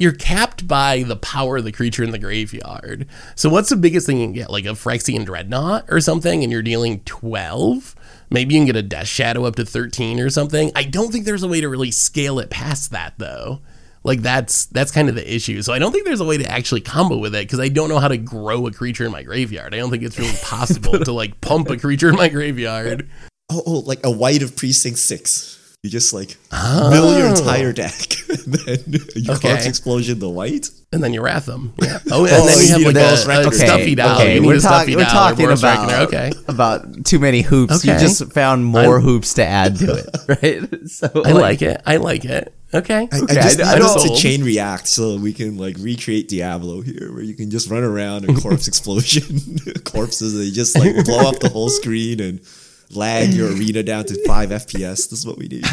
you're 0.00 0.12
capped 0.12 0.66
by 0.66 1.02
the 1.02 1.14
power 1.14 1.58
of 1.58 1.64
the 1.64 1.72
creature 1.72 2.02
in 2.02 2.10
the 2.10 2.18
graveyard. 2.18 3.06
So 3.34 3.50
what's 3.50 3.68
the 3.68 3.76
biggest 3.76 4.06
thing 4.06 4.18
you 4.18 4.26
can 4.26 4.32
get? 4.32 4.50
Like 4.50 4.64
a 4.64 4.70
Phyrexian 4.70 5.26
Dreadnought 5.26 5.84
or 5.90 6.00
something, 6.00 6.42
and 6.42 6.50
you're 6.50 6.62
dealing 6.62 7.00
twelve. 7.00 7.94
Maybe 8.30 8.54
you 8.54 8.60
can 8.60 8.66
get 8.66 8.76
a 8.76 8.82
Death 8.82 9.08
Shadow 9.08 9.44
up 9.44 9.56
to 9.56 9.64
thirteen 9.66 10.18
or 10.18 10.30
something. 10.30 10.72
I 10.74 10.84
don't 10.84 11.12
think 11.12 11.26
there's 11.26 11.42
a 11.42 11.48
way 11.48 11.60
to 11.60 11.68
really 11.68 11.90
scale 11.90 12.38
it 12.38 12.48
past 12.48 12.92
that 12.92 13.14
though. 13.18 13.60
Like 14.02 14.22
that's 14.22 14.64
that's 14.66 14.90
kind 14.90 15.10
of 15.10 15.14
the 15.14 15.34
issue. 15.34 15.60
So 15.60 15.74
I 15.74 15.78
don't 15.78 15.92
think 15.92 16.06
there's 16.06 16.20
a 16.20 16.24
way 16.24 16.38
to 16.38 16.50
actually 16.50 16.80
combo 16.80 17.18
with 17.18 17.34
it 17.34 17.42
because 17.42 17.60
I 17.60 17.68
don't 17.68 17.90
know 17.90 17.98
how 17.98 18.08
to 18.08 18.16
grow 18.16 18.66
a 18.66 18.72
creature 18.72 19.04
in 19.04 19.12
my 19.12 19.22
graveyard. 19.22 19.74
I 19.74 19.78
don't 19.78 19.90
think 19.90 20.02
it's 20.02 20.18
really 20.18 20.36
possible 20.42 20.98
to 20.98 21.12
like 21.12 21.42
pump 21.42 21.68
a 21.68 21.76
creature 21.76 22.08
in 22.08 22.16
my 22.16 22.30
graveyard. 22.30 23.06
oh, 23.52 23.62
oh 23.66 23.78
like 23.80 24.00
a 24.02 24.10
Wight 24.10 24.42
of 24.42 24.56
precinct 24.56 24.98
six. 24.98 25.58
You 25.82 25.90
just 25.90 26.12
like 26.14 26.38
ah. 26.52 26.88
mill 26.90 27.18
your 27.18 27.28
entire 27.28 27.72
deck, 27.72 28.09
then 28.46 28.78
you 28.86 29.00
Oh. 29.28 29.34
Okay. 29.34 29.48
corpse 29.50 29.66
explosion 29.66 30.18
the 30.18 30.28
light, 30.28 30.70
And 30.92 31.02
then 31.02 31.12
you 31.12 31.22
wrath 31.22 31.46
them. 31.46 31.72
Yeah. 31.82 31.98
Oh, 32.12 32.24
and 32.24 32.34
Oh, 32.34 32.46
then 32.46 32.58
you 32.58 32.64
you 32.64 32.68
have 32.72 32.78
need 32.80 32.86
like 32.86 32.96
a 32.96 32.98
a, 32.98 33.02
Boros 33.02 33.24
a 33.24 33.28
Reckoner. 33.28 33.52
stuffy 33.52 33.94
doll. 33.94 34.16
Okay, 34.20 34.34
you 34.36 34.46
we're, 34.46 34.56
a 34.56 34.60
talk- 34.60 34.82
stuffy 34.82 34.96
we're 34.96 35.02
doll 35.04 35.12
talking 35.12 35.44
about 35.46 35.62
Reckoner. 35.62 35.94
Okay. 36.06 36.32
about 36.48 37.04
too 37.04 37.18
many 37.18 37.42
hoops. 37.42 37.84
You 37.84 37.92
just 37.98 38.32
found 38.32 38.64
more 38.64 39.00
hoops 39.00 39.34
to 39.34 39.44
add 39.44 39.76
to 39.76 39.94
it, 39.94 40.08
right? 40.42 40.88
So 40.88 41.10
I 41.24 41.32
like 41.32 41.62
it. 41.62 41.80
I 41.86 41.96
like 41.98 42.24
it. 42.24 42.52
Okay. 42.72 43.08
I, 43.12 43.18
Okay, 43.18 43.38
I 43.38 43.42
just 43.42 43.60
I- 43.60 43.72
I 43.72 43.74
need 43.76 43.82
us 43.82 44.02
to 44.04 44.14
chain 44.16 44.42
react 44.44 44.86
so 44.88 45.16
we 45.16 45.32
can 45.32 45.58
like 45.58 45.76
recreate 45.78 46.28
Diablo 46.28 46.80
here, 46.82 47.12
where 47.12 47.22
you 47.22 47.34
can 47.34 47.50
just 47.50 47.68
run 47.70 47.82
around 47.84 48.24
and 48.24 48.36
corpse 48.40 48.66
explosion 48.68 49.58
corpses. 49.84 50.34
They 50.38 50.50
just 50.50 50.78
like 50.78 51.04
blow 51.04 51.28
up 51.28 51.40
the 51.40 51.48
whole 51.48 51.68
screen 51.68 52.20
and 52.20 52.40
lag 52.92 53.32
your 53.32 53.52
arena 53.52 53.82
down 53.84 54.04
to 54.06 54.24
five 54.26 54.50
FPS. 54.50 55.08
This 55.10 55.12
is 55.12 55.26
what 55.26 55.38
we 55.38 55.46
need. 55.48 55.64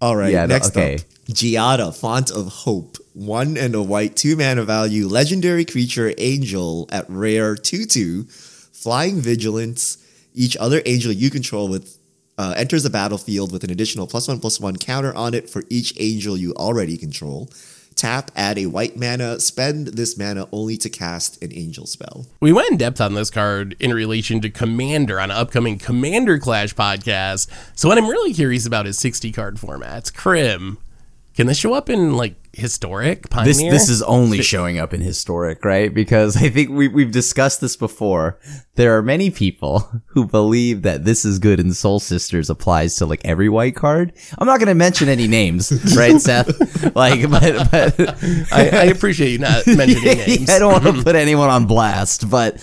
All 0.00 0.16
right, 0.16 0.32
Yeah, 0.32 0.46
next 0.46 0.76
okay. 0.76 0.96
up, 0.96 1.00
Giada, 1.28 1.96
Font 1.98 2.30
of 2.30 2.46
Hope, 2.48 2.98
one 3.14 3.56
and 3.56 3.74
a 3.74 3.82
white, 3.82 4.16
two 4.16 4.36
mana 4.36 4.64
value, 4.64 5.06
legendary 5.08 5.64
creature, 5.64 6.12
angel 6.18 6.88
at 6.92 7.08
rare, 7.08 7.54
two 7.56 7.86
two, 7.86 8.24
flying 8.24 9.20
vigilance. 9.20 9.98
Each 10.34 10.56
other 10.56 10.82
angel 10.84 11.12
you 11.12 11.30
control 11.30 11.68
with 11.68 11.96
uh, 12.36 12.54
enters 12.56 12.82
the 12.82 12.90
battlefield 12.90 13.52
with 13.52 13.64
an 13.64 13.70
additional 13.70 14.06
plus 14.06 14.26
one 14.28 14.40
plus 14.40 14.60
one 14.60 14.76
counter 14.76 15.14
on 15.14 15.32
it 15.32 15.48
for 15.48 15.62
each 15.70 15.94
angel 15.98 16.36
you 16.36 16.52
already 16.54 16.96
control. 16.96 17.48
Tap, 18.04 18.30
add 18.36 18.58
a 18.58 18.66
white 18.66 18.98
mana, 18.98 19.40
spend 19.40 19.86
this 19.86 20.18
mana 20.18 20.46
only 20.52 20.76
to 20.76 20.90
cast 20.90 21.42
an 21.42 21.50
angel 21.54 21.86
spell. 21.86 22.26
We 22.38 22.52
went 22.52 22.70
in 22.70 22.76
depth 22.76 23.00
on 23.00 23.14
this 23.14 23.30
card 23.30 23.76
in 23.80 23.94
relation 23.94 24.42
to 24.42 24.50
Commander 24.50 25.18
on 25.18 25.30
an 25.30 25.36
upcoming 25.38 25.78
Commander 25.78 26.38
Clash 26.38 26.74
podcast. 26.74 27.48
So 27.74 27.88
what 27.88 27.96
I'm 27.96 28.06
really 28.06 28.34
curious 28.34 28.66
about 28.66 28.86
is 28.86 28.98
60 28.98 29.32
card 29.32 29.56
formats. 29.56 30.14
Krim, 30.14 30.76
can 31.34 31.46
this 31.46 31.56
show 31.56 31.72
up 31.72 31.88
in 31.88 32.14
like 32.14 32.34
historic 32.56 33.30
Pioneer? 33.30 33.52
This 33.52 33.62
this 33.62 33.88
is 33.88 34.02
only 34.02 34.42
showing 34.42 34.78
up 34.78 34.94
in 34.94 35.00
historic, 35.00 35.64
right? 35.64 35.92
Because 35.92 36.36
I 36.36 36.48
think 36.48 36.70
we 36.70 36.88
we've 36.88 37.10
discussed 37.10 37.60
this 37.60 37.76
before. 37.76 38.38
There 38.76 38.96
are 38.96 39.02
many 39.02 39.30
people 39.30 40.02
who 40.06 40.26
believe 40.26 40.82
that 40.82 41.04
this 41.04 41.24
is 41.24 41.38
good 41.38 41.60
and 41.60 41.76
Soul 41.76 42.00
Sisters 42.00 42.50
applies 42.50 42.96
to 42.96 43.06
like 43.06 43.20
every 43.24 43.48
white 43.48 43.76
card. 43.76 44.12
I'm 44.38 44.46
not 44.46 44.58
going 44.58 44.68
to 44.68 44.74
mention 44.74 45.08
any 45.08 45.28
names, 45.28 45.72
right, 45.96 46.20
Seth? 46.20 46.94
Like, 46.96 47.30
but 47.30 47.70
but 47.70 48.18
I, 48.52 48.70
I 48.72 48.84
appreciate 48.84 49.30
you 49.30 49.38
not 49.38 49.66
mentioning 49.66 50.18
names. 50.18 50.50
I 50.50 50.58
don't 50.58 50.72
want 50.72 50.96
to 50.96 51.02
put 51.04 51.14
anyone 51.14 51.50
on 51.50 51.66
blast, 51.66 52.28
but 52.30 52.56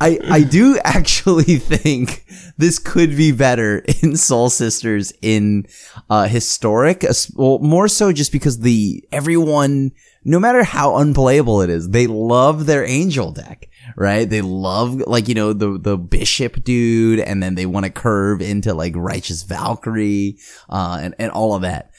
I 0.00 0.18
I 0.24 0.42
do 0.42 0.78
actually 0.84 1.56
think 1.56 2.24
this 2.56 2.78
could 2.78 3.16
be 3.16 3.32
better 3.32 3.78
in 4.02 4.16
Soul 4.16 4.50
Sisters 4.50 5.12
in 5.22 5.66
uh 6.10 6.26
historic, 6.26 7.04
well, 7.34 7.58
more 7.60 7.88
so 7.88 8.12
just 8.12 8.32
because 8.32 8.60
the 8.60 9.04
everyone, 9.12 9.92
no 10.24 10.38
matter 10.38 10.62
how 10.64 10.96
unplayable 10.96 11.62
it 11.62 11.70
is, 11.70 11.90
they 11.90 12.06
love 12.06 12.66
their 12.66 12.84
angel 12.84 13.32
deck. 13.32 13.68
Right? 13.96 14.28
They 14.28 14.42
love 14.42 14.96
like, 15.06 15.28
you 15.28 15.34
know, 15.34 15.52
the, 15.54 15.78
the 15.78 15.96
bishop 15.96 16.62
dude, 16.62 17.20
and 17.20 17.42
then 17.42 17.54
they 17.54 17.64
want 17.64 17.86
to 17.86 17.90
curve 17.90 18.42
into 18.42 18.74
like 18.74 18.92
righteous 18.94 19.42
Valkyrie, 19.44 20.36
uh, 20.68 20.98
and, 21.00 21.14
and 21.18 21.30
all 21.32 21.54
of 21.54 21.62
that. 21.62 21.90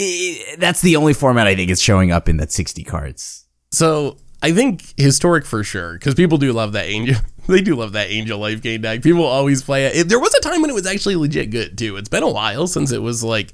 I- 0.00 0.56
that's 0.58 0.80
the 0.80 0.96
only 0.96 1.12
format 1.12 1.46
I 1.46 1.54
think 1.54 1.70
is 1.70 1.80
showing 1.80 2.10
up 2.10 2.28
in 2.28 2.36
that 2.38 2.52
60 2.52 2.84
cards. 2.84 3.46
So 3.70 4.16
I 4.42 4.52
think 4.52 4.94
historic 4.96 5.44
for 5.44 5.62
sure 5.64 5.94
because 5.94 6.14
people 6.14 6.38
do 6.38 6.52
love 6.52 6.72
that 6.72 6.86
angel. 6.86 7.16
They 7.46 7.60
do 7.62 7.76
love 7.76 7.92
that 7.92 8.10
angel 8.10 8.40
life 8.40 8.60
gain 8.60 8.80
deck. 8.80 9.02
People 9.04 9.22
always 9.24 9.62
play 9.62 9.86
it. 9.86 9.94
it. 9.94 10.08
There 10.08 10.18
was 10.18 10.34
a 10.34 10.40
time 10.40 10.62
when 10.62 10.68
it 10.68 10.72
was 10.74 10.84
actually 10.84 11.14
legit 11.14 11.50
good 11.50 11.78
too. 11.78 11.96
It's 11.96 12.08
been 12.08 12.24
a 12.24 12.28
while 12.28 12.66
since 12.66 12.90
it 12.90 13.00
was 13.00 13.22
like 13.22 13.52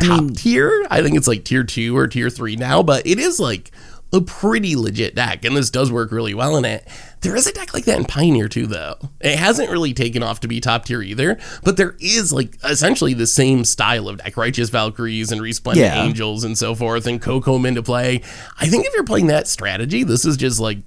top 0.00 0.22
mm. 0.22 0.36
tier. 0.36 0.86
I 0.90 1.02
think 1.02 1.16
it's 1.16 1.28
like 1.28 1.44
tier 1.44 1.64
two 1.64 1.96
or 1.96 2.06
tier 2.06 2.30
three 2.30 2.56
now, 2.56 2.82
but 2.82 3.06
it 3.06 3.18
is 3.18 3.38
like 3.40 3.70
a 4.12 4.20
pretty 4.20 4.74
legit 4.74 5.14
deck, 5.14 5.44
and 5.44 5.56
this 5.56 5.70
does 5.70 5.92
work 5.92 6.10
really 6.10 6.34
well 6.34 6.56
in 6.56 6.64
it. 6.64 6.86
There 7.20 7.36
is 7.36 7.46
a 7.46 7.52
deck 7.52 7.72
like 7.72 7.84
that 7.84 7.98
in 7.98 8.04
Pioneer 8.06 8.48
too, 8.48 8.66
though. 8.66 8.96
It 9.20 9.38
hasn't 9.38 9.70
really 9.70 9.94
taken 9.94 10.22
off 10.22 10.40
to 10.40 10.48
be 10.48 10.60
top 10.60 10.84
tier 10.84 11.02
either, 11.02 11.38
but 11.62 11.76
there 11.76 11.96
is 12.00 12.32
like 12.32 12.56
essentially 12.64 13.14
the 13.14 13.26
same 13.26 13.64
style 13.64 14.08
of 14.08 14.18
deck, 14.18 14.36
Righteous 14.36 14.70
Valkyries 14.70 15.30
and 15.30 15.40
Resplendent 15.40 15.86
Yeah. 15.86 16.02
Angels 16.02 16.44
and 16.44 16.58
so 16.58 16.74
forth, 16.74 17.06
and 17.06 17.20
Coco 17.20 17.62
into 17.64 17.82
play. 17.82 18.22
I 18.58 18.66
think 18.66 18.86
if 18.86 18.94
you're 18.94 19.04
playing 19.04 19.28
that 19.28 19.46
strategy, 19.46 20.02
this 20.02 20.24
is 20.24 20.36
just 20.36 20.58
like 20.58 20.78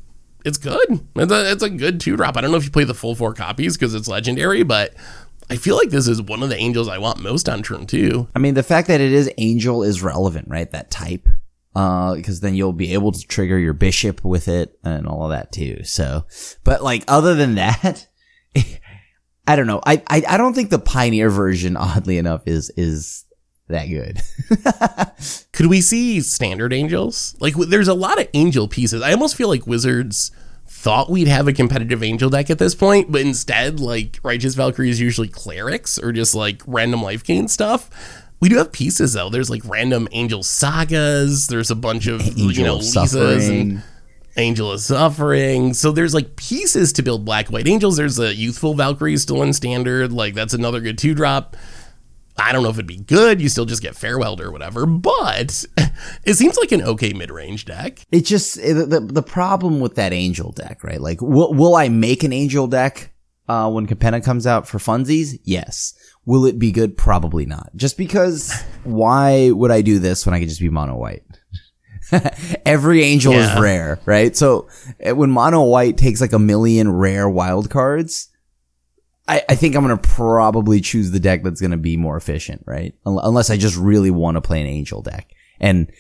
it's 0.44 0.58
good. 0.58 1.00
It's 1.16 1.32
a, 1.32 1.52
it's 1.52 1.64
a 1.64 1.70
good 1.70 2.02
two 2.02 2.18
drop. 2.18 2.36
I 2.36 2.42
don't 2.42 2.52
know 2.52 2.58
if 2.58 2.66
you 2.66 2.72
play 2.72 2.84
the 2.84 2.94
full 2.94 3.16
four 3.16 3.34
copies 3.34 3.78
because 3.78 3.96
it's 3.96 4.10
legendary, 4.10 4.64
but 4.64 4.94
I 5.50 5.58
feel 5.58 5.76
like 5.76 5.90
this 5.90 6.08
is 6.08 6.22
one 6.22 6.44
of 6.44 6.50
the 6.50 6.58
angels 6.58 6.88
I 6.88 6.98
want 6.98 7.20
most 7.20 7.50
on 7.50 7.64
turn 7.64 7.86
two. 7.86 8.28
I 8.36 8.40
mean, 8.40 8.54
the 8.54 8.64
fact 8.64 8.88
that 8.88 9.02
it 9.02 9.12
is 9.12 9.32
angel 9.38 9.84
is 9.84 10.02
relevant, 10.02 10.48
right? 10.48 10.70
That 10.72 10.92
type. 10.92 11.28
Uh, 11.76 12.14
because 12.14 12.40
then 12.40 12.54
you'll 12.54 12.72
be 12.72 12.94
able 12.94 13.12
to 13.12 13.28
trigger 13.28 13.58
your 13.58 13.74
bishop 13.74 14.24
with 14.24 14.48
it 14.48 14.78
and 14.84 15.08
all 15.08 15.24
of 15.24 15.32
that 15.32 15.52
too. 15.52 15.84
So, 15.84 16.26
but 16.64 16.84
like, 16.84 17.04
other 17.08 17.34
than 17.34 17.56
that, 17.56 18.08
I 19.48 19.56
don't 19.56 19.66
know. 19.66 19.82
I, 19.84 20.04
I, 20.08 20.24
I 20.30 20.38
don't 20.38 20.54
think 20.54 20.70
the 20.70 20.78
pioneer 20.78 21.32
version, 21.32 21.76
oddly 21.76 22.20
enough, 22.20 22.44
is, 22.46 22.72
is 22.78 23.26
that 23.70 23.88
good. 23.88 24.22
Could 25.52 25.66
we 25.66 25.82
see 25.82 26.22
standard 26.22 26.74
angels? 26.74 27.36
Like, 27.40 27.56
there's 27.56 27.88
a 27.88 27.96
lot 27.96 28.22
of 28.22 28.28
angel 28.36 28.68
pieces. 28.68 29.02
I 29.02 29.12
almost 29.12 29.36
feel 29.36 29.50
like 29.50 29.66
Wizards 29.66 30.32
thought 30.84 31.10
we'd 31.10 31.30
have 31.30 31.48
a 31.48 31.54
competitive 31.54 32.04
angel 32.04 32.30
deck 32.30 32.50
at 32.50 32.60
this 32.60 32.76
point, 32.76 33.10
but 33.10 33.22
instead, 33.22 33.80
like, 33.80 34.20
Righteous 34.22 34.54
Valkyrie 34.54 34.90
is 34.90 35.00
usually 35.00 35.30
clerics 35.30 35.98
or 35.98 36.12
just 36.12 36.36
like 36.36 36.62
random 36.68 37.02
life 37.02 37.24
gain 37.24 37.48
stuff. 37.48 37.90
We 38.42 38.50
do 38.50 38.58
have 38.58 38.74
pieces 38.74 39.14
though. 39.14 39.30
There's 39.30 39.50
like 39.50 39.62
random 39.64 40.10
angel 40.12 40.44
sagas. 40.44 41.48
There's 41.48 41.72
a 41.72 41.76
bunch 41.76 42.08
of 42.08 42.38
you 42.38 42.50
Angel 42.50 42.66
know 42.66 42.76
of 42.76 42.82
Lisas 42.82 43.08
suffering. 43.08 43.62
and 43.62 43.84
Angel 44.36 44.72
of 44.74 44.82
Suffering. 44.82 45.74
So 45.74 45.94
there's 45.94 46.14
like 46.14 46.36
pieces 46.36 46.92
to 46.94 47.04
build 47.04 47.24
Black 47.24 47.48
White 47.48 47.68
Angels. 47.68 47.96
There's 47.96 48.20
a 48.20 48.36
Youthful 48.36 48.74
Valkyrie 48.74 49.16
still 49.16 49.44
in 49.44 49.54
standard. 49.54 50.12
Like 50.12 50.34
that's 50.34 50.54
another 50.54 50.82
good 50.82 50.98
two 50.98 51.14
drop. 51.14 51.56
I 52.38 52.52
don't 52.52 52.64
know 52.64 52.70
if 52.70 52.76
it'd 52.76 52.88
be 52.88 52.98
good. 52.98 53.40
You 53.42 53.48
still 53.50 53.66
just 53.66 53.82
get 53.82 53.94
Farewelled 53.96 54.40
or 54.42 54.52
whatever, 54.52 54.86
but 54.86 55.64
it 56.26 56.34
seems 56.34 56.58
like 56.58 56.72
an 56.72 56.82
okay 56.82 57.14
mid 57.14 57.30
range 57.32 57.66
deck. 57.66 58.00
it 58.12 58.22
just 58.26 58.56
the 58.56 59.08
the 59.12 59.24
problem 59.24 59.80
with 59.80 59.96
that 59.96 60.14
angel 60.14 60.52
deck, 60.52 60.84
right? 60.84 61.00
Like, 61.02 61.22
will 61.22 61.54
will 61.54 61.76
I 61.76 61.90
make 61.90 62.24
an 62.24 62.34
angel 62.34 62.68
deck 62.68 63.14
uh, 63.48 63.70
when 63.70 63.86
Capenna 63.88 64.24
comes 64.24 64.48
out 64.48 64.68
for 64.68 64.78
funsies? 64.80 65.40
Yes. 65.44 65.94
Will 66.26 66.46
it 66.46 66.58
be 66.58 66.72
good? 66.72 66.98
Probably 66.98 67.46
not. 67.46 67.70
Just 67.76 67.98
because, 67.98 68.54
why 68.84 69.52
would 69.52 69.72
I 69.72 69.82
do 69.82 70.00
this 70.00 70.26
when 70.26 70.34
I 70.34 70.40
could 70.40 70.48
just 70.50 70.62
be 70.62 70.70
mono 70.70 70.96
white? 70.96 71.24
Every 72.66 73.04
angel 73.04 73.34
Yeah. 73.34 73.56
is 73.56 73.62
rare, 73.62 74.00
right? 74.06 74.36
So 74.36 74.68
uh, 75.06 75.16
when 75.16 75.32
mono 75.32 75.64
white 75.64 75.98
takes 75.98 76.22
like 76.22 76.34
a 76.34 76.40
million 76.40 76.92
rare 76.92 77.30
wild 77.30 77.70
cards, 77.70 78.30
I, 79.28 79.44
I 79.50 79.56
think 79.56 79.76
I'm 79.76 79.84
gonna 79.84 79.98
probably 79.98 80.82
choose 80.82 81.12
the 81.12 81.20
deck 81.20 81.44
that's 81.44 81.62
gonna 81.62 81.78
be 81.78 81.98
more 81.98 82.18
efficient, 82.18 82.64
right? 82.66 82.94
Unless 83.06 83.50
I 83.50 83.58
just 83.58 83.78
really 83.78 84.12
want 84.12 84.36
to 84.36 84.42
play 84.42 84.60
an 84.62 84.68
angel 84.68 85.02
deck 85.02 85.32
and 85.60 85.92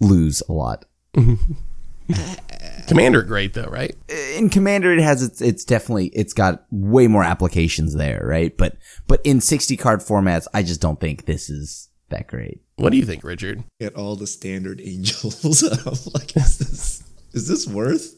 lose 0.00 0.42
a 0.48 0.52
lot. 0.52 0.84
Commander, 2.86 3.22
great 3.22 3.54
though, 3.54 3.64
right? 3.64 3.96
Uh, 4.10 4.14
in 4.36 4.50
commander 4.50 4.92
it 4.92 5.00
has 5.00 5.22
its 5.22 5.40
it's 5.40 5.64
definitely 5.64 6.08
it's 6.08 6.34
got 6.34 6.66
way 6.70 7.06
more 7.06 7.24
applications 7.24 7.94
there 7.94 8.20
right 8.24 8.56
but 8.58 8.76
but 9.06 9.20
in 9.24 9.40
60 9.40 9.76
card 9.76 10.00
formats 10.00 10.46
i 10.52 10.62
just 10.62 10.80
don't 10.80 11.00
think 11.00 11.24
this 11.24 11.48
is 11.48 11.88
that 12.10 12.26
great 12.26 12.60
What 12.76 12.90
do 12.90 12.98
you 12.98 13.06
think, 13.06 13.24
Richard? 13.24 13.64
Get 13.80 13.94
all 13.94 14.16
the 14.16 14.26
standard 14.26 14.80
angels. 14.84 15.62
I'm 15.86 16.12
like, 16.12 16.36
is 16.36 16.58
this 16.58 17.02
is 17.32 17.48
this 17.48 17.66
worth? 17.66 18.14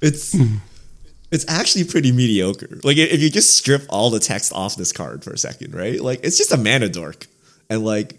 It's 0.00 0.34
it's 1.30 1.44
actually 1.48 1.84
pretty 1.84 2.12
mediocre. 2.12 2.80
Like 2.82 2.96
if 2.96 3.20
you 3.20 3.30
just 3.30 3.56
strip 3.56 3.82
all 3.88 4.10
the 4.10 4.20
text 4.20 4.52
off 4.52 4.76
this 4.76 4.92
card 4.92 5.24
for 5.24 5.32
a 5.32 5.38
second, 5.38 5.74
right? 5.74 6.00
Like 6.00 6.20
it's 6.22 6.38
just 6.38 6.52
a 6.52 6.56
mana 6.56 6.88
dork, 6.88 7.26
and 7.68 7.84
like 7.84 8.16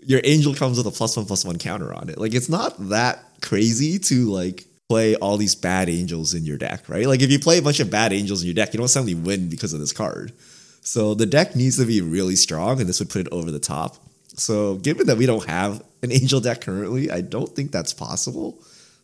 your 0.00 0.20
angel 0.24 0.54
comes 0.54 0.78
with 0.78 0.86
a 0.86 0.90
plus 0.90 1.16
one 1.16 1.26
plus 1.26 1.44
one 1.44 1.58
counter 1.58 1.92
on 1.92 2.08
it. 2.08 2.18
Like 2.18 2.34
it's 2.34 2.48
not 2.48 2.88
that 2.88 3.22
crazy 3.42 3.98
to 3.98 4.30
like 4.30 4.64
play 4.88 5.14
all 5.16 5.36
these 5.36 5.54
bad 5.54 5.90
angels 5.90 6.32
in 6.32 6.44
your 6.44 6.56
deck, 6.56 6.88
right? 6.88 7.06
Like 7.06 7.20
if 7.20 7.30
you 7.30 7.38
play 7.38 7.58
a 7.58 7.62
bunch 7.62 7.80
of 7.80 7.90
bad 7.90 8.12
angels 8.12 8.42
in 8.42 8.46
your 8.46 8.54
deck, 8.54 8.72
you 8.72 8.78
don't 8.78 8.88
suddenly 8.88 9.14
win 9.14 9.50
because 9.50 9.74
of 9.74 9.80
this 9.80 9.92
card. 9.92 10.32
So 10.80 11.14
the 11.14 11.26
deck 11.26 11.54
needs 11.54 11.76
to 11.76 11.84
be 11.84 12.00
really 12.00 12.36
strong, 12.36 12.80
and 12.80 12.88
this 12.88 12.98
would 12.98 13.10
put 13.10 13.26
it 13.26 13.32
over 13.32 13.50
the 13.50 13.58
top. 13.58 13.96
So 14.34 14.76
given 14.76 15.06
that 15.08 15.18
we 15.18 15.26
don't 15.26 15.46
have 15.46 15.82
an 16.02 16.12
angel 16.12 16.40
deck 16.40 16.62
currently, 16.62 17.10
I 17.10 17.20
don't 17.20 17.50
think 17.50 17.72
that's 17.72 17.92
possible. 17.92 18.58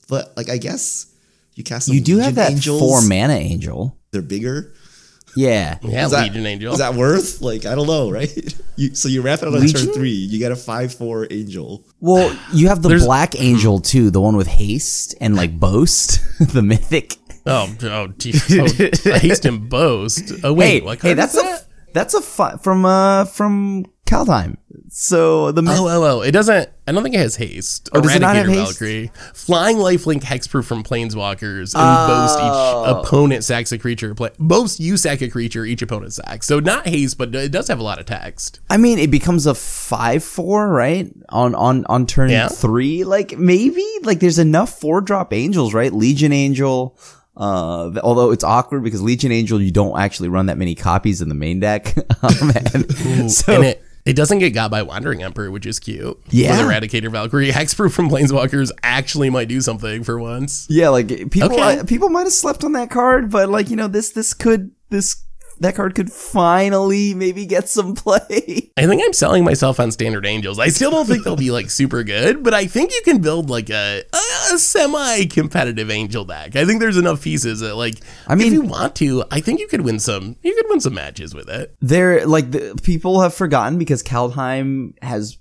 But 0.08 0.34
like 0.36 0.48
I 0.48 0.56
guess 0.56 1.13
you 1.54 1.64
cast 1.64 1.88
You 1.88 2.00
do 2.00 2.18
have 2.18 2.34
that 2.36 2.52
angels. 2.52 2.80
four 2.80 3.00
mana 3.02 3.34
angel. 3.34 3.98
They're 4.12 4.22
bigger. 4.22 4.74
Yeah. 5.36 5.78
Yeah, 5.82 6.04
Is 6.04 6.12
that- 6.12 6.22
Legion 6.24 6.46
Angel. 6.46 6.72
Is 6.72 6.78
that 6.78 6.94
worth? 6.94 7.40
Like 7.40 7.66
I 7.66 7.74
don't 7.74 7.86
know, 7.86 8.10
right? 8.10 8.30
You, 8.76 8.92
so 8.92 9.06
you 9.08 9.22
wrap 9.22 9.40
it 9.40 9.46
on 9.46 9.54
Legion? 9.54 9.86
turn 9.86 9.94
three. 9.94 10.10
You 10.10 10.36
get 10.40 10.50
a 10.50 10.56
five 10.56 10.92
four 10.92 11.28
angel. 11.30 11.84
Well, 12.00 12.36
you 12.52 12.66
have 12.66 12.82
the 12.82 12.88
There's- 12.88 13.04
black 13.04 13.40
angel 13.40 13.78
too, 13.78 14.10
the 14.10 14.20
one 14.20 14.36
with 14.36 14.48
haste 14.48 15.14
and 15.20 15.36
like 15.36 15.60
boast, 15.60 16.18
the 16.52 16.60
mythic. 16.60 17.14
oh, 17.46 17.72
oh, 17.84 18.08
geez. 18.18 18.42
oh, 19.06 19.12
haste 19.18 19.44
and 19.44 19.68
boast. 19.68 20.32
Oh 20.42 20.52
wait, 20.52 20.66
hey, 20.68 20.80
what 20.80 21.00
hey, 21.00 21.14
that's 21.14 21.36
is 21.36 21.42
a 21.44 21.60
that's 21.92 22.14
a 22.14 22.20
fi- 22.20 22.56
from 22.56 22.84
uh 22.84 23.26
from 23.26 23.86
Kaldheim. 24.06 24.56
So 24.90 25.50
the 25.50 25.62
myth- 25.62 25.78
Oh, 25.78 25.88
oh, 25.88 26.18
oh! 26.18 26.20
It 26.20 26.32
doesn't. 26.32 26.68
I 26.86 26.92
don't 26.92 27.02
think 27.02 27.14
it 27.14 27.18
has 27.20 27.36
haste. 27.36 27.88
Oh, 27.94 28.00
does 28.02 28.14
it 28.14 28.20
not 28.20 28.36
have 28.36 28.46
haste? 28.46 28.78
Valkyrie, 28.78 29.10
flying 29.32 29.78
lifelink 29.78 30.22
hexproof 30.22 30.64
from 30.66 30.84
planeswalkers, 30.84 31.74
and 31.74 31.82
Oh. 31.82 32.06
boast 32.06 32.38
each 32.38 33.06
opponent 33.06 33.44
sacks 33.44 33.72
a 33.72 33.78
creature. 33.78 34.14
Play, 34.14 34.30
boast 34.38 34.78
you 34.78 34.96
sack 34.98 35.22
a 35.22 35.28
creature, 35.28 35.64
each 35.64 35.80
opponent 35.80 36.12
sacks. 36.12 36.46
So 36.46 36.60
not 36.60 36.86
haste, 36.86 37.16
but 37.16 37.34
it 37.34 37.50
does 37.50 37.68
have 37.68 37.78
a 37.78 37.82
lot 37.82 37.98
of 37.98 38.04
text. 38.06 38.60
I 38.68 38.76
mean, 38.76 38.98
it 38.98 39.10
becomes 39.10 39.46
a 39.46 39.54
five 39.54 40.22
four, 40.22 40.68
right? 40.68 41.10
On 41.30 41.54
on 41.54 41.86
on 41.86 42.06
turn 42.06 42.30
Yeah. 42.30 42.48
three, 42.48 43.04
like 43.04 43.38
maybe 43.38 43.84
like 44.02 44.20
there's 44.20 44.38
enough 44.38 44.78
four 44.78 45.00
drop 45.00 45.32
angels, 45.32 45.72
right? 45.72 45.92
Legion 45.92 46.32
Angel. 46.32 46.96
Uh, 47.36 47.90
although 48.04 48.30
it's 48.30 48.44
awkward 48.44 48.84
because 48.84 49.02
Legion 49.02 49.32
Angel, 49.32 49.60
you 49.60 49.72
don't 49.72 49.98
actually 49.98 50.28
run 50.28 50.46
that 50.46 50.56
many 50.56 50.76
copies 50.76 51.20
in 51.20 51.28
the 51.28 51.34
main 51.34 51.58
deck. 51.58 51.92
um, 52.22 52.52
and 52.74 53.32
so 53.32 53.54
and 53.54 53.64
it 53.64 53.82
it 54.04 54.14
doesn't 54.14 54.38
get 54.38 54.50
got 54.50 54.70
by 54.70 54.82
Wandering 54.82 55.22
Emperor, 55.22 55.50
which 55.50 55.66
is 55.66 55.78
cute. 55.78 56.18
Yeah. 56.30 56.50
with 56.62 56.66
Eradicator 56.70 57.10
Valkyrie, 57.10 57.50
hexproof 57.52 57.92
from 57.92 58.08
planeswalkers 58.10 58.70
actually 58.82 59.30
might 59.30 59.48
do 59.48 59.60
something 59.60 60.04
for 60.04 60.18
once. 60.18 60.66
yeah, 60.68 60.88
like 60.90 61.08
people 61.30 61.52
Okay. 61.52 61.82
people 61.86 62.10
might 62.10 62.24
have 62.24 62.32
slept 62.32 62.64
on 62.64 62.72
that 62.72 62.90
card, 62.90 63.30
but 63.30 63.48
like 63.48 63.70
you 63.70 63.76
know 63.76 63.88
this 63.88 64.10
this 64.10 64.34
could 64.34 64.70
this 64.90 65.16
that 65.60 65.74
card 65.74 65.94
could 65.94 66.10
finally 66.10 67.14
maybe 67.14 67.46
get 67.46 67.68
some 67.68 67.94
play. 67.94 68.70
I 68.76 68.86
think 68.86 69.02
I'm 69.04 69.12
selling 69.12 69.44
myself 69.44 69.78
on 69.80 69.90
standard 69.92 70.26
angels. 70.26 70.58
I 70.58 70.68
still 70.68 70.90
don't 70.90 71.06
think 71.06 71.24
they'll 71.24 71.36
be 71.36 71.50
like 71.50 71.70
super 71.70 72.02
good, 72.02 72.42
but 72.42 72.54
I 72.54 72.66
think 72.66 72.92
you 72.92 73.02
can 73.04 73.20
build 73.20 73.50
like 73.50 73.70
a, 73.70 74.02
a 74.52 74.58
semi-competitive 74.58 75.90
angel 75.90 76.24
deck. 76.24 76.56
I 76.56 76.64
think 76.64 76.80
there's 76.80 76.96
enough 76.96 77.22
pieces 77.22 77.60
that 77.60 77.76
like 77.76 77.98
I 78.26 78.34
mean- 78.34 78.48
if 78.48 78.52
you 78.52 78.62
want 78.62 78.96
to, 78.96 79.24
I 79.30 79.40
think 79.40 79.60
you 79.60 79.68
could 79.68 79.82
win 79.82 79.98
some 79.98 80.36
you 80.42 80.54
could 80.54 80.66
win 80.68 80.80
some 80.80 80.94
matches 80.94 81.34
with 81.34 81.48
it. 81.48 81.74
They're 81.80 82.26
like 82.26 82.50
the 82.50 82.78
people 82.82 83.20
have 83.20 83.34
forgotten 83.34 83.78
because 83.78 84.02
Kaldheim 84.02 84.94
has 85.02 85.38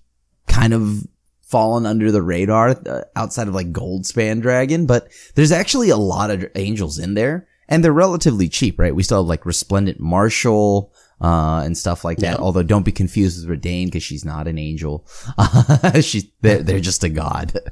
kind 0.47 0.73
of 0.73 1.05
fallen 1.41 1.85
under 1.85 2.11
the 2.11 2.21
radar 2.21 2.69
uh, 2.69 3.01
outside 3.15 3.47
of 3.47 3.53
like 3.53 3.71
Goldspan 3.71 4.41
Dragon, 4.41 4.85
but 4.85 5.07
there's 5.35 5.51
actually 5.51 5.89
a 5.89 5.97
lot 5.97 6.31
of 6.31 6.45
angels 6.55 6.97
in 6.97 7.13
there 7.13 7.47
and 7.69 7.83
they're 7.83 7.93
relatively 7.93 8.49
cheap, 8.49 8.79
right? 8.79 8.95
We 8.95 9.03
still 9.03 9.23
have 9.23 9.27
like 9.27 9.45
Resplendent 9.45 9.99
Marshal, 9.99 10.93
uh, 11.23 11.61
and 11.63 11.77
stuff 11.77 12.03
like 12.03 12.17
that. 12.17 12.37
Yeah. 12.37 12.43
Although 12.43 12.63
don't 12.63 12.83
be 12.83 12.91
confused 12.91 13.47
with 13.47 13.61
Reidane 13.61 13.85
because 13.85 14.03
she's 14.03 14.25
not 14.25 14.45
an 14.47 14.57
angel. 14.57 15.07
she's, 16.01 16.25
they're, 16.41 16.61
they're 16.61 16.81
just 16.81 17.03
a 17.03 17.09
god. 17.09 17.53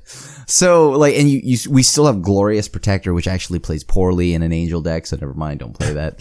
So 0.47 0.89
like, 0.91 1.15
and 1.15 1.29
you, 1.29 1.39
you, 1.41 1.57
we 1.69 1.81
still 1.81 2.07
have 2.07 2.21
Glorious 2.21 2.67
Protector, 2.67 3.13
which 3.13 3.27
actually 3.27 3.59
plays 3.59 3.85
poorly 3.85 4.33
in 4.33 4.43
an 4.43 4.51
angel 4.51 4.81
deck. 4.81 5.05
So 5.05 5.15
never 5.15 5.33
mind. 5.33 5.61
Don't 5.61 5.71
play 5.71 5.93
that. 5.93 6.17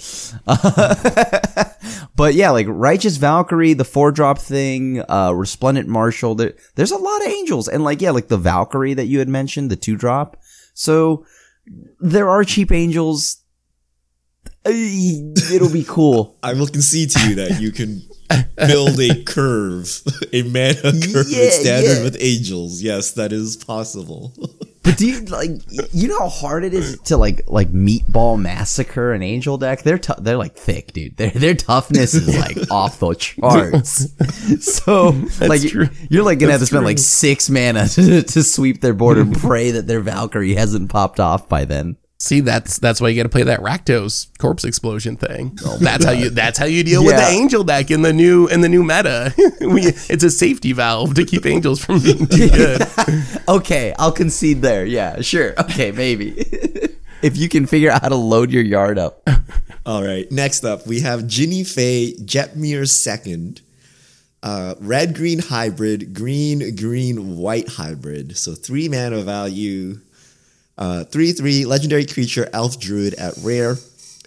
but 2.17 2.35
yeah, 2.35 2.51
like 2.51 2.67
Righteous 2.69 3.17
Valkyrie, 3.17 3.73
the 3.73 3.85
four 3.85 4.13
drop 4.13 4.39
thing, 4.39 5.03
uh, 5.11 5.33
Resplendent 5.33 5.89
Marshal, 5.89 6.37
there, 6.37 6.55
there's 6.77 6.93
a 6.93 6.97
lot 6.97 7.23
of 7.23 7.29
angels. 7.29 7.67
And 7.67 7.83
like, 7.83 8.01
yeah, 8.01 8.13
like 8.13 8.29
the 8.29 8.39
Valkyrie 8.39 8.95
that 8.95 9.07
you 9.07 9.19
had 9.19 9.29
mentioned, 9.29 9.69
the 9.69 9.77
two 9.77 9.97
drop. 9.97 10.41
So 10.75 11.27
there 11.99 12.29
are 12.29 12.45
cheap 12.45 12.71
angels. 12.71 13.40
It'll 14.65 15.73
be 15.73 15.85
cool. 15.87 16.37
I 16.43 16.55
will 16.55 16.67
concede 16.67 17.11
to 17.13 17.29
you 17.29 17.35
that 17.37 17.61
you 17.61 17.73
can 17.73 18.03
build 18.57 19.01
a 19.01 19.23
curve, 19.25 20.03
a 20.33 20.43
mana 20.43 20.75
curve 21.01 21.27
Yeah, 21.29 21.51
standard 21.51 21.99
yeah. 21.99 22.03
with 22.05 22.17
angels. 22.21 22.83
Yes, 22.83 23.13
that 23.13 23.33
is 23.33 23.57
possible. 23.57 24.35
But 24.83 24.97
do 24.97 25.07
you 25.07 25.21
like 25.27 25.51
you 25.93 26.09
know 26.09 26.21
how 26.21 26.31
hard 26.31 26.65
it 26.65 26.73
is 26.73 26.99
to 27.01 27.19
like 27.19 27.43
like 27.47 27.71
meatball 27.71 28.41
massacre 28.41 29.13
an 29.13 29.23
angel 29.23 29.59
deck? 29.59 29.83
They're 29.83 29.99
tou- 29.99 30.19
they're 30.19 30.39
like 30.39 30.55
thick, 30.57 30.95
dude. 30.95 31.19
Their 31.19 31.31
their 31.33 31.55
toughness 31.55 32.15
is 32.15 32.35
like 32.35 32.71
off 32.71 32.99
the 32.99 33.15
charts. 33.15 34.09
So 34.65 35.11
like 35.39 35.61
true. 35.69 35.91
you're 36.09 36.25
like 36.25 36.39
gonna 36.39 36.53
have 36.53 36.63
to 36.63 36.67
spend 36.67 36.81
true. 36.81 36.87
like 36.87 36.99
six 36.99 37.51
mana 37.51 37.89
to, 37.89 38.23
to 38.23 38.43
sweep 38.43 38.81
their 38.81 38.95
board 38.95 39.19
and 39.19 39.37
pray 39.37 39.71
that 39.73 39.87
their 39.87 40.01
Valkyrie 40.01 40.55
hasn't 40.55 40.89
popped 40.89 41.21
off 41.21 41.47
by 41.47 41.67
then. 41.67 41.99
See, 42.23 42.41
that's 42.41 42.79
that's 42.79 43.01
why 43.01 43.09
you 43.09 43.17
got 43.17 43.23
to 43.23 43.31
play 43.31 43.45
that 43.45 43.61
Rakdos 43.61 44.29
corpse 44.37 44.65
explosion 44.65 45.17
thing. 45.17 45.59
that's 45.81 46.05
how 46.05 46.11
you 46.11 46.29
that's 46.29 46.59
how 46.59 46.67
you 46.67 46.85
deal 46.85 47.03
with 47.03 47.17
the 47.17 47.25
Oh 47.25 47.31
angel 47.31 47.65
deck 47.65 47.91
in 47.91 48.03
the 48.03 48.13
new 48.13 48.47
in 48.47 48.61
the 48.61 48.69
new 48.69 48.83
meta. 48.83 49.33
we, 49.63 49.87
it's 49.87 50.23
a 50.23 50.31
safety 50.31 50.73
valve 50.73 51.15
to 51.15 51.25
keep 51.25 51.47
angels 51.47 51.83
from 51.83 52.01
being 52.01 52.27
too 52.27 52.51
good. 52.51 52.83
Okay, 53.49 53.95
I'll 53.99 54.13
concede 54.13 54.61
there. 54.61 54.85
Yeah, 54.85 55.23
sure. 55.23 55.59
Okay, 55.59 55.93
maybe. 55.93 56.33
if 57.23 57.39
you 57.39 57.49
can 57.49 57.65
figure 57.65 57.91
out 57.91 58.03
how 58.03 58.11
to 58.11 58.17
load 58.17 58.51
your 58.51 58.65
yard 58.65 58.99
up. 58.99 59.27
All 59.87 60.05
right. 60.05 60.31
Next 60.31 60.63
up, 60.63 60.87
we 60.87 61.01
have 61.01 61.27
Jinnie 61.27 61.65
Fay 61.65 62.13
Jetmir 62.19 62.87
second. 62.87 63.63
Uh, 64.43 64.75
red 64.79 65.15
green 65.15 65.39
hybrid, 65.39 66.13
green 66.13 66.77
green 66.77 67.39
white 67.39 67.69
hybrid. 67.71 68.37
So 68.37 68.55
three 68.55 68.91
mana 68.91 69.23
value. 69.23 70.01
Uh, 70.81 71.05
three 71.05 71.33
three 71.33 71.65
legendary 71.67 72.07
creature 72.07 72.49
elf 72.55 72.81
druid 72.81 73.13
at 73.15 73.35
rare. 73.43 73.77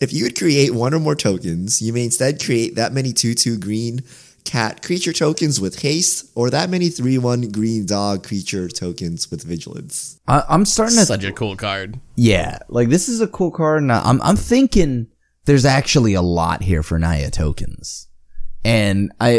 If 0.02 0.14
you 0.14 0.24
would 0.26 0.38
create 0.38 0.72
one 0.74 0.94
or 0.94 1.00
more 1.00 1.16
tokens, 1.16 1.82
you 1.82 1.92
may 1.94 2.04
instead 2.06 2.44
create 2.44 2.76
that 2.76 2.94
many 2.94 3.12
two 3.12 3.34
two 3.34 3.58
green 3.58 4.02
cat 4.46 4.84
creature 4.84 5.14
tokens 5.14 5.60
with 5.60 5.82
haste, 5.82 6.30
or 6.36 6.50
that 6.52 6.70
many 6.70 6.90
three 6.90 7.18
one 7.18 7.50
green 7.50 7.86
dog 7.88 8.24
creature 8.24 8.68
tokens 8.68 9.32
with 9.32 9.42
vigilance. 9.44 10.20
I, 10.28 10.44
I'm 10.48 10.66
starting 10.66 10.98
to 10.98 11.06
Such 11.06 11.24
a 11.24 11.32
cool 11.32 11.56
card. 11.56 12.00
Yeah, 12.16 12.60
like 12.70 12.90
this 12.90 13.10
is 13.10 13.20
a 13.22 13.28
cool 13.28 13.50
card. 13.52 13.82
And 13.82 13.92
I'm 13.92 14.22
I'm 14.22 14.36
thinking 14.36 15.08
there's 15.46 15.66
actually 15.66 16.14
a 16.14 16.22
lot 16.22 16.62
here 16.62 16.84
for 16.84 17.00
Naya 17.00 17.32
tokens, 17.32 18.08
and 18.64 19.12
I 19.20 19.30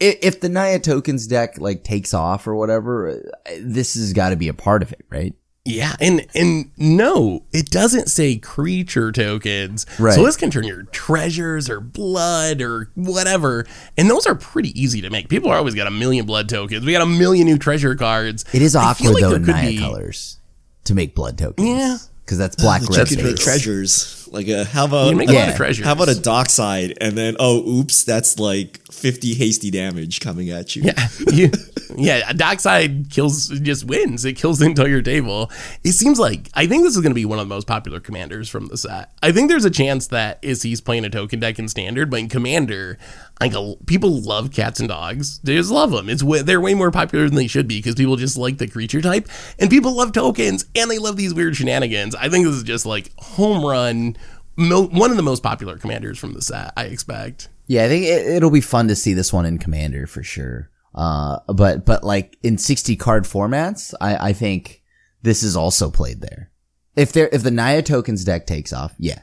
i- 0.00 0.18
if 0.22 0.40
the 0.40 0.48
Naya 0.48 0.80
tokens 0.80 1.26
deck 1.28 1.58
like 1.60 1.84
takes 1.84 2.14
off 2.14 2.48
or 2.48 2.56
whatever, 2.56 3.10
uh, 3.10 3.50
this 3.60 3.94
has 3.94 4.12
got 4.12 4.30
to 4.30 4.36
be 4.36 4.48
a 4.48 4.54
part 4.54 4.82
of 4.82 4.90
it, 4.92 5.04
right? 5.10 5.34
Yeah, 5.66 5.94
and 5.98 6.26
and 6.34 6.70
no, 6.76 7.42
it 7.52 7.70
doesn't 7.70 8.08
say 8.10 8.36
creature 8.36 9.10
tokens. 9.10 9.86
Right. 9.98 10.12
So 10.14 10.22
this 10.22 10.36
can 10.36 10.50
turn 10.50 10.64
your 10.64 10.82
treasures 10.84 11.70
or 11.70 11.80
blood 11.80 12.60
or 12.60 12.90
whatever, 12.94 13.66
and 13.96 14.10
those 14.10 14.26
are 14.26 14.34
pretty 14.34 14.78
easy 14.78 15.00
to 15.00 15.08
make. 15.08 15.30
People 15.30 15.50
are 15.50 15.56
always 15.56 15.74
got 15.74 15.86
a 15.86 15.90
million 15.90 16.26
blood 16.26 16.50
tokens. 16.50 16.84
We 16.84 16.92
got 16.92 17.00
a 17.00 17.06
million 17.06 17.46
new 17.46 17.56
treasure 17.56 17.94
cards. 17.94 18.44
It 18.52 18.60
is 18.60 18.76
awkward 18.76 19.14
like 19.14 19.22
though 19.22 19.30
there 19.30 19.38
in 19.38 19.46
Naya 19.46 19.70
be- 19.70 19.78
colors 19.78 20.38
to 20.84 20.94
make 20.94 21.14
blood 21.14 21.38
tokens. 21.38 21.66
Yeah. 21.66 21.96
because 22.26 22.36
that's 22.36 22.56
black 22.56 22.82
You 22.82 22.88
red 22.94 23.08
can 23.08 23.24
make 23.24 23.36
treasures. 23.36 24.23
Like 24.34 24.48
a, 24.48 24.64
how 24.64 24.86
about 24.86 25.14
make 25.14 25.28
a 25.28 25.32
lot 25.32 25.48
of 25.50 25.56
treasures. 25.56 25.86
How 25.86 25.92
about 25.92 26.08
a 26.08 26.20
dockside 26.20 26.98
and 27.00 27.16
then 27.16 27.36
oh 27.38 27.66
oops, 27.66 28.02
that's 28.04 28.38
like 28.38 28.80
50 28.92 29.34
hasty 29.34 29.70
damage 29.70 30.20
coming 30.20 30.50
at 30.50 30.74
you. 30.74 30.82
Yeah, 30.82 31.08
you, 31.32 31.50
yeah. 31.96 32.32
Dockside 32.32 33.10
kills 33.10 33.48
just 33.48 33.84
wins. 33.84 34.24
It 34.24 34.34
kills 34.34 34.58
the 34.58 34.66
entire 34.66 35.02
table. 35.02 35.50
It 35.84 35.92
seems 35.92 36.18
like 36.18 36.50
I 36.54 36.66
think 36.66 36.82
this 36.82 36.96
is 36.96 37.00
going 37.00 37.12
to 37.12 37.14
be 37.14 37.24
one 37.24 37.38
of 37.38 37.48
the 37.48 37.54
most 37.54 37.66
popular 37.66 38.00
commanders 38.00 38.48
from 38.48 38.66
the 38.66 38.76
set. 38.76 39.12
I 39.22 39.30
think 39.30 39.48
there's 39.48 39.64
a 39.64 39.70
chance 39.70 40.08
that 40.08 40.38
is 40.42 40.62
he's 40.62 40.80
playing 40.80 41.04
a 41.04 41.10
token 41.10 41.40
deck 41.40 41.58
in 41.58 41.68
standard, 41.68 42.10
but 42.10 42.18
in 42.20 42.28
commander, 42.28 42.98
like 43.40 43.52
people 43.86 44.20
love 44.20 44.52
cats 44.52 44.80
and 44.80 44.88
dogs. 44.88 45.38
They 45.40 45.56
just 45.56 45.70
love 45.70 45.90
them. 45.90 46.08
It's 46.08 46.22
way, 46.22 46.42
they're 46.42 46.60
way 46.60 46.74
more 46.74 46.90
popular 46.90 47.26
than 47.26 47.34
they 47.34 47.46
should 47.46 47.68
be 47.68 47.78
because 47.78 47.94
people 47.94 48.16
just 48.16 48.36
like 48.36 48.58
the 48.58 48.68
creature 48.68 49.02
type, 49.02 49.28
and 49.58 49.70
people 49.70 49.92
love 49.92 50.12
tokens 50.12 50.64
and 50.74 50.90
they 50.90 50.98
love 50.98 51.16
these 51.16 51.34
weird 51.34 51.56
shenanigans. 51.56 52.14
I 52.14 52.28
think 52.28 52.46
this 52.46 52.54
is 52.54 52.62
just 52.62 52.86
like 52.86 53.12
home 53.18 53.64
run. 53.64 54.16
Mo- 54.56 54.86
one 54.86 55.10
of 55.10 55.16
the 55.16 55.22
most 55.22 55.42
popular 55.42 55.76
commanders 55.78 56.18
from 56.18 56.32
the 56.32 56.42
set. 56.42 56.72
I 56.76 56.84
expect. 56.84 57.48
Yeah, 57.66 57.84
I 57.84 57.88
think 57.88 58.04
it, 58.04 58.26
it'll 58.26 58.50
be 58.50 58.60
fun 58.60 58.88
to 58.88 58.94
see 58.94 59.14
this 59.14 59.32
one 59.32 59.46
in 59.46 59.58
Commander 59.58 60.06
for 60.06 60.22
sure. 60.22 60.70
Uh, 60.94 61.40
but 61.48 61.84
but 61.84 62.04
like 62.04 62.38
in 62.42 62.56
sixty 62.56 62.94
card 62.94 63.24
formats, 63.24 63.94
I 64.00 64.28
I 64.28 64.32
think 64.32 64.82
this 65.22 65.42
is 65.42 65.56
also 65.56 65.90
played 65.90 66.20
there. 66.20 66.52
If 66.94 67.12
there 67.12 67.28
if 67.32 67.42
the 67.42 67.50
Naya 67.50 67.82
tokens 67.82 68.24
deck 68.24 68.46
takes 68.46 68.72
off, 68.72 68.94
yeah. 68.98 69.22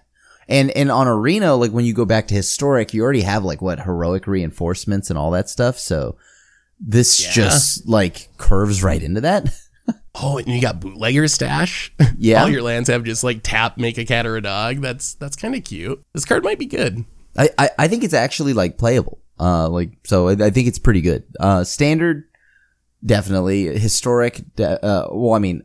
And 0.52 0.70
and 0.72 0.92
on 0.92 1.08
Arena, 1.08 1.56
like 1.56 1.72
when 1.72 1.86
you 1.86 1.94
go 1.94 2.06
back 2.06 2.28
to 2.28 2.36
historic, 2.36 2.94
you 2.94 3.02
already 3.04 3.22
have 3.22 3.44
like 3.44 3.62
what 3.62 3.80
heroic 3.80 4.28
reinforcements 4.28 5.10
and 5.10 5.18
all 5.18 5.32
that 5.32 5.50
stuff. 5.50 5.80
So 5.80 6.18
this 6.80 7.24
Yeah. 7.26 7.32
just 7.32 7.88
like 7.88 8.28
curves 8.38 8.84
right 8.84 9.02
into 9.02 9.22
that. 9.22 9.50
Oh, 10.14 10.38
and 10.38 10.48
you 10.50 10.60
got 10.62 10.82
bootlegger 10.82 11.26
stash. 11.30 11.94
Yeah. 12.18 12.44
All 12.44 12.50
your 12.50 12.62
lands 12.62 12.90
have 12.90 13.06
just 13.06 13.24
like 13.24 13.40
tap, 13.44 13.78
make 13.78 13.98
a 13.98 14.04
cat 14.04 14.26
or 14.26 14.36
a 14.36 14.42
dog. 14.42 14.82
That's 14.82 15.14
that's 15.16 15.38
kind 15.38 15.56
of 15.56 15.64
cute. 15.64 16.04
This 16.14 16.26
card 16.26 16.44
might 16.44 16.60
be 16.60 16.66
good. 16.66 17.06
I, 17.38 17.50
I, 17.58 17.70
I 17.80 17.88
think 17.88 18.04
it's 18.04 18.14
actually 18.14 18.52
like 18.54 18.78
playable. 18.78 19.20
Uh, 19.40 19.70
like 19.70 19.94
so, 20.04 20.28
I, 20.28 20.32
I 20.34 20.50
think 20.50 20.68
it's 20.68 20.80
pretty 20.80 21.00
good. 21.00 21.24
Uh, 21.40 21.64
standard, 21.64 22.26
definitely. 23.06 23.78
Historic, 23.80 24.42
de- 24.58 24.86
uh, 24.86 25.08
well, 25.12 25.34
I 25.34 25.40
mean, 25.40 25.64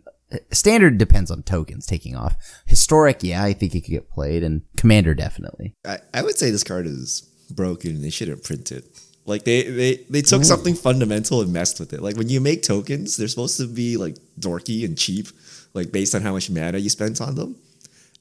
standard 0.52 0.98
depends 0.98 1.30
on 1.30 1.42
tokens 1.42 1.86
taking 1.86 2.16
off. 2.16 2.36
Historic, 2.66 3.22
yeah, 3.22 3.42
I 3.44 3.52
think 3.52 3.74
it 3.74 3.82
could 3.82 3.90
get 3.90 4.10
played, 4.10 4.42
and 4.42 4.62
commander 4.76 5.14
definitely. 5.14 5.74
I, 5.84 5.98
I 6.12 6.22
would 6.22 6.38
say 6.38 6.50
this 6.50 6.64
card 6.64 6.86
is 6.86 7.22
broken 7.50 8.02
they 8.02 8.10
shouldn't 8.10 8.42
print 8.42 8.72
it. 8.72 8.84
Like 9.24 9.44
they, 9.44 9.62
they, 9.64 9.96
they 10.08 10.22
took 10.22 10.44
something 10.44 10.74
fundamental 10.74 11.40
and 11.40 11.52
messed 11.52 11.80
with 11.80 11.92
it. 11.92 12.00
Like 12.00 12.16
when 12.16 12.28
you 12.28 12.40
make 12.40 12.62
tokens, 12.62 13.16
they're 13.16 13.26
supposed 13.26 13.56
to 13.56 13.66
be 13.66 13.96
like 13.96 14.16
dorky 14.38 14.84
and 14.84 14.96
cheap, 14.96 15.26
like 15.74 15.90
based 15.90 16.14
on 16.14 16.22
how 16.22 16.32
much 16.32 16.48
mana 16.48 16.78
you 16.78 16.88
spent 16.88 17.20
on 17.20 17.34
them. 17.34 17.56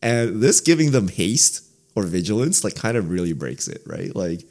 And 0.01 0.41
this 0.41 0.61
giving 0.61 0.91
them 0.91 1.07
haste 1.07 1.63
or 1.95 2.03
vigilance, 2.03 2.63
like 2.63 2.75
kind 2.75 2.97
of 2.97 3.11
really 3.11 3.33
breaks 3.33 3.67
it, 3.67 3.81
right? 3.85 4.15
Like 4.15 4.45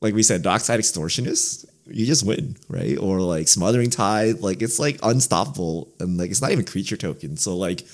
like 0.00 0.14
we 0.14 0.22
said, 0.22 0.42
Dockside 0.42 0.80
Extortionist, 0.80 1.66
you 1.88 2.06
just 2.06 2.26
win, 2.26 2.56
right? 2.68 2.98
Or 2.98 3.20
like 3.20 3.48
Smothering 3.48 3.90
Tithe, 3.90 4.40
like 4.40 4.62
it's 4.62 4.78
like 4.78 4.98
unstoppable 5.02 5.88
and 6.00 6.18
like 6.18 6.30
it's 6.30 6.42
not 6.42 6.52
even 6.52 6.64
creature 6.64 6.96
token. 6.96 7.36
So 7.36 7.56
like 7.56 7.86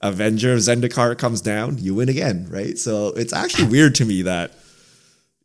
Avenger 0.00 0.52
of 0.52 0.60
Zendikar 0.60 1.16
comes 1.16 1.40
down, 1.40 1.78
you 1.78 1.94
win 1.94 2.08
again, 2.08 2.46
right? 2.50 2.76
So 2.78 3.08
it's 3.08 3.32
actually 3.32 3.68
weird 3.68 3.94
to 3.96 4.04
me 4.04 4.22
that 4.22 4.52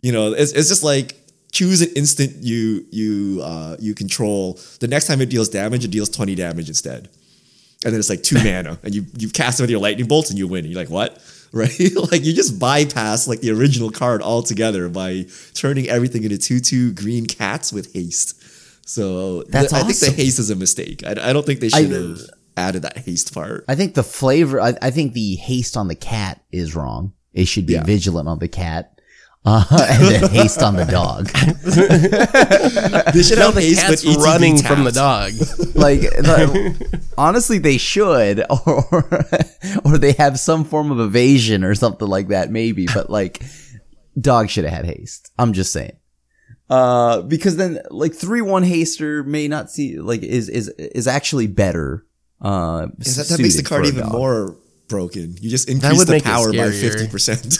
you 0.01 0.11
know 0.11 0.33
it's, 0.33 0.51
it's 0.51 0.69
just 0.69 0.83
like 0.83 1.15
choose 1.51 1.81
an 1.81 1.89
instant 1.95 2.37
you 2.37 2.85
you 2.91 3.41
uh, 3.43 3.77
you 3.79 3.93
control. 3.93 4.59
The 4.79 4.87
next 4.87 5.07
time 5.07 5.21
it 5.21 5.29
deals 5.29 5.49
damage, 5.49 5.85
it 5.85 5.91
deals 5.91 6.09
twenty 6.09 6.35
damage 6.35 6.69
instead, 6.69 7.09
and 7.85 7.93
then 7.93 7.99
it's 7.99 8.09
like 8.09 8.23
two 8.23 8.35
mana, 8.43 8.79
and 8.83 8.95
you 8.95 9.05
you 9.17 9.29
cast 9.29 9.59
it 9.59 9.63
with 9.63 9.69
your 9.69 9.79
lightning 9.79 10.07
bolts 10.07 10.29
and 10.29 10.39
you 10.39 10.47
win. 10.47 10.65
And 10.65 10.73
you're 10.73 10.81
like 10.81 10.89
what? 10.89 11.21
Right? 11.61 11.77
like 12.11 12.23
you 12.23 12.33
just 12.33 12.59
bypass 12.59 13.27
like 13.27 13.41
the 13.41 13.51
original 13.51 13.91
card 13.91 14.21
altogether 14.21 14.87
by 14.87 15.25
turning 15.53 15.89
everything 15.89 16.23
into 16.23 16.37
two 16.37 16.59
two 16.61 16.93
green 16.93 17.25
cats 17.25 17.73
with 17.73 17.93
haste. 17.93 18.41
So 18.87 19.41
th- 19.41 19.51
That's 19.51 19.73
I 19.73 19.83
think 19.83 19.97
the 19.99 20.11
haste 20.11 20.39
is 20.39 20.49
a 20.49 20.55
mistake. 20.55 21.03
I, 21.05 21.11
I 21.11 21.33
don't 21.33 21.45
think 21.45 21.59
they 21.59 21.69
should 21.69 21.91
have 21.91 22.19
added 22.57 22.83
that 22.83 22.97
haste 22.99 23.33
part. 23.33 23.65
I 23.67 23.75
think 23.75 23.95
the 23.95 24.03
flavor, 24.03 24.59
I, 24.61 24.75
I 24.81 24.91
think 24.91 25.13
the 25.13 25.35
haste 25.35 25.75
on 25.77 25.87
the 25.87 25.95
cat 25.95 26.41
is 26.51 26.75
wrong. 26.75 27.13
It 27.33 27.45
should 27.47 27.65
be 27.65 27.73
Yeah. 27.73 27.83
vigilant 27.83 28.27
on 28.27 28.39
the 28.39 28.47
cat, 28.47 29.00
uh, 29.45 29.87
and 29.89 30.03
then 30.07 30.29
haste 30.29 30.61
on 30.61 30.75
the 30.75 30.85
dog. 30.85 31.29
They 33.13 33.23
should 33.23 33.39
No, 33.39 33.45
have 33.47 33.55
the 33.55 33.61
haste 33.61 33.81
cat's 33.81 34.05
with 34.05 34.17
ETB 34.17 34.23
running 34.23 34.57
from 34.61 34.83
the 34.83 34.91
dog. 34.91 35.31
like, 35.75 36.01
the- 36.01 37.11
honestly 37.17 37.57
they 37.57 37.77
should 37.77 38.39
or 38.65 39.19
or 39.85 39.97
they 39.97 40.13
have 40.13 40.39
some 40.39 40.63
form 40.63 40.91
of 40.91 40.99
evasion 40.99 41.63
or 41.63 41.75
something 41.75 42.07
like 42.07 42.29
that 42.29 42.49
maybe 42.51 42.87
but 42.93 43.09
like 43.09 43.41
dog 44.19 44.49
should 44.49 44.63
have 44.63 44.73
had 44.73 44.85
haste 44.85 45.31
i'm 45.37 45.53
just 45.53 45.71
saying 45.71 45.91
uh 46.69 47.21
because 47.23 47.57
then 47.57 47.79
like 47.91 48.13
3-1 48.13 48.65
haster 48.67 49.25
may 49.25 49.47
not 49.47 49.69
see 49.69 49.99
like 49.99 50.23
is 50.23 50.49
is 50.49 50.69
is 50.69 51.07
actually 51.07 51.47
better 51.47 52.05
uh 52.41 52.87
Is 52.99 53.17
that, 53.17 53.27
that 53.27 53.41
makes 53.41 53.55
the 53.57 53.63
card 53.63 53.85
even 53.85 54.03
dog. 54.03 54.11
more 54.13 54.55
broken. 54.87 55.35
You 55.39 55.49
just 55.49 55.69
increase 55.69 56.03
the 56.05 56.19
power 56.21 56.51
by 56.51 56.71
fifty 56.71 57.07
percent. 57.07 57.57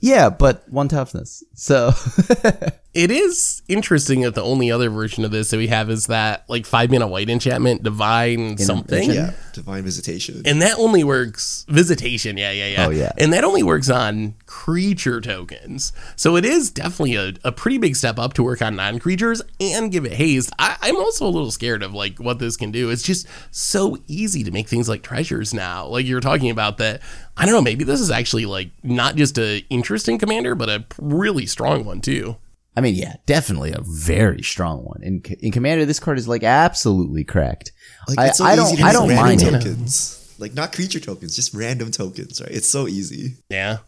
Yeah 0.00 0.28
but 0.30 0.68
one 0.68 0.88
toughness 0.88 1.42
so 1.54 1.92
It 2.96 3.10
is 3.10 3.60
interesting 3.68 4.22
that 4.22 4.34
the 4.34 4.42
only 4.42 4.70
other 4.70 4.88
version 4.88 5.26
of 5.26 5.30
this 5.30 5.50
that 5.50 5.58
we 5.58 5.66
have 5.66 5.90
is 5.90 6.06
that 6.06 6.48
like 6.48 6.64
five 6.64 6.90
mana 6.90 7.06
white 7.06 7.28
enchantment, 7.28 7.82
divine 7.82 8.56
something. 8.56 9.10
yeah, 9.10 9.32
divine 9.52 9.84
visitation. 9.84 10.40
And 10.46 10.62
that 10.62 10.78
only 10.78 11.04
works 11.04 11.66
visitation, 11.68 12.38
yeah, 12.38 12.52
yeah, 12.52 12.68
yeah. 12.68 12.86
Oh, 12.86 12.88
yeah. 12.88 13.12
And 13.18 13.34
that 13.34 13.44
only 13.44 13.62
works 13.62 13.90
on 13.90 14.32
creature 14.46 15.20
tokens. 15.20 15.92
So 16.16 16.36
it 16.36 16.46
is 16.46 16.70
definitely 16.70 17.16
a, 17.16 17.34
a 17.44 17.52
pretty 17.52 17.76
big 17.76 17.96
step 17.96 18.18
up 18.18 18.32
to 18.32 18.42
work 18.42 18.62
on 18.62 18.76
non-creatures 18.76 19.42
and 19.60 19.92
give 19.92 20.06
it 20.06 20.14
haste. 20.14 20.50
I, 20.58 20.78
I'm 20.80 20.96
also 20.96 21.26
a 21.26 21.28
little 21.28 21.50
scared 21.50 21.82
of 21.82 21.92
like 21.92 22.18
what 22.18 22.38
this 22.38 22.56
can 22.56 22.70
do. 22.70 22.88
It's 22.88 23.02
just 23.02 23.26
so 23.50 23.98
easy 24.06 24.42
to 24.42 24.50
make 24.50 24.68
things 24.68 24.88
like 24.88 25.02
treasures 25.02 25.52
now. 25.52 25.84
Like 25.84 26.06
you're 26.06 26.20
talking 26.20 26.48
about 26.48 26.78
that. 26.78 27.02
I 27.36 27.44
don't 27.44 27.54
know, 27.54 27.62
maybe 27.62 27.84
this 27.84 28.00
is 28.00 28.10
actually 28.10 28.46
like 28.46 28.70
not 28.82 29.16
just 29.16 29.38
a 29.38 29.64
interesting 29.70 30.18
commander, 30.18 30.54
but 30.54 30.68
a 30.68 30.84
really 30.98 31.46
strong 31.46 31.84
one 31.84 32.00
too. 32.00 32.36
i 32.76 32.80
mean 32.80 32.94
yeah 32.94 33.16
definitely 33.24 33.72
a 33.72 33.80
very 33.82 34.42
strong 34.42 34.84
one 34.84 35.00
in 35.02 35.22
in 35.40 35.50
commander 35.52 35.84
this 35.86 35.98
card 36.00 36.18
is 36.18 36.28
like 36.28 36.42
absolutely 36.42 37.24
cracked 37.24 37.72
Like, 38.08 38.18
I, 38.18 38.26
it's 38.28 38.38
so 38.38 38.44
I 38.44 38.52
easy 38.52 38.76
don't 38.76 38.76
to 38.76 38.82
i 38.84 38.92
don't 38.92 39.08
random 39.08 39.24
mind 39.26 39.42
it 39.42 39.50
tokens. 39.64 40.34
Like 40.38 40.52
not 40.52 40.72
creature 40.72 41.00
tokens, 41.00 41.34
just 41.34 41.54
random 41.54 41.90
tokens, 41.90 42.42
right? 42.42 42.50
It's 42.50 42.68
so 42.68 42.86
easy. 42.86 43.36
Yeah. 43.48 43.78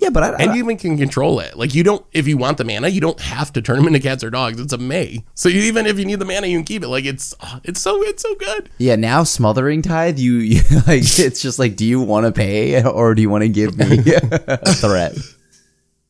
Yeah 0.00 0.10
but 0.10 0.22
i, 0.22 0.28
And 0.42 0.50
I 0.50 0.54
you 0.54 0.64
even 0.64 0.76
can 0.76 0.96
control 0.98 1.40
it. 1.40 1.56
Like 1.56 1.74
you 1.74 1.82
don't, 1.82 2.04
if 2.12 2.26
you 2.26 2.36
want 2.36 2.58
the 2.58 2.64
mana, 2.64 2.88
you 2.88 3.00
don't 3.00 3.20
have 3.20 3.52
to 3.52 3.62
turn 3.62 3.76
them 3.76 3.86
into 3.86 4.00
cats 4.00 4.24
or 4.24 4.30
dogs. 4.30 4.58
It's 4.60 4.72
a 4.72 4.78
May. 4.78 5.24
So 5.34 5.48
you, 5.48 5.60
even 5.62 5.86
if 5.86 5.98
you 5.98 6.04
need 6.04 6.18
the 6.18 6.24
mana, 6.24 6.46
you 6.46 6.58
can 6.58 6.64
keep 6.64 6.82
it. 6.82 6.88
Like 6.88 7.04
it's, 7.04 7.34
it's 7.64 7.80
so, 7.80 8.02
it's 8.02 8.22
so 8.22 8.34
good. 8.34 8.70
Yeah, 8.78 8.96
now 8.96 9.22
smothering 9.24 9.82
tithe, 9.82 10.18
you, 10.18 10.34
you 10.38 10.62
like 10.86 11.02
it's 11.18 11.40
just 11.40 11.58
like, 11.58 11.76
do 11.76 11.86
you 11.86 12.00
want 12.00 12.26
to 12.26 12.32
pay 12.32 12.82
or 12.82 13.14
do 13.14 13.22
you 13.22 13.30
want 13.30 13.42
to 13.42 13.48
give 13.48 13.76
me 13.78 13.98
a 14.48 14.72
threat? 14.74 15.16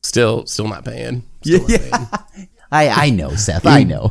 Still, 0.02 0.46
still 0.46 0.68
not 0.68 0.84
paying. 0.84 1.24
Still 1.42 1.66
not 1.68 1.80
paying. 1.80 2.48
I 2.72 2.88
I 2.88 3.10
know, 3.10 3.34
Seth. 3.34 3.66
I 3.66 3.82
know. 3.82 4.10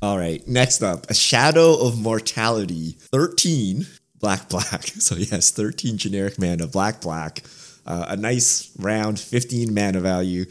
All 0.00 0.16
right, 0.18 0.46
next 0.46 0.82
up, 0.82 1.08
a 1.10 1.14
shadow 1.14 1.74
of 1.74 1.98
mortality, 1.98 2.96
thirteen 2.98 3.86
black 4.20 4.48
black. 4.48 4.84
So 4.84 5.16
yes, 5.16 5.50
thirteen 5.50 5.96
generic 5.96 6.38
mana, 6.38 6.66
black 6.66 7.00
black. 7.00 7.42
Uh, 7.88 8.04
a 8.10 8.16
nice 8.16 8.70
round 8.78 9.18
fifteen 9.18 9.72
mana 9.72 9.98
value. 9.98 10.44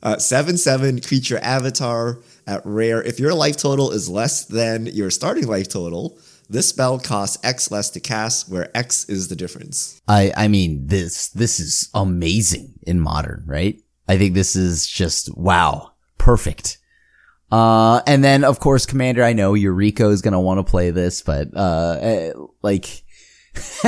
Uh, 0.00 0.16
seven 0.16 0.56
seven 0.56 1.00
creature 1.00 1.40
avatar 1.42 2.20
at 2.46 2.62
rare. 2.64 3.02
If 3.02 3.18
your 3.18 3.34
life 3.34 3.56
total 3.56 3.90
is 3.90 4.08
less 4.08 4.44
than 4.44 4.86
your 4.86 5.10
starting 5.10 5.48
life 5.48 5.68
total, 5.68 6.16
this 6.48 6.68
spell 6.68 7.00
costs 7.00 7.38
X 7.42 7.70
less 7.72 7.90
to 7.90 8.00
cast, 8.00 8.48
where 8.48 8.70
X 8.76 9.08
is 9.08 9.26
the 9.26 9.34
difference. 9.34 10.00
I 10.06 10.32
I 10.36 10.46
mean 10.46 10.86
this 10.86 11.30
this 11.30 11.58
is 11.58 11.88
amazing 11.94 12.74
in 12.86 13.00
modern, 13.00 13.42
right? 13.44 13.76
I 14.06 14.16
think 14.16 14.34
this 14.34 14.54
is 14.54 14.86
just 14.86 15.36
wow, 15.36 15.92
perfect. 16.16 16.78
Uh, 17.50 18.02
and 18.06 18.22
then 18.22 18.44
of 18.44 18.60
course, 18.60 18.86
Commander. 18.86 19.24
I 19.24 19.32
know 19.32 19.54
Eureka 19.54 20.10
is 20.10 20.22
gonna 20.22 20.40
want 20.40 20.58
to 20.58 20.70
play 20.70 20.92
this, 20.92 21.22
but 21.22 21.48
uh, 21.56 21.98
eh, 22.00 22.32
like. 22.62 23.03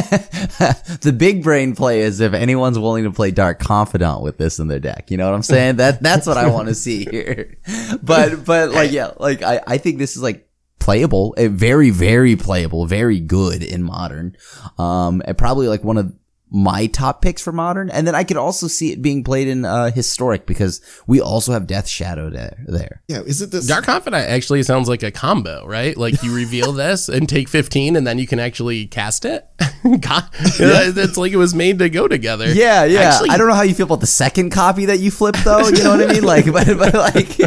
the 1.01 1.14
big 1.17 1.43
brain 1.43 1.75
play 1.75 2.01
is 2.01 2.21
if 2.21 2.33
anyone's 2.33 2.79
willing 2.79 3.05
to 3.05 3.11
play 3.11 3.31
Dark 3.31 3.59
Confidant 3.59 4.23
with 4.23 4.39
this 4.39 4.59
in 4.59 4.69
their 4.69 4.79
deck. 4.79 5.11
You 5.11 5.17
know 5.17 5.27
what 5.29 5.35
I'm 5.35 5.43
saying? 5.43 5.77
That 5.77 6.03
that's 6.03 6.27
what 6.27 6.37
I 6.37 6.49
want 6.49 6.69
to 6.69 6.75
see 6.75 7.05
here. 7.05 7.57
But 8.03 8.45
but 8.45 8.71
like 8.71 8.93
yeah, 8.93 9.12
like 9.19 9.43
I 9.43 9.61
I 9.67 9.79
think 9.79 9.99
this 9.99 10.17
is 10.17 10.23
like 10.23 10.49
playable, 10.79 11.35
eh, 11.37 11.49
very 11.49 11.91
very 11.91 12.37
playable, 12.37 12.87
very 12.87 13.19
good 13.19 13.62
in 13.62 13.83
modern. 13.83 14.37
Um, 14.79 15.21
and 15.25 15.37
probably 15.37 15.69
like 15.69 15.83
one 15.83 15.99
of 15.99 16.14
my 16.49 16.86
top 16.86 17.22
picks 17.22 17.42
for 17.42 17.51
modern. 17.53 17.90
And 17.90 18.07
then 18.07 18.14
I 18.14 18.22
could 18.22 18.36
also 18.36 18.68
see 18.68 18.92
it 18.92 19.03
being 19.03 19.24
played 19.24 19.49
in 19.49 19.64
uh 19.64 19.90
historic 19.90 20.47
because 20.47 20.80
we 21.07 21.20
also 21.20 21.53
have 21.53 21.66
Death 21.66 21.88
Shadow 21.88 22.30
there. 22.30 22.64
There. 22.66 23.03
Yeah, 23.09 23.22
is 23.22 23.42
it 23.42 23.51
this 23.51 23.66
Dark 23.66 23.84
Confidant 23.84 24.28
actually 24.28 24.62
sounds 24.62 24.88
like 24.88 25.03
a 25.03 25.11
combo, 25.11 25.66
right? 25.66 25.97
Like 25.97 26.22
you 26.22 26.34
reveal 26.34 26.72
this 26.84 27.09
and 27.09 27.28
take 27.28 27.49
15 27.49 27.97
and 27.97 28.07
then 28.07 28.18
you 28.18 28.26
can 28.28 28.38
actually 28.38 28.86
cast 28.86 29.24
it. 29.24 29.44
God, 30.01 30.24
It's 30.34 31.16
like 31.16 31.32
it 31.32 31.36
was 31.36 31.55
made 31.55 31.78
to 31.80 31.88
go 31.88 32.07
together. 32.09 32.47
Yeah, 32.53 32.84
yeah. 32.84 33.01
Actually, 33.01 33.30
I 33.30 33.38
don't 33.38 33.49
know 33.49 33.55
how 33.55 33.62
you 33.62 33.74
feel 33.74 33.86
about 33.86 34.01
the 34.01 34.07
second 34.07 34.51
copy 34.51 34.86
that 34.86 35.01
you 35.01 35.11
flipped 35.11 35.44
though. 35.44 35.66
You 35.68 35.82
know 35.82 35.97
what 35.97 36.09
I 36.11 36.12
mean? 36.12 36.24
Like, 36.24 36.44
but, 36.53 36.66
but 36.78 36.94
like, 36.94 37.40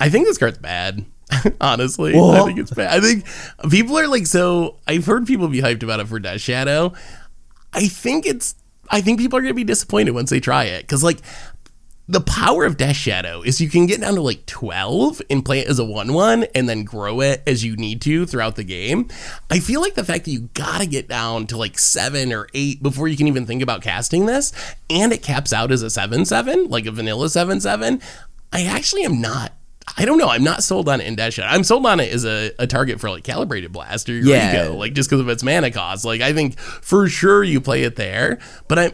I 0.00 0.08
think 0.08 0.26
this 0.26 0.38
card's 0.38 0.58
bad. 0.58 1.04
Honestly, 1.60 2.14
Well- 2.14 2.42
I 2.42 2.46
think 2.46 2.58
it's 2.58 2.70
bad. 2.70 2.96
I 2.96 3.00
think 3.00 3.24
people 3.70 3.98
are 3.98 4.06
like 4.08 4.26
so. 4.26 4.76
I've 4.86 5.06
heard 5.06 5.26
people 5.26 5.48
be 5.48 5.60
hyped 5.60 5.82
about 5.82 6.00
it 6.00 6.06
for 6.08 6.18
Death 6.20 6.40
Shadow. 6.40 6.92
I 7.74 7.88
think 7.88 8.26
it's. 8.26 8.54
I 8.90 9.00
think 9.00 9.18
people 9.18 9.38
are 9.38 9.42
gonna 9.42 9.54
be 9.54 9.64
disappointed 9.64 10.12
once 10.12 10.30
they 10.30 10.40
try 10.40 10.64
it 10.64 10.82
because 10.82 11.02
like 11.02 11.20
the 12.06 12.20
power 12.20 12.66
of 12.66 12.76
Death 12.76 12.96
Shadow 12.96 13.40
is 13.40 13.62
you 13.62 13.70
can 13.70 13.86
get 13.86 14.02
down 14.02 14.14
to 14.16 14.20
like 14.20 14.44
12 14.44 15.22
and 15.30 15.42
play 15.42 15.60
it 15.60 15.68
as 15.68 15.78
a 15.78 15.84
1 15.84 16.12
1 16.12 16.44
and 16.54 16.68
then 16.68 16.84
grow 16.84 17.22
it 17.22 17.42
as 17.46 17.64
you 17.64 17.76
need 17.76 18.02
to 18.02 18.26
throughout 18.26 18.56
the 18.56 18.64
game. 18.64 19.08
I 19.50 19.58
feel 19.58 19.80
like 19.80 19.94
the 19.94 20.04
fact 20.04 20.26
that 20.26 20.30
you 20.30 20.50
gotta 20.52 20.84
get 20.84 21.08
down 21.08 21.46
to 21.46 21.56
like 21.56 21.78
7 21.78 22.30
or 22.30 22.46
8 22.52 22.82
before 22.82 23.08
you 23.08 23.16
can 23.16 23.26
even 23.26 23.46
think 23.46 23.62
about 23.62 23.80
casting 23.80 24.26
this, 24.26 24.52
and 24.90 25.12
it 25.12 25.22
caps 25.22 25.52
out 25.52 25.72
as 25.72 25.82
a 25.82 25.88
7 25.88 26.26
7, 26.26 26.68
like 26.68 26.84
a 26.84 26.92
vanilla 26.92 27.30
7 27.30 27.60
7, 27.60 28.02
I 28.52 28.64
actually 28.64 29.04
am 29.04 29.20
not. 29.20 29.52
I 29.96 30.04
don't 30.04 30.18
know. 30.18 30.28
I'm 30.28 30.42
not 30.44 30.62
sold 30.62 30.88
on 30.88 31.00
it 31.00 31.06
in 31.06 31.14
Death 31.14 31.34
Shadow. 31.34 31.48
I'm 31.54 31.62
sold 31.64 31.84
on 31.86 32.00
it 32.00 32.12
as 32.12 32.24
a, 32.24 32.50
a 32.58 32.66
target 32.66 33.00
for 33.00 33.10
like 33.10 33.22
Calibrated 33.24 33.72
Blast 33.72 34.08
or 34.08 34.14
Yeah. 34.14 34.68
Like 34.68 34.94
just 34.94 35.08
because 35.10 35.20
of 35.20 35.28
its 35.28 35.42
mana 35.42 35.70
cost. 35.70 36.04
Like 36.04 36.20
I 36.20 36.32
think 36.32 36.58
for 36.58 37.08
sure 37.08 37.44
you 37.44 37.60
play 37.60 37.82
it 37.84 37.96
there, 37.96 38.38
but 38.68 38.78
I'm 38.78 38.92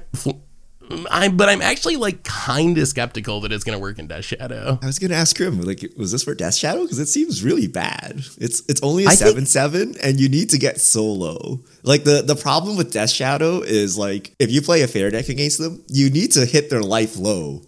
I'm, 1.09 1.36
but 1.36 1.49
I'm 1.49 1.62
actually 1.62 1.95
like 1.97 2.24
kind 2.24 2.76
of 2.76 2.88
skeptical 2.88 3.41
that 3.43 3.53
it's 3.53 3.62
going 3.62 3.78
to 3.78 3.80
work 3.80 4.01
in 4.01 4.09
Death 4.09 4.24
Shadow. 4.24 4.76
I 4.82 4.86
was 4.86 4.99
gonna 4.99 5.14
ask 5.14 5.36
Krim, 5.36 5.61
like, 5.61 5.84
was 5.97 6.11
this 6.11 6.24
for 6.24 6.34
Death 6.34 6.57
Shadow? 6.57 6.82
Because 6.82 6.99
it 6.99 7.07
seems 7.07 7.45
really 7.45 7.68
bad. 7.68 8.22
It's 8.38 8.62
it's 8.68 8.82
only 8.82 9.05
a 9.05 9.09
I 9.09 9.11
think- 9.14 9.28
seven 9.28 9.47
seven, 9.47 9.95
and 10.03 10.18
you 10.18 10.28
need 10.28 10.51
to 10.51 10.59
get 10.59 10.80
so 10.80 11.05
low. 11.07 11.61
Like 11.84 12.03
the 12.03 12.22
the 12.22 12.34
problem 12.34 12.76
with 12.76 12.93
Death 12.93 13.11
Shadow 13.11 13.61
is 13.61 13.97
like 13.97 14.34
if 14.41 14.51
you 14.51 14.61
play 14.62 14.82
a 14.82 14.88
fair 14.88 15.11
deck 15.11 15.28
against 15.28 15.59
them, 15.59 15.84
you 15.86 16.11
need 16.11 16.32
to 16.32 16.45
hit 16.45 16.70
their 16.70 16.82
life 16.82 17.16
low, 17.16 17.62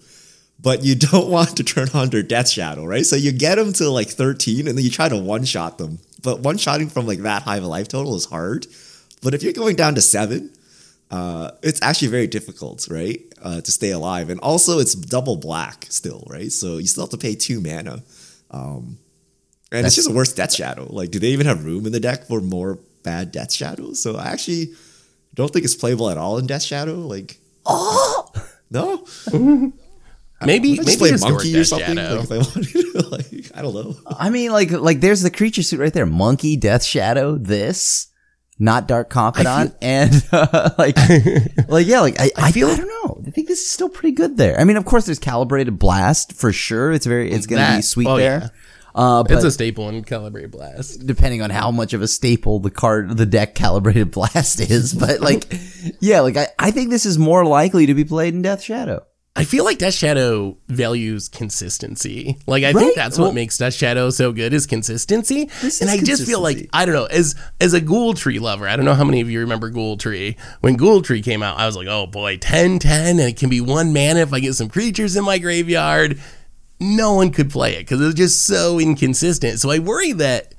but 0.63 0.85
you 0.85 0.95
don't 0.95 1.29
want 1.37 1.57
to 1.57 1.65
turn 1.65 1.89
on 1.93 2.11
their 2.11 2.23
Death 2.23 2.49
Shadow, 2.49 2.85
right? 2.85 3.05
So 3.05 3.17
you 3.17 3.33
get 3.33 3.57
them 3.57 3.73
to 3.75 3.91
like 3.91 4.09
thirteen, 4.09 4.69
and 4.69 4.79
then 4.79 4.85
you 4.85 4.91
try 4.91 5.09
to 5.09 5.19
one 5.19 5.45
shot 5.45 5.79
them. 5.79 5.99
But 6.23 6.41
one 6.41 6.57
shotting 6.57 6.89
from 6.89 7.07
like 7.07 7.19
that 7.21 7.43
high 7.43 7.57
of 7.57 7.65
a 7.65 7.69
life 7.69 7.89
total 7.89 8.15
is 8.15 8.27
hard. 8.27 8.67
But 9.23 9.35
if 9.35 9.43
you're 9.43 9.53
going 9.53 9.77
down 9.77 9.95
to 9.97 10.01
seven, 10.01 10.51
uh, 11.11 11.53
it's 11.63 11.83
actually 11.83 12.09
very 12.09 12.27
difficult, 12.27 12.89
right, 12.91 13.21
uh, 13.43 13.61
to 13.61 13.71
stay 13.71 13.91
alive. 13.91 14.31
And 14.31 14.41
also, 14.41 14.79
it's 14.79 14.95
double 14.95 15.37
black 15.37 15.87
still, 15.91 16.25
right? 16.29 16.51
So 16.51 16.79
you 16.79 16.87
still 16.87 17.05
have 17.05 17.11
to 17.11 17.19
pay 17.19 17.35
two 17.35 17.61
mana. 17.61 18.03
Um, 18.51 18.99
and 19.71 19.87
it's 19.87 19.95
just 19.95 20.11
a 20.11 20.13
worse 20.13 20.33
Death 20.33 20.55
Shadow. 20.55 20.87
Like, 20.91 21.11
do 21.11 21.19
they 21.19 21.29
even 21.29 21.47
have 21.47 21.65
room 21.65 21.87
in 21.87 21.93
the 21.93 22.01
deck 22.01 22.27
for 22.27 22.41
more 22.41 22.79
bad 23.03 23.33
Death 23.33 23.53
Shadows? 23.53 24.03
So 24.03 24.17
I 24.17 24.29
actually 24.29 24.75
don't 25.35 25.51
think 25.53 25.65
it's 25.65 25.75
playable 25.75 26.11
at 26.11 26.19
all 26.19 26.39
in 26.39 26.47
Death 26.47 26.63
Shadow. 26.63 26.95
Like, 26.95 27.39
oh! 27.65 28.31
no, 28.71 29.07
Maybe 30.47 30.77
Let's 30.77 31.01
maybe 31.01 31.17
play 31.17 31.31
monkey 31.31 31.57
or 31.59 31.65
something. 31.65 31.97
Like, 31.97 32.25
if 32.25 32.33
I 32.33 32.37
wanted 32.39 32.65
to, 32.67 33.09
like, 33.09 33.51
I 33.55 33.63
don't 33.63 33.75
know. 33.75 33.95
I 34.07 34.31
mean, 34.31 34.53
like, 34.53 34.71
like 34.71 35.01
there's 35.01 35.23
the 35.23 35.31
creature 35.31 35.63
suit 35.63 35.81
right 35.81 35.93
there. 35.93 36.07
Monkey, 36.07 36.57
Death 36.57 36.85
Shadow, 36.85 37.37
this, 37.37 38.09
not 38.59 38.87
Dark 38.87 39.11
Confidant, 39.11 39.75
and 39.83 40.25
uh, 40.33 40.71
like, 40.79 40.97
like 41.69 41.87
yeah, 41.87 42.01
like 42.01 42.21
I, 42.21 42.31
I, 42.37 42.53
feel- 42.53 42.69
I 42.69 42.77
don't 42.77 42.89
know. 42.89 43.23
I 43.27 43.31
think 43.31 43.49
this 43.49 43.61
is 43.61 43.71
still 43.71 43.89
pretty 43.89 44.13
good 44.13 44.37
there. 44.37 44.59
I 44.59 44.65
mean, 44.65 44.77
of 44.77 44.85
course, 44.85 45.07
there's 45.07 45.19
Calibrated 45.19 45.79
Blast 45.79 46.33
for 46.33 46.53
sure. 46.53 46.93
It's 46.93 47.07
very, 47.07 47.31
it's 47.31 47.47
gonna 47.47 47.77
be 47.77 47.83
sweet 47.83 48.09
oh, 48.09 48.17
there. 48.17 48.41
yeah. 48.41 48.49
Uh, 48.95 49.23
but 49.23 49.33
It's 49.33 49.45
a 49.45 49.51
staple 49.51 49.89
in 49.89 50.05
Calibrate 50.05 50.51
Blast. 50.51 51.07
depending 51.07 51.41
on 51.41 51.49
how 51.49 51.71
much 51.71 51.95
of 51.95 52.03
a 52.03 52.09
staple 52.09 52.59
the 52.59 52.71
card, 52.71 53.17
the 53.17 53.25
deck 53.25 53.55
Calibrated 53.55 54.11
Blast 54.11 54.61
is, 54.61 54.93
but 54.95 55.21
like, 55.21 55.47
yeah, 56.01 56.21
like 56.21 56.37
I, 56.37 56.49
I 56.59 56.71
think 56.73 56.91
this 56.91 57.07
is 57.07 57.19
more 57.19 57.45
likely 57.45 57.87
to 57.87 57.95
be 57.95 58.05
played 58.05 58.35
in 58.35 58.43
Death 58.43 58.63
Shadow. 58.63 59.07
I 59.35 59.45
feel 59.45 59.65
like 59.65 59.79
Death 59.79 59.95
Shadow 59.95 60.59
values 60.69 61.29
consistency. 61.29 62.37
Like 62.47 62.65
I 62.65 62.73
Right? 62.73 62.83
think 62.83 62.97
that's 62.97 63.17
Well- 63.17 63.29
what 63.29 63.35
makes 63.35 63.57
Death 63.57 63.73
Shadow 63.73 64.11
so 64.11 64.31
good 64.31 64.53
is 64.53 64.67
consistency. 64.67 65.49
And 65.81 65.89
I 65.89 65.97
just 65.97 66.27
feel 66.27 66.41
like. 66.41 66.69
I 66.75 66.85
don't 66.85 66.95
know 66.95 67.07
as 67.07 67.35
as 67.59 67.73
a 67.73 67.81
Ghoul 67.81 68.13
Tree 68.13 68.39
lover. 68.39 68.69
I 68.69 68.77
don't 68.77 68.85
know 68.85 68.93
how 68.95 69.05
many 69.05 69.23
of 69.23 69.31
you 69.31 69.41
remember 69.41 69.71
Ghoul 69.71 69.97
Tree. 69.97 70.37
When 70.61 70.75
Ghoul 70.75 71.01
Tree 71.01 71.23
came 71.23 71.43
out, 71.43 71.59
I 71.59 71.65
was 71.67 71.77
like, 71.77 71.87
oh 71.89 72.07
boy, 72.07 72.37
10 72.37 72.79
10 72.79 73.19
and 73.19 73.21
it 73.21 73.39
can 73.39 73.49
be 73.49 73.63
one 73.63 73.95
mana 73.95 74.21
if 74.21 74.35
I 74.35 74.41
get 74.41 74.55
some 74.55 74.69
creatures 74.69 75.17
in 75.17 75.25
my 75.25 75.39
graveyard. 75.39 76.21
No 76.79 77.15
one 77.15 77.31
could 77.31 77.49
play 77.49 77.75
it 77.77 77.81
because 77.81 78.01
it 78.03 78.05
was 78.05 78.15
just 78.15 78.43
so 78.45 78.79
inconsistent. 78.79 79.61
So 79.61 79.71
I 79.71 79.79
worry 79.79 80.13
that. 80.13 80.55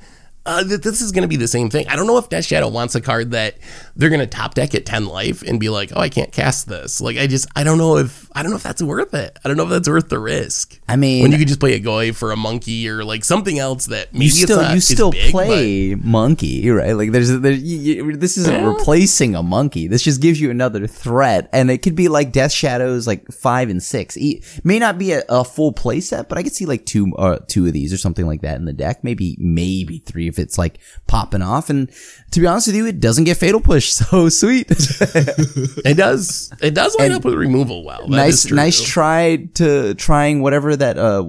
Uh, 0.45 0.61
that 0.63 0.83
this 0.83 1.01
is 1.01 1.13
going 1.13 1.21
to 1.21 1.27
be 1.29 1.37
the 1.37 1.47
same 1.47 1.69
thing. 1.69 1.87
I 1.87 1.95
don't 1.95 2.05
know 2.05 2.17
if 2.17 2.27
Death 2.27 2.43
Shadow 2.43 2.67
wants 2.67 2.95
a 2.95 3.01
card 3.01 3.31
that 3.31 3.55
they're 3.95 4.09
going 4.09 4.19
to 4.19 4.27
top 4.27 4.55
deck 4.55 4.75
at 4.75 4.85
10 4.85 5.05
life 5.05 5.41
and 5.41 5.57
be 5.57 5.69
like, 5.69 5.91
oh, 5.95 6.01
I 6.01 6.09
can't 6.09 6.33
cast 6.33 6.67
this. 6.67 6.99
Like, 6.99 7.17
I 7.17 7.27
just, 7.27 7.47
I 7.55 7.63
don't 7.63 7.77
know 7.77 7.95
if, 7.97 8.29
I 8.35 8.43
don't 8.43 8.51
know 8.51 8.57
if 8.57 8.63
that's 8.63 8.81
worth 8.81 9.13
it. 9.13 9.39
I 9.43 9.47
don't 9.47 9.55
know 9.55 9.63
if 9.63 9.69
that's 9.69 9.87
worth 9.87 10.09
the 10.09 10.19
risk. 10.19 10.77
I 10.89 10.97
mean, 10.97 11.21
when 11.21 11.31
you 11.31 11.37
could 11.37 11.47
just 11.47 11.61
play 11.61 11.75
a 11.75 11.79
Goyf 11.79 12.21
or 12.21 12.31
a 12.33 12.35
monkey 12.35 12.89
or 12.89 13.05
like 13.05 13.23
something 13.23 13.57
else 13.57 13.85
that 13.85 14.11
maybe 14.13 14.25
you 14.25 14.31
still 14.31 14.61
not 14.61 14.73
you 14.75 14.81
still 14.81 15.11
big, 15.11 15.31
play 15.31 15.95
monkey, 15.95 16.69
right? 16.69 16.91
Like 16.91 17.11
there's 17.13 17.29
there, 17.39 17.51
you, 17.53 17.77
you- 18.07 18.17
this 18.17 18.37
isn't 18.37 18.65
replacing 18.65 19.35
a 19.35 19.43
monkey. 19.43 19.87
This 19.87 20.01
just 20.03 20.21
gives 20.21 20.41
you 20.41 20.51
another 20.51 20.87
threat, 20.87 21.49
and 21.53 21.71
it 21.71 21.77
could 21.83 21.95
be 21.95 22.09
like 22.09 22.33
Death 22.33 22.51
Shadows, 22.51 23.07
like 23.07 23.25
five 23.31 23.69
and 23.69 23.81
six. 23.81 24.17
E- 24.17 24.43
may 24.65 24.77
not 24.77 24.97
be 24.97 25.13
a, 25.13 25.23
a 25.29 25.45
full 25.45 25.71
play 25.71 26.01
set, 26.01 26.27
but 26.27 26.37
I 26.37 26.43
could 26.43 26.53
see 26.53 26.65
like 26.65 26.85
two 26.85 27.15
uh, 27.15 27.39
two 27.47 27.65
of 27.65 27.71
these 27.73 27.93
or 27.93 27.97
something 27.97 28.25
like 28.27 28.41
that 28.41 28.57
in 28.57 28.65
the 28.65 28.73
deck. 28.73 29.03
Maybe 29.05 29.37
maybe 29.39 29.99
three 29.99 30.27
if 30.33 30.39
it's 30.39 30.57
like 30.57 30.79
popping 31.07 31.41
off. 31.41 31.69
And 31.69 31.89
to 32.31 32.39
be 32.39 32.47
honest 32.47 32.67
with 32.67 32.75
you, 32.75 32.85
it 32.87 32.99
doesn't 32.99 33.23
get 33.23 33.37
fatal 33.37 33.61
push, 33.61 33.89
so 33.93 34.29
sweet. 34.29 34.67
It 35.85 35.97
does, 35.97 36.51
it 36.61 36.73
does 36.73 36.95
line 36.95 37.07
And 37.07 37.15
up 37.15 37.25
with 37.25 37.35
removal 37.35 37.83
well. 37.83 38.07
Nice 38.07 38.49
nice 38.49 38.81
try 38.81 39.47
to 39.55 39.93
trying 39.95 40.41
whatever 40.41 40.75
that 40.75 40.97
uh 40.97 41.23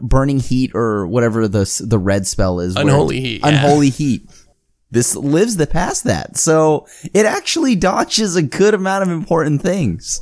burning 0.00 0.38
heat 0.38 0.72
or 0.74 1.06
whatever 1.06 1.48
the 1.48 1.84
the 1.84 1.98
red 1.98 2.26
spell 2.26 2.60
is 2.60 2.76
Unholy 2.76 3.20
heat, 3.20 3.40
yeah. 3.40 3.48
unholy 3.48 3.90
heat 3.90 4.28
this 4.90 5.14
lives 5.16 5.56
the 5.56 5.66
past 5.66 6.04
that 6.04 6.36
so 6.36 6.86
it 7.14 7.24
actually 7.24 7.74
dodges 7.76 8.36
a 8.36 8.42
good 8.42 8.74
amount 8.74 9.02
of 9.02 9.10
important 9.10 9.62
things 9.62 10.20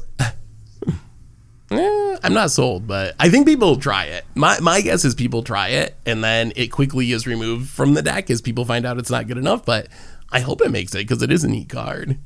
Eh, 1.71 2.17
I'm 2.23 2.33
not 2.33 2.51
sold, 2.51 2.87
but 2.87 3.15
I 3.21 3.29
think 3.29 3.47
people 3.47 3.77
try 3.77 4.05
it. 4.05 4.25
My 4.35 4.59
my 4.61 4.81
guess 4.81 5.05
is 5.05 5.15
people 5.15 5.43
try 5.43 5.69
it, 5.69 5.97
and 6.07 6.25
then 6.25 6.53
it 6.57 6.69
quickly 6.69 7.13
is 7.13 7.27
removed 7.27 7.69
from 7.69 7.95
the 7.95 8.03
deck 8.03 8.31
as 8.31 8.41
people 8.41 8.65
find 8.65 8.87
out 8.87 8.99
it's 8.99 9.11
not 9.11 9.27
good 9.27 9.39
enough. 9.39 9.65
But 9.67 9.89
I 10.31 10.41
hope 10.41 10.63
it 10.63 10.71
makes 10.71 10.95
it 10.95 10.99
because 10.99 11.23
it 11.23 11.31
is 11.31 11.45
a 11.45 11.49
neat 11.49 11.69
card. 11.69 12.19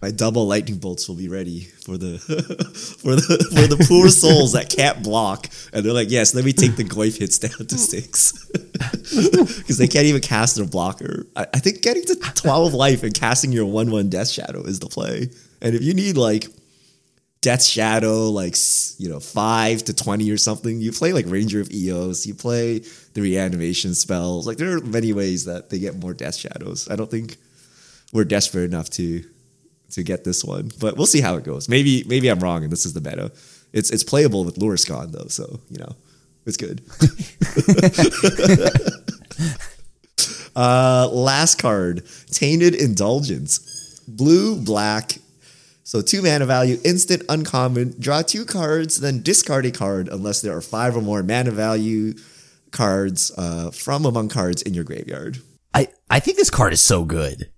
My 0.00 0.10
double 0.10 0.46
lightning 0.46 0.78
bolts 0.78 1.08
will 1.08 1.16
be 1.16 1.28
ready 1.28 1.60
for 1.60 1.98
the 1.98 2.18
for 3.02 3.16
the 3.16 3.38
for 3.54 3.66
the 3.66 3.84
poor 3.86 4.08
souls 4.10 4.52
that 4.52 4.70
can't 4.70 5.02
block, 5.02 5.48
and 5.74 5.84
they're 5.84 5.92
like, 5.92 6.10
"Yes, 6.10 6.34
let 6.34 6.44
me 6.44 6.52
take 6.52 6.76
the 6.76 6.84
Goyf 6.84 7.18
hits 7.18 7.38
down 7.38 7.66
to 7.66 7.78
six 7.78 8.32
because 8.52 9.76
they 9.76 9.88
can't 9.88 10.06
even 10.06 10.22
cast 10.22 10.56
their 10.56 10.66
blocker." 10.66 11.26
I, 11.36 11.46
I 11.54 11.58
think 11.58 11.82
getting 11.82 12.04
to 12.04 12.16
twelve 12.34 12.72
life 12.72 13.02
and 13.02 13.12
casting 13.12 13.52
your 13.52 13.66
one 13.66 13.90
one 13.90 14.08
death 14.08 14.30
shadow 14.30 14.62
is 14.62 14.80
the 14.80 14.88
play. 14.88 15.28
And 15.60 15.74
if 15.74 15.82
you 15.82 15.92
need 15.94 16.16
like 16.16 16.48
death 17.44 17.62
shadow, 17.62 18.30
like 18.30 18.56
you 18.96 19.10
know 19.10 19.20
five 19.20 19.84
to 19.84 19.92
twenty 19.92 20.30
or 20.30 20.38
something, 20.38 20.80
you 20.80 20.90
play 20.90 21.12
like 21.12 21.26
Ranger 21.28 21.60
of 21.60 21.70
Eos, 21.70 22.26
you 22.26 22.34
play 22.34 22.78
the 23.12 23.20
reanimation 23.20 23.94
spells. 23.94 24.46
Like 24.46 24.56
there 24.56 24.78
are 24.78 24.80
many 24.80 25.12
ways 25.12 25.44
that 25.44 25.68
they 25.68 25.78
get 25.78 25.94
more 25.94 26.14
death 26.14 26.34
shadows. 26.34 26.88
I 26.90 26.96
don't 26.96 27.10
think 27.10 27.36
we're 28.14 28.24
desperate 28.24 28.64
enough 28.64 28.88
to 28.90 29.22
to 29.90 30.02
get 30.02 30.24
this 30.24 30.42
one, 30.42 30.70
but 30.80 30.96
we'll 30.96 31.06
see 31.06 31.20
how 31.20 31.36
it 31.36 31.44
goes. 31.44 31.68
Maybe 31.68 32.02
maybe 32.06 32.28
I'm 32.28 32.40
wrong 32.40 32.64
and 32.64 32.72
this 32.72 32.86
is 32.86 32.94
the 32.94 33.02
meta. 33.02 33.30
It's 33.74 33.90
it's 33.90 34.04
playable 34.04 34.44
with 34.44 34.56
Luriscon 34.56 35.12
though, 35.12 35.28
so 35.28 35.60
you 35.68 35.78
know 35.78 35.94
it's 36.46 36.56
good. 36.56 36.80
uh, 40.56 41.10
last 41.12 41.58
card, 41.58 42.06
Tainted 42.30 42.74
Indulgence, 42.74 44.00
blue 44.08 44.58
black. 44.58 45.18
So 45.84 46.00
two 46.00 46.22
mana 46.22 46.46
value, 46.46 46.78
instant 46.82 47.22
uncommon. 47.28 47.94
Draw 47.98 48.22
two 48.22 48.46
cards, 48.46 49.00
then 49.00 49.22
discard 49.22 49.66
a 49.66 49.70
card 49.70 50.08
unless 50.08 50.40
there 50.40 50.56
are 50.56 50.62
five 50.62 50.96
or 50.96 51.02
more 51.02 51.22
mana 51.22 51.50
value 51.50 52.14
cards 52.70 53.30
uh, 53.36 53.70
from 53.70 54.06
among 54.06 54.30
cards 54.30 54.62
in 54.62 54.74
your 54.74 54.82
graveyard. 54.82 55.38
i 55.74 55.88
i 56.10 56.18
think 56.20 56.36
this 56.38 56.50
card 56.50 56.72
is 56.72 56.80
so 56.80 57.04
good. 57.04 57.50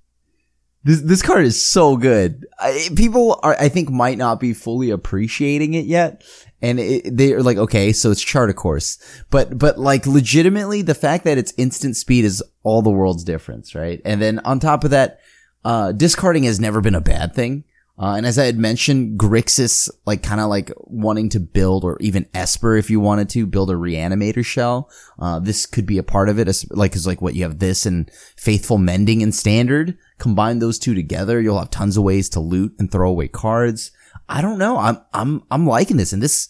This 0.82 1.00
this 1.02 1.22
card 1.22 1.44
is 1.44 1.60
so 1.64 1.96
good. 1.96 2.46
I, 2.58 2.88
people 2.96 3.38
are 3.44 3.56
i 3.60 3.68
think 3.68 3.90
might 3.90 4.18
not 4.18 4.40
be 4.40 4.52
fully 4.52 4.90
appreciating 4.90 5.74
it 5.74 5.86
yet. 5.86 6.24
And 6.60 6.80
it, 6.80 7.16
they're 7.16 7.44
like 7.44 7.58
okay 7.58 7.92
so 7.92 8.10
it's 8.10 8.22
Chart 8.22 8.50
a 8.50 8.54
Course. 8.54 8.98
But 9.30 9.56
but 9.56 9.78
like 9.78 10.04
legitimately 10.04 10.82
the 10.82 10.94
fact 10.94 11.24
that 11.24 11.38
it's 11.38 11.54
instant 11.56 11.96
speed 11.96 12.24
is 12.24 12.42
all 12.64 12.82
the 12.82 12.90
world's 12.90 13.22
difference 13.22 13.76
right? 13.76 14.00
And 14.04 14.20
then 14.20 14.40
on 14.40 14.58
top 14.58 14.82
of 14.82 14.90
that 14.90 15.20
uh 15.64 15.92
discarding 15.92 16.42
has 16.42 16.58
never 16.58 16.80
been 16.80 16.96
a 16.96 17.00
bad 17.00 17.32
thing 17.32 17.62
uh, 17.98 18.14
and 18.16 18.26
as 18.26 18.38
I 18.38 18.44
had 18.44 18.58
mentioned, 18.58 19.18
Grixis, 19.18 19.88
like 20.04 20.22
kind 20.22 20.40
of 20.40 20.48
like 20.48 20.70
wanting 20.80 21.30
to 21.30 21.40
build, 21.40 21.82
or 21.84 21.96
even 22.00 22.28
Esper, 22.34 22.76
if 22.76 22.90
you 22.90 23.00
wanted 23.00 23.28
to 23.30 23.46
build 23.46 23.70
a 23.70 23.74
reanimator 23.74 24.44
shell. 24.44 24.90
Uh, 25.18 25.38
this 25.38 25.64
could 25.64 25.86
be 25.86 25.96
a 25.96 26.02
part 26.02 26.28
of 26.28 26.38
it. 26.38 26.46
as- 26.48 26.66
Like, 26.70 26.94
is 26.94 27.06
like 27.06 27.22
what 27.22 27.34
you 27.34 27.44
have 27.44 27.58
this 27.58 27.86
and 27.86 28.10
Faithful 28.36 28.76
Mending 28.78 29.22
and 29.22 29.34
Standard. 29.34 29.96
Combine 30.18 30.58
those 30.58 30.78
two 30.78 30.94
together, 30.94 31.40
you'll 31.40 31.58
have 31.58 31.70
tons 31.70 31.96
of 31.96 32.04
ways 32.04 32.28
to 32.30 32.40
loot 32.40 32.74
and 32.78 32.92
throw 32.92 33.08
away 33.08 33.28
cards. 33.28 33.92
I 34.28 34.42
don't 34.42 34.58
know. 34.58 34.76
I'm, 34.78 34.98
I'm, 35.14 35.42
I'm 35.50 35.66
liking 35.66 35.96
this, 35.96 36.12
and 36.12 36.22
this 36.22 36.48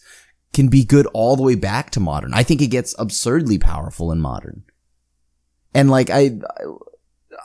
can 0.53 0.69
be 0.69 0.85
good 0.85 1.07
all 1.13 1.37
the 1.37 1.43
way 1.43 1.55
back 1.55 1.91
to 1.91 2.01
modern. 2.01 2.33
I 2.35 2.43
think 2.43 2.63
it 2.63 2.69
gets 2.69 2.95
absurdly 2.99 3.59
powerful 3.59 4.11
in 4.11 4.21
modern. 4.21 4.65
And 5.75 5.91
like, 5.91 6.09
I, 6.11 6.39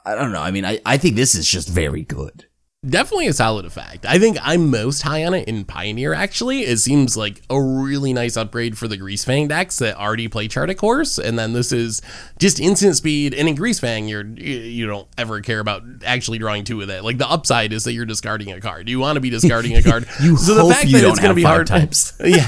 I, 0.05 0.13
I 0.13 0.15
don't 0.15 0.31
know. 0.31 0.41
I 0.41 0.51
mean, 0.51 0.63
I, 0.65 0.79
I 0.85 0.97
think 0.97 1.15
this 1.15 1.35
is 1.35 1.47
just 1.47 1.67
very 1.69 2.03
good. 2.03 2.45
Definitely 2.83 3.27
a 3.27 3.33
solid 3.33 3.65
effect. 3.65 4.07
I 4.07 4.17
think 4.17 4.39
I'm 4.41 4.71
most 4.71 5.03
high 5.03 5.23
on 5.23 5.35
it 5.35 5.47
in 5.47 5.65
Pioneer, 5.65 6.15
actually. 6.15 6.61
It 6.61 6.79
seems 6.79 7.15
like 7.15 7.43
a 7.47 7.61
really 7.61 8.11
nice 8.11 8.35
upgrade 8.35 8.75
for 8.75 8.87
the 8.87 8.97
Greasefang 8.97 9.49
decks 9.49 9.77
that 9.77 9.97
already 9.97 10.27
play 10.27 10.47
Chart 10.47 10.71
a 10.71 10.73
Course, 10.73 11.19
And 11.19 11.37
then 11.37 11.53
this 11.53 11.71
is 11.71 12.01
just 12.39 12.59
instant 12.59 12.95
speed. 12.95 13.35
And 13.35 13.47
in 13.47 13.55
Greasefang, 13.55 14.09
you're, 14.09 14.25
you 14.25 14.57
you 14.57 14.87
don't 14.87 15.07
ever 15.15 15.41
care 15.41 15.59
about 15.59 15.83
actually 16.03 16.39
drawing 16.39 16.63
two 16.63 16.81
of 16.81 16.89
it. 16.89 17.03
Like 17.03 17.19
the 17.19 17.29
upside 17.29 17.71
is 17.71 17.83
that 17.83 17.93
you're 17.93 18.07
discarding 18.07 18.51
a 18.51 18.59
card. 18.59 18.89
You 18.89 18.97
want 18.97 19.15
to 19.17 19.21
be 19.21 19.29
discarding 19.29 19.75
a 19.77 19.83
card. 19.83 20.07
You 20.21 20.35
hope 20.35 20.83
you 20.83 21.01
don't 21.01 21.19
have 21.19 21.37
five 21.39 21.65
types. 21.65 22.13
yeah. 22.23 22.47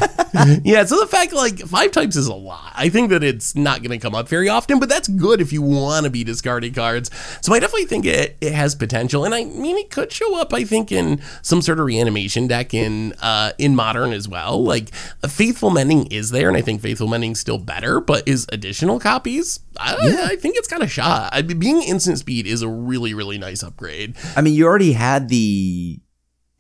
yeah. 0.63 0.85
So 0.85 0.99
the 0.99 1.07
fact 1.07 1.31
like 1.31 1.59
five 1.59 1.91
types 1.91 2.15
is 2.15 2.25
a 2.25 2.33
lot. 2.33 2.71
I 2.75 2.89
think 2.89 3.11
that 3.11 3.23
it's 3.23 3.55
not 3.55 3.83
going 3.83 3.91
to 3.91 3.99
come 3.99 4.15
up 4.15 4.27
very 4.27 4.49
often, 4.49 4.79
but 4.79 4.89
that's 4.89 5.07
good 5.07 5.41
if 5.41 5.53
you 5.53 5.61
want 5.61 6.05
to 6.05 6.09
be 6.09 6.23
discarding 6.23 6.73
cards. 6.73 7.11
So 7.41 7.53
I 7.53 7.59
definitely 7.59 7.85
think 7.85 8.05
it, 8.05 8.35
it 8.41 8.53
has 8.53 8.73
potential. 8.73 9.25
And 9.25 9.35
I 9.35 9.43
mean, 9.43 9.77
it 9.77 9.91
could 9.91 10.11
show 10.23 10.39
up, 10.39 10.53
I 10.53 10.63
think, 10.63 10.91
in 10.91 11.21
some 11.41 11.61
sort 11.61 11.79
of 11.79 11.85
reanimation 11.85 12.47
deck 12.47 12.73
in 12.73 13.13
uh, 13.21 13.53
in 13.57 13.75
modern 13.75 14.13
as 14.13 14.27
well. 14.27 14.63
Like 14.63 14.93
Faithful 15.27 15.69
Mending 15.69 16.07
is 16.07 16.31
there, 16.31 16.47
and 16.47 16.57
I 16.57 16.61
think 16.61 16.81
Faithful 16.81 17.07
Mending's 17.07 17.39
still 17.39 17.57
better, 17.57 17.99
but 17.99 18.27
is 18.27 18.45
additional 18.51 18.99
copies? 18.99 19.59
I, 19.77 19.95
I 20.31 20.35
think 20.35 20.55
it's 20.57 20.67
got 20.67 20.81
a 20.83 20.87
shot. 20.87 21.29
I, 21.33 21.41
being 21.41 21.81
instant 21.81 22.19
speed 22.19 22.47
is 22.47 22.61
a 22.61 22.69
really 22.69 23.13
really 23.13 23.37
nice 23.37 23.63
upgrade. 23.63 24.15
I 24.35 24.41
mean, 24.41 24.53
you 24.53 24.65
already 24.65 24.93
had 24.93 25.29
the 25.29 25.99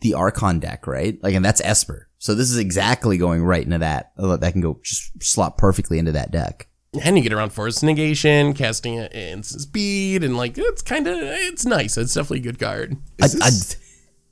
the 0.01 0.13
Archon 0.13 0.59
deck, 0.59 0.85
right? 0.85 1.17
Like, 1.23 1.33
and 1.33 1.45
that's 1.45 1.61
Esper. 1.61 2.09
So 2.17 2.35
this 2.35 2.51
is 2.51 2.57
exactly 2.57 3.17
going 3.17 3.43
right 3.43 3.63
into 3.63 3.79
that. 3.79 4.11
Uh, 4.17 4.37
That 4.37 4.51
can 4.51 4.61
go 4.61 4.79
just 4.83 5.23
slot 5.23 5.57
perfectly 5.57 5.99
into 5.99 6.11
that 6.13 6.31
deck. 6.31 6.67
And 7.03 7.17
you 7.17 7.23
get 7.23 7.33
around 7.33 7.51
force 7.51 7.81
negation, 7.83 8.53
casting 8.53 8.95
it 8.95 9.13
instant 9.15 9.61
speed, 9.61 10.23
and 10.23 10.35
like 10.37 10.57
it's 10.57 10.81
kind 10.81 11.07
of 11.07 11.17
it's 11.19 11.65
nice. 11.65 11.97
It's 11.97 12.13
definitely 12.13 12.39
a 12.39 12.43
good 12.51 12.59
card. 12.59 12.97
I, 13.21 13.25
Is 13.25 13.35
I, 13.41 13.49
this- 13.49 13.75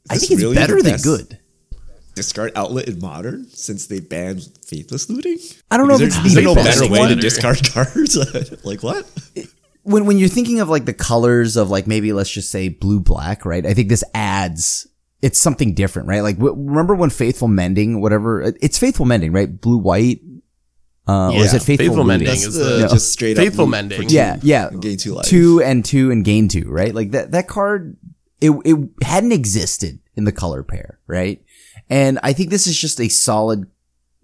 I 0.09 0.14
this 0.16 0.22
think 0.28 0.32
it's 0.34 0.41
really 0.41 0.55
better 0.55 0.82
than 0.82 0.97
good. 0.99 1.39
discard 2.16 2.51
outlet 2.55 2.88
in 2.89 2.99
modern 2.99 3.47
since 3.49 3.88
they 3.88 3.99
banned 3.99 4.43
faithless 4.66 5.09
looting? 5.09 5.38
I 5.70 5.78
don't 5.78 5.88
know 5.88 5.93
Is 5.95 6.01
if 6.01 6.09
there, 6.14 6.20
it's 6.22 6.28
is 6.28 6.34
there 6.36 6.43
the 6.43 6.49
no 6.49 6.55
best 6.55 6.80
better 6.82 6.91
way 6.91 7.07
to 7.07 7.16
discard 7.16 7.70
cards? 7.74 8.64
like 8.66 8.84
what? 8.84 9.05
when 9.84 10.05
when 10.05 10.18
you're 10.18 10.30
thinking 10.30 10.59
of 10.59 10.70
like 10.70 10.86
the 10.86 10.93
colors 10.93 11.55
of 11.57 11.70
like 11.70 11.88
maybe 11.88 12.14
let's 12.14 12.30
just 12.32 12.51
say 12.51 12.68
blue 12.70 12.99
black, 12.99 13.45
right? 13.45 13.66
I 13.66 13.74
think 13.74 13.89
this 13.89 14.03
adds 14.14 14.88
it's 15.22 15.38
something 15.39 15.76
different, 15.76 16.07
right? 16.07 16.22
Like 16.22 16.38
w- 16.38 16.55
remember 16.57 16.95
when 16.95 17.12
Faithful 17.12 17.47
Mending, 17.47 18.01
whatever 18.01 18.41
it's 18.59 18.78
Faithful 18.80 19.05
Mending, 19.05 19.32
right? 19.32 19.62
Blue 19.62 19.78
white, 19.78 20.20
uh, 21.07 21.31
or 21.33 21.37
is 21.43 21.53
it 21.53 21.59
Faithful, 21.63 21.77
Faithful 21.77 21.95
Looting? 21.97 22.07
Mending 22.07 22.27
That's 22.27 22.45
is 22.45 22.55
the, 22.55 22.63
the- 22.63 22.87
just 22.89 23.11
straight 23.11 23.37
Faithful 23.37 23.63
up 23.63 23.67
loot 23.67 23.71
Mending. 23.71 24.01
for 24.03 24.07
two 24.09 24.15
Yeah, 24.15 24.37
yeah. 24.43 24.67
and 24.67 24.81
gain 24.81 24.97
two 24.97 25.13
life. 25.13 25.25
two 25.25 25.61
and 25.61 25.83
two 25.83 26.11
and 26.11 26.23
gain 26.23 26.47
two, 26.47 26.69
right? 26.69 26.93
Like 26.93 27.11
that 27.11 27.31
that 27.31 27.47
card 27.47 27.97
it 28.39 28.51
it 28.65 28.77
hadn't 29.03 29.31
existed 29.31 29.99
in 30.15 30.23
the 30.25 30.31
color 30.31 30.63
pair, 30.63 30.99
right? 31.07 31.41
And 31.89 32.19
I 32.23 32.33
think 32.33 32.49
this 32.49 32.67
is 32.67 32.77
just 32.79 32.99
a 33.01 33.09
solid 33.09 33.65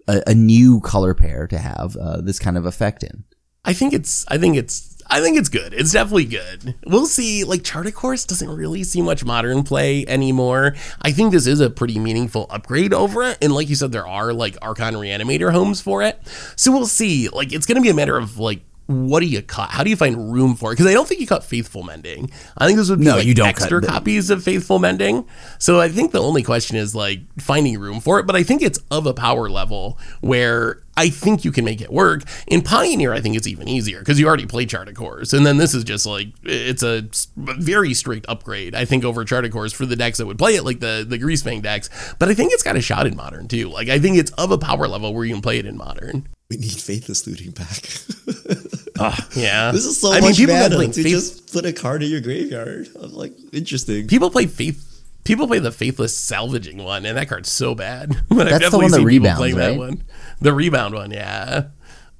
a, 0.06 0.22
a 0.28 0.34
new 0.34 0.80
color 0.80 1.14
pair 1.14 1.46
to 1.48 1.58
have 1.58 1.96
uh, 1.96 2.20
this 2.20 2.38
kind 2.38 2.56
of 2.56 2.64
effect 2.64 3.02
in. 3.02 3.24
I 3.64 3.72
think 3.74 3.92
it's 3.92 4.24
I 4.28 4.38
think 4.38 4.56
it's 4.56 4.87
I 5.10 5.20
think 5.20 5.38
it's 5.38 5.48
good. 5.48 5.72
It's 5.72 5.92
definitely 5.92 6.26
good. 6.26 6.74
We'll 6.86 7.06
see. 7.06 7.44
Like 7.44 7.64
Chart 7.64 7.86
a 7.86 7.92
Course 7.92 8.24
doesn't 8.24 8.50
really 8.50 8.84
see 8.84 9.00
much 9.00 9.24
modern 9.24 9.62
play 9.62 10.06
anymore. 10.06 10.74
I 11.00 11.12
think 11.12 11.32
this 11.32 11.46
is 11.46 11.60
a 11.60 11.70
pretty 11.70 11.98
meaningful 11.98 12.46
upgrade 12.50 12.92
over 12.92 13.22
it. 13.22 13.38
And 13.40 13.54
like 13.54 13.68
you 13.68 13.74
said, 13.74 13.92
there 13.92 14.06
are 14.06 14.32
like 14.32 14.56
Archon 14.60 14.94
Reanimator 14.94 15.50
homes 15.52 15.80
for 15.80 16.02
it. 16.02 16.20
So 16.56 16.72
we'll 16.72 16.86
see. 16.86 17.28
Like 17.28 17.52
it's 17.52 17.64
gonna 17.64 17.80
be 17.80 17.88
a 17.88 17.94
matter 17.94 18.18
of 18.18 18.38
like 18.38 18.60
what 18.88 19.20
do 19.20 19.26
you 19.26 19.42
cut? 19.42 19.68
How 19.68 19.84
do 19.84 19.90
you 19.90 19.96
find 19.96 20.32
room 20.32 20.54
for 20.54 20.70
it? 20.70 20.76
Because 20.76 20.86
I 20.86 20.94
don't 20.94 21.06
think 21.06 21.20
you 21.20 21.26
cut 21.26 21.44
Faithful 21.44 21.82
Mending. 21.82 22.30
I 22.56 22.66
think 22.66 22.78
this 22.78 22.88
would 22.88 23.00
be 23.00 23.04
No, 23.04 23.16
like 23.16 23.26
you 23.26 23.34
don't 23.34 23.46
extra 23.46 23.82
cut 23.82 23.90
copies 23.90 24.30
of 24.30 24.42
Faithful 24.42 24.78
Mending. 24.78 25.26
So 25.58 25.78
I 25.78 25.90
think 25.90 26.12
the 26.12 26.22
only 26.22 26.42
question 26.42 26.74
is 26.78 26.94
like 26.94 27.20
finding 27.38 27.78
room 27.78 28.00
for 28.00 28.18
it. 28.18 28.26
But 28.26 28.34
I 28.34 28.42
think 28.42 28.62
it's 28.62 28.78
of 28.90 29.04
a 29.04 29.12
power 29.12 29.50
level 29.50 29.98
where 30.22 30.82
I 30.96 31.10
think 31.10 31.44
you 31.44 31.52
can 31.52 31.66
make 31.66 31.82
it 31.82 31.92
work. 31.92 32.22
In 32.46 32.62
Pioneer, 32.62 33.12
I 33.12 33.20
think 33.20 33.36
it's 33.36 33.46
even 33.46 33.68
easier 33.68 33.98
because 33.98 34.18
you 34.18 34.26
already 34.26 34.46
play 34.46 34.64
Chart 34.64 34.88
a 34.88 34.94
Course, 34.94 35.34
and 35.34 35.44
then 35.44 35.58
this 35.58 35.74
is 35.74 35.84
just 35.84 36.06
like 36.06 36.28
it's 36.42 36.82
a 36.82 37.06
very 37.36 37.92
strict 37.92 38.24
upgrade. 38.26 38.74
I 38.74 38.86
think 38.86 39.04
over 39.04 39.22
Chart 39.26 39.44
a 39.44 39.50
Course 39.50 39.74
for 39.74 39.84
the 39.84 39.96
decks 39.96 40.16
that 40.16 40.26
would 40.26 40.38
play 40.38 40.54
it, 40.54 40.64
like 40.64 40.80
the 40.80 41.04
the 41.06 41.18
Greasefang 41.18 41.60
decks. 41.60 41.90
But 42.18 42.30
I 42.30 42.34
think 42.34 42.54
it's 42.54 42.62
got 42.62 42.74
a 42.74 42.80
shot 42.80 43.06
in 43.06 43.16
Modern 43.16 43.48
too. 43.48 43.68
Like 43.68 43.90
I 43.90 43.98
think 43.98 44.16
it's 44.16 44.30
of 44.32 44.50
a 44.50 44.56
power 44.56 44.88
level 44.88 45.12
where 45.12 45.26
you 45.26 45.34
can 45.34 45.42
play 45.42 45.58
it 45.58 45.66
in 45.66 45.76
Modern. 45.76 46.26
We 46.50 46.56
need 46.56 46.70
faithless 46.72 47.26
looting 47.26 47.50
back. 47.52 47.82
Ah, 49.00 49.28
yeah, 49.36 49.70
this 49.70 49.84
is 49.84 50.00
so 50.00 50.10
I 50.10 50.18
much 50.18 50.36
people 50.38 50.54
that 50.56 50.72
mana 50.72 50.74
play 50.74 50.86
to 50.88 51.02
Faith- 51.04 51.06
just 51.12 51.52
put 51.52 51.64
a 51.64 51.72
card 51.72 52.02
in 52.02 52.10
your 52.10 52.20
graveyard. 52.20 52.88
I'm 53.00 53.12
like, 53.14 53.32
interesting. 53.52 54.08
people 54.08 54.28
play 54.28 54.46
Faith. 54.46 55.04
People 55.22 55.46
play 55.46 55.60
the 55.60 55.70
faithless 55.70 56.16
salvaging 56.18 56.78
one, 56.82 57.06
and 57.06 57.16
that 57.16 57.28
card's 57.28 57.48
so 57.48 57.76
bad. 57.76 58.10
But 58.28 58.48
I've 58.52 58.58
That's 58.58 58.70
the 58.72 58.76
one 58.78 58.90
that 58.90 58.96
seen 58.96 59.06
rebounds, 59.06 59.38
playing 59.38 59.54
right? 59.54 59.66
that 59.68 59.78
one. 59.78 60.02
The 60.40 60.52
rebound 60.52 60.94
one, 60.94 61.12
yeah. 61.12 61.66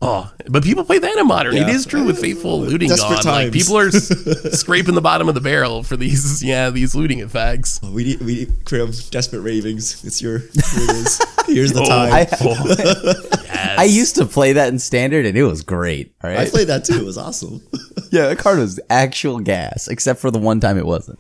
Oh, 0.01 0.33
but 0.49 0.62
people 0.62 0.85
play 0.85 1.01
that 1.01 1.18
in 1.18 1.26
modern. 1.26 1.57
It 1.57 1.62
Yeah. 1.66 1.70
is 1.70 1.85
true 1.85 2.05
with 2.05 2.20
faithful 2.20 2.61
looting 2.61 2.91
Desperate 2.91 3.24
gone. 3.24 3.33
Like 3.35 3.53
times. 3.53 3.57
people 3.64 3.76
are 3.76 3.89
s- 3.89 4.07
scraping 4.61 4.95
the 4.95 5.01
bottom 5.01 5.29
of 5.29 5.35
the 5.35 5.41
barrel 5.41 5.83
for 5.83 5.97
these, 5.97 6.45
yeah, 6.45 6.70
these 6.70 6.95
looting 6.95 7.18
effects. 7.18 7.81
We 7.83 8.05
need, 8.05 8.20
we 8.20 8.35
need, 8.37 8.64
Krim, 8.66 8.93
desperate 9.11 9.41
ravings. 9.41 10.05
It's 10.05 10.22
your, 10.22 10.39
here 10.39 10.49
it 10.55 10.91
is. 10.97 11.20
Here's 11.49 11.72
the 11.72 11.81
Oh, 11.83 11.89
time. 11.89 12.12
I- 12.12 12.29
oh. 12.41 13.38
Yes. 13.66 13.78
I 13.78 13.84
used 13.84 14.16
to 14.16 14.26
play 14.26 14.52
that 14.54 14.68
in 14.68 14.78
standard 14.78 15.26
and 15.26 15.36
it 15.36 15.42
was 15.44 15.62
great. 15.62 16.14
All 16.22 16.30
I 16.30 16.48
played 16.48 16.68
that 16.68 16.84
too. 16.84 16.94
It 16.98 17.04
was 17.04 17.18
awesome. 17.18 17.61
yeah, 18.11 18.28
that 18.28 18.38
card 18.38 18.59
was 18.59 18.80
actual 18.90 19.40
gas, 19.40 19.88
except 19.88 20.20
for 20.20 20.30
the 20.30 20.38
one 20.38 20.61
time 20.61 20.78
it 20.78 20.86
wasn't. 20.86 21.18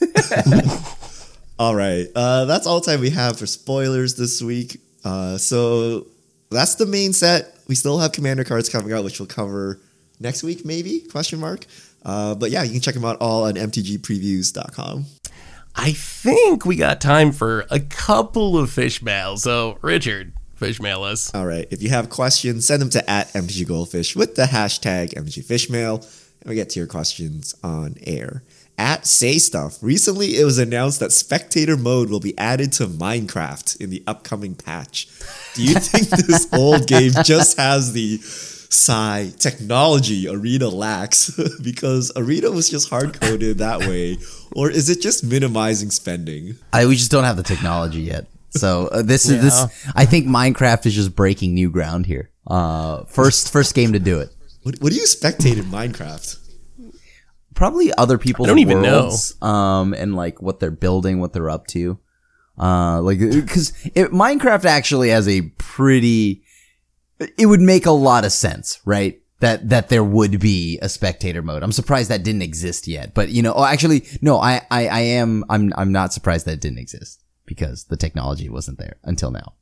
all 1.58 1.74
right. 1.74 2.06
Uh, 2.14 2.44
that's 2.44 2.66
all 2.66 2.80
the 2.80 2.86
time 2.86 3.00
we 3.00 3.10
have 3.10 3.38
for 3.38 3.46
spoilers 3.46 4.16
this 4.16 4.42
week. 4.42 4.80
Uh, 5.04 5.38
so 5.38 6.06
that's 6.50 6.74
the 6.76 6.86
main 6.86 7.12
set. 7.12 7.56
We 7.68 7.74
still 7.74 7.98
have 7.98 8.12
commander 8.12 8.44
cards 8.44 8.68
coming 8.68 8.92
out, 8.92 9.04
which 9.04 9.20
we'll 9.20 9.26
cover 9.26 9.80
next 10.18 10.42
week, 10.42 10.64
maybe? 10.64 11.00
Question 11.00 11.40
mark. 11.40 11.66
Uh, 12.04 12.34
but 12.34 12.50
yeah, 12.50 12.62
you 12.62 12.72
can 12.72 12.80
check 12.80 12.94
them 12.94 13.04
out 13.04 13.16
all 13.20 13.44
on 13.44 13.54
mtgpreviews.com. 13.54 15.06
I 15.74 15.92
think 15.92 16.64
we 16.66 16.76
got 16.76 17.00
time 17.00 17.32
for 17.32 17.66
a 17.70 17.80
couple 17.80 18.58
of 18.58 18.70
fish 18.70 19.02
mail. 19.02 19.36
So, 19.36 19.78
Richard, 19.82 20.32
fish 20.60 20.80
mail 20.80 21.02
us. 21.02 21.34
All 21.34 21.46
right. 21.46 21.66
If 21.70 21.82
you 21.82 21.88
have 21.88 22.10
questions, 22.10 22.66
send 22.66 22.82
them 22.82 22.90
to 22.90 23.10
at 23.10 23.32
MTG 23.32 23.66
Goldfish 23.66 24.14
with 24.14 24.36
the 24.36 24.44
hashtag 24.44 25.14
MTG 25.14 25.42
Fishmail, 25.42 26.02
and 26.42 26.50
we 26.50 26.54
get 26.54 26.68
to 26.70 26.80
your 26.80 26.86
questions 26.86 27.54
on 27.64 27.96
air. 28.06 28.42
At 28.76 29.06
Say 29.06 29.38
Stuff, 29.38 29.78
recently 29.82 30.38
it 30.38 30.44
was 30.44 30.58
announced 30.58 31.00
that 31.00 31.12
spectator 31.12 31.76
mode 31.76 32.10
will 32.10 32.20
be 32.20 32.36
added 32.38 32.72
to 32.74 32.86
Minecraft 32.86 33.80
in 33.80 33.90
the 33.90 34.02
upcoming 34.06 34.54
patch. 34.54 35.08
Do 35.54 35.64
you 35.64 35.74
think 35.74 36.08
this 36.26 36.46
old 36.52 36.86
game 36.86 37.12
just 37.24 37.58
has 37.58 37.92
the 37.92 38.18
sigh 38.18 39.32
technology 39.38 40.28
Arena 40.28 40.68
lacks 40.68 41.38
because 41.62 42.12
Arena 42.16 42.50
was 42.50 42.70
just 42.70 42.88
hard 42.88 43.18
coded 43.18 43.58
that 43.58 43.80
way, 43.80 44.18
or 44.52 44.70
is 44.70 44.88
it 44.88 45.00
just 45.00 45.24
minimizing 45.24 45.90
spending? 45.90 46.56
I 46.72 46.86
we 46.86 46.96
just 46.96 47.10
don't 47.10 47.24
have 47.24 47.36
the 47.36 47.42
technology 47.42 48.02
yet. 48.02 48.26
So 48.50 48.88
uh, 48.88 49.02
this 49.02 49.28
is 49.28 49.42
this. 49.42 49.86
I 49.94 50.06
think 50.06 50.26
Minecraft 50.26 50.86
is 50.86 50.94
just 50.94 51.14
breaking 51.14 51.54
new 51.54 51.70
ground 51.70 52.06
here. 52.06 52.30
Uh, 52.46 53.04
first 53.04 53.52
first 53.52 53.74
game 53.74 53.92
to 53.92 53.98
do 53.98 54.20
it. 54.20 54.30
What, 54.62 54.76
what 54.80 54.92
do 54.92 54.96
you 54.96 55.04
spectate 55.04 55.56
in 55.56 55.66
Minecraft? 55.66 56.36
Probably 57.54 57.92
other 57.94 58.18
people's 58.18 58.48
I 58.48 58.50
don't 58.50 58.58
even 58.58 58.82
know. 58.82 59.02
worlds, 59.02 59.40
um, 59.42 59.94
and 59.94 60.16
like 60.16 60.42
what 60.42 60.60
they're 60.60 60.70
building, 60.70 61.20
what 61.20 61.32
they're 61.32 61.50
up 61.50 61.66
to. 61.68 61.98
Uh, 62.58 63.00
like 63.02 63.18
because 63.18 63.72
Minecraft 63.94 64.64
actually 64.64 65.10
has 65.10 65.28
a 65.28 65.42
pretty. 65.58 66.42
It 67.38 67.46
would 67.46 67.60
make 67.60 67.86
a 67.86 67.90
lot 67.90 68.24
of 68.24 68.32
sense, 68.32 68.80
right? 68.84 69.20
That 69.40 69.68
that 69.68 69.88
there 69.88 70.04
would 70.04 70.40
be 70.40 70.78
a 70.82 70.88
spectator 70.88 71.42
mode. 71.42 71.62
I'm 71.62 71.72
surprised 71.72 72.10
that 72.10 72.22
didn't 72.22 72.42
exist 72.42 72.88
yet, 72.88 73.14
but 73.14 73.30
you 73.30 73.42
know, 73.42 73.54
oh, 73.54 73.64
actually, 73.64 74.06
no, 74.20 74.38
I, 74.38 74.62
I 74.70 74.88
I 74.88 75.00
am 75.00 75.44
I'm 75.48 75.72
I'm 75.76 75.92
not 75.92 76.12
surprised 76.12 76.46
that 76.46 76.52
it 76.52 76.60
didn't 76.60 76.78
exist 76.78 77.22
because 77.50 77.84
the 77.84 77.96
technology 77.96 78.48
wasn't 78.48 78.78
there 78.78 78.94
until 79.02 79.32
now. 79.32 79.54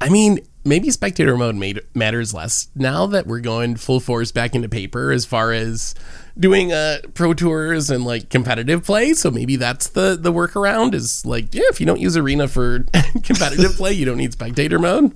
I 0.00 0.08
mean, 0.08 0.38
maybe 0.64 0.90
spectator 0.90 1.36
mode 1.36 1.56
made, 1.56 1.80
matters 1.92 2.32
less 2.32 2.68
now 2.76 3.06
that 3.08 3.26
we're 3.26 3.40
going 3.40 3.74
full 3.74 3.98
force 3.98 4.30
back 4.30 4.54
into 4.54 4.68
paper 4.68 5.10
as 5.10 5.26
far 5.26 5.52
as 5.52 5.94
doing 6.38 6.72
uh 6.72 6.98
pro 7.12 7.34
tours 7.34 7.90
and 7.90 8.04
like 8.04 8.30
competitive 8.30 8.84
play. 8.84 9.12
So 9.12 9.30
maybe 9.30 9.56
that's 9.56 9.88
the 9.88 10.16
the 10.18 10.32
workaround 10.32 10.94
is 10.94 11.26
like, 11.26 11.52
yeah, 11.52 11.64
if 11.66 11.80
you 11.80 11.86
don't 11.86 12.00
use 12.00 12.16
arena 12.16 12.46
for 12.46 12.84
competitive 13.24 13.72
play, 13.72 13.92
you 13.92 14.06
don't 14.06 14.18
need 14.18 14.32
spectator 14.32 14.78
mode. 14.78 15.14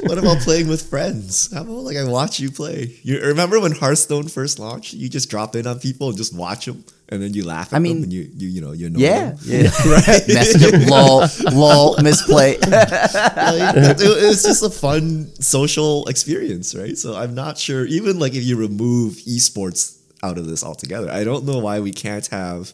What 0.00 0.18
about 0.18 0.38
playing 0.40 0.68
with 0.68 0.82
friends? 0.82 1.54
How 1.54 1.62
about 1.62 1.84
like 1.84 1.96
I 1.96 2.04
watch 2.04 2.40
you 2.40 2.50
play? 2.50 2.98
You 3.02 3.20
remember 3.20 3.60
when 3.60 3.72
Hearthstone 3.72 4.26
first 4.28 4.58
launched? 4.58 4.92
You 4.92 5.08
just 5.08 5.30
drop 5.30 5.54
in 5.54 5.66
on 5.68 5.78
people 5.78 6.08
and 6.08 6.18
just 6.18 6.34
watch 6.34 6.66
them, 6.66 6.84
and 7.10 7.22
then 7.22 7.32
you 7.34 7.44
laugh 7.44 7.72
at 7.72 7.76
I 7.76 7.78
mean, 7.78 7.96
them, 7.96 8.02
and 8.04 8.12
you 8.12 8.30
you 8.36 8.48
you 8.48 8.60
know 8.60 8.72
you 8.72 8.90
know 8.90 8.98
Yeah, 8.98 9.30
them. 9.30 9.38
yeah. 9.44 9.62
Message 10.28 10.62
him, 10.72 10.88
lol, 10.88 11.26
lol, 11.52 11.96
misplay. 12.02 12.58
Like, 12.68 13.76
it, 13.76 14.00
it 14.00 14.26
was 14.26 14.42
just 14.42 14.62
a 14.62 14.70
fun 14.70 15.30
social 15.40 16.06
experience, 16.08 16.74
right? 16.74 16.96
So 16.98 17.16
I'm 17.16 17.34
not 17.34 17.56
sure. 17.58 17.86
Even 17.86 18.18
like 18.18 18.34
if 18.34 18.44
you 18.44 18.56
remove 18.56 19.14
esports 19.26 19.98
out 20.22 20.36
of 20.38 20.46
this 20.46 20.62
altogether, 20.64 21.10
I 21.10 21.24
don't 21.24 21.44
know 21.44 21.58
why 21.58 21.80
we 21.80 21.92
can't 21.92 22.26
have 22.28 22.72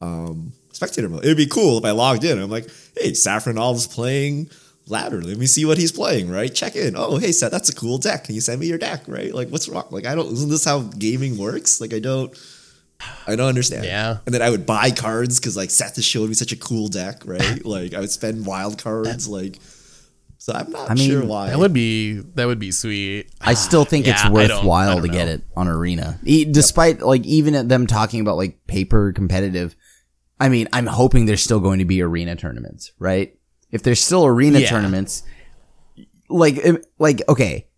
um, 0.00 0.52
spectator 0.72 1.08
mode. 1.08 1.24
It'd 1.24 1.36
be 1.36 1.46
cool 1.46 1.78
if 1.78 1.84
I 1.84 1.92
logged 1.92 2.24
in. 2.24 2.38
I'm 2.40 2.50
like, 2.50 2.68
hey, 2.98 3.14
Saffron 3.14 3.58
Olive's 3.58 3.86
playing 3.86 4.50
ladder. 4.88 5.22
Let 5.22 5.38
me 5.38 5.46
see 5.46 5.64
what 5.64 5.78
he's 5.78 5.92
playing, 5.92 6.30
right? 6.30 6.52
Check 6.52 6.76
in. 6.76 6.94
Oh, 6.96 7.16
hey, 7.18 7.32
Seth, 7.32 7.52
that's 7.52 7.68
a 7.68 7.74
cool 7.74 7.98
deck. 7.98 8.24
Can 8.24 8.34
you 8.34 8.40
send 8.40 8.60
me 8.60 8.66
your 8.66 8.78
deck, 8.78 9.02
right? 9.06 9.32
Like, 9.34 9.48
what's 9.48 9.68
wrong? 9.68 9.86
Like, 9.90 10.06
I 10.06 10.14
don't. 10.14 10.32
Isn't 10.32 10.50
this 10.50 10.64
how 10.64 10.80
gaming 10.80 11.38
works? 11.38 11.80
Like, 11.80 11.94
I 11.94 12.00
don't. 12.00 12.36
I 13.26 13.36
don't 13.36 13.48
understand. 13.48 13.84
Yeah. 13.84 14.18
And 14.26 14.34
then 14.34 14.42
I 14.42 14.50
would 14.50 14.66
buy 14.66 14.90
cards 14.90 15.38
because 15.40 15.56
like 15.56 15.70
Seth 15.70 15.96
has 15.96 16.04
showed 16.04 16.28
me 16.28 16.34
such 16.34 16.52
a 16.52 16.56
cool 16.56 16.88
deck, 16.88 17.22
right? 17.24 17.64
like 17.66 17.94
I 17.94 18.00
would 18.00 18.10
spend 18.10 18.46
wild 18.46 18.78
cards, 18.82 19.28
like. 19.28 19.58
So 20.38 20.52
I'm 20.52 20.70
not 20.72 20.90
I 20.90 20.94
mean, 20.94 21.08
sure 21.08 21.24
why. 21.24 21.48
That 21.48 21.58
would 21.58 21.72
be 21.72 22.14
that 22.34 22.44
would 22.46 22.58
be 22.58 22.70
sweet. 22.70 23.30
I 23.40 23.54
still 23.54 23.86
think 23.86 24.06
Yeah, 24.06 24.12
it's 24.12 24.24
I 24.24 24.28
don't- 24.28 24.36
I 24.36 24.54
worthwhile 24.56 24.94
don't 25.00 25.02
to 25.02 25.08
get 25.08 25.28
it 25.28 25.42
on 25.56 25.68
Arena, 25.68 26.18
E- 26.22 26.44
despite 26.44 27.00
like 27.00 27.24
even 27.24 27.54
at 27.54 27.68
them 27.70 27.86
talking 27.86 28.20
about 28.20 28.36
like 28.36 28.66
paper 28.66 29.12
competitive. 29.12 29.74
I 30.38 30.48
mean, 30.50 30.68
I'm 30.72 30.86
hoping 30.86 31.24
there's 31.26 31.42
still 31.42 31.60
going 31.60 31.78
to 31.78 31.84
be 31.86 32.02
arena 32.02 32.36
tournaments, 32.36 32.92
right? 32.98 33.38
If 33.70 33.82
there's 33.84 34.00
still 34.02 34.26
arena 34.26 34.58
Yeah. 34.58 34.68
tournaments, 34.68 35.22
like, 36.28 36.58
like, 36.98 37.22
okay. 37.28 37.68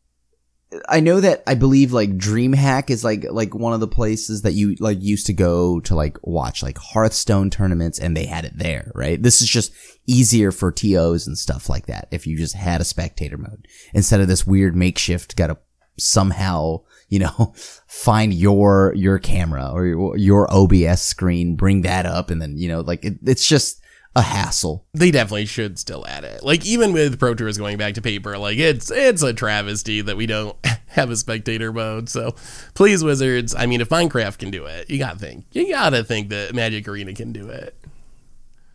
I 0.89 0.99
know 0.99 1.21
that 1.21 1.45
I 1.47 1.55
believe 1.55 1.93
like 1.93 2.17
DreamHack 2.17 2.91
is 2.91 3.05
like 3.05 3.25
like 3.31 3.55
one 3.55 3.73
of 3.73 3.79
the 3.79 3.87
places 3.87 4.43
that 4.43 4.55
you 4.55 4.75
like 4.81 5.01
used 5.01 5.27
to 5.27 5.33
go 5.33 5.79
to 5.81 5.95
like 5.95 6.19
watch 6.27 6.63
like 6.63 6.77
Hearthstone 6.79 7.51
tournaments 7.51 8.01
and 8.01 8.17
they 8.17 8.27
had 8.27 8.45
it 8.45 8.59
there, 8.59 8.91
right? 8.95 9.23
This 9.23 9.41
is 9.41 9.49
just 9.49 9.73
easier 10.07 10.51
for 10.51 10.73
TOs 10.73 11.27
and 11.27 11.39
stuff 11.39 11.69
like 11.69 11.87
that 11.87 12.09
if 12.11 12.27
you 12.27 12.37
just 12.37 12.55
had 12.55 12.81
a 12.81 12.85
spectator 12.85 13.39
mode 13.39 13.69
instead 13.95 14.21
of 14.21 14.27
this 14.27 14.47
weird 14.47 14.75
makeshift 14.75 15.37
gotta 15.37 15.57
somehow, 15.99 16.83
you 17.09 17.21
know, 17.21 17.55
find 17.87 18.35
your 18.35 18.93
your 18.97 19.21
camera 19.21 19.71
or 19.73 19.87
your, 19.87 20.17
your 20.17 20.53
OBS 20.53 21.01
screen, 21.01 21.55
bring 21.55 21.83
that 21.83 22.07
up 22.07 22.29
and 22.29 22.43
then, 22.43 22.59
you 22.59 22.69
know, 22.69 22.81
like 22.81 23.05
it, 23.05 23.19
it's 23.25 23.49
just 23.49 23.81
a 24.17 24.23
hassle. 24.23 24.83
They 24.95 25.11
definitely 25.11 25.45
should 25.45 25.79
still 25.79 26.07
add 26.07 26.25
it. 26.25 26.43
Like 26.43 26.65
even 26.65 26.95
with 26.95 27.21
Pro 27.21 27.35
Tours 27.35 27.59
going 27.59 27.77
back 27.77 27.95
to 27.95 28.03
paper, 28.03 28.39
like 28.39 28.57
it's 28.57 28.91
it's 28.91 29.23
a 29.23 29.35
travesty 29.35 30.01
that 30.01 30.17
we 30.17 30.25
don't 30.25 30.57
have 30.89 31.11
a 31.11 31.17
spectator 31.17 31.71
mode. 31.71 32.09
So 32.09 32.35
please, 32.73 33.05
Wizards. 33.05 33.55
I 33.55 33.67
mean, 33.67 33.83
if 33.83 33.91
Minecraft 33.91 34.39
can 34.39 34.51
do 34.51 34.65
it, 34.65 34.89
you 34.89 34.99
gotta 34.99 35.19
think. 35.19 35.45
You 35.53 35.71
gotta 35.71 36.03
think 36.03 36.31
that 36.31 36.55
Magic 36.55 36.89
Arena 36.89 37.13
can 37.13 37.33
do 37.33 37.51
it. 37.51 37.77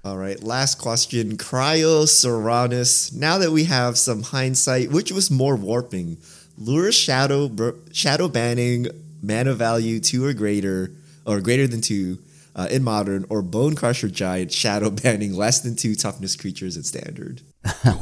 All 0.06 0.18
right, 0.18 0.42
last 0.42 0.76
question. 0.76 1.38
Cryo 1.38 2.06
Serranus. 2.06 3.12
Now 3.14 3.40
that 3.40 3.52
we 3.52 3.64
have 3.64 3.98
some 3.98 4.22
hindsight, 4.22 4.92
which 4.92 5.12
was 5.12 5.32
more 5.32 5.56
warping? 5.56 6.18
Lure 6.56 6.92
shadow 6.92 7.50
br- 7.50 7.72
shadow 7.92 8.28
banning 8.28 8.88
mana 9.24 9.56
value 9.56 10.00
two 10.00 10.24
or 10.24 10.34
greater 10.34 10.92
or 11.26 11.42
greater 11.42 11.66
than 11.68 11.82
two 11.82 12.20
uh, 12.56 12.68
in 12.70 12.84
modern, 12.84 13.26
or 13.30 13.42
Bonecrusher 13.42 14.12
Giant 14.12 14.52
shadow 14.52 14.90
banning 15.04 15.34
less 15.34 15.60
than 15.60 15.76
two 15.76 15.96
toughness 15.96 16.36
creatures 16.36 16.78
in 16.78 16.84
standard. 16.84 17.42
I 17.66 18.02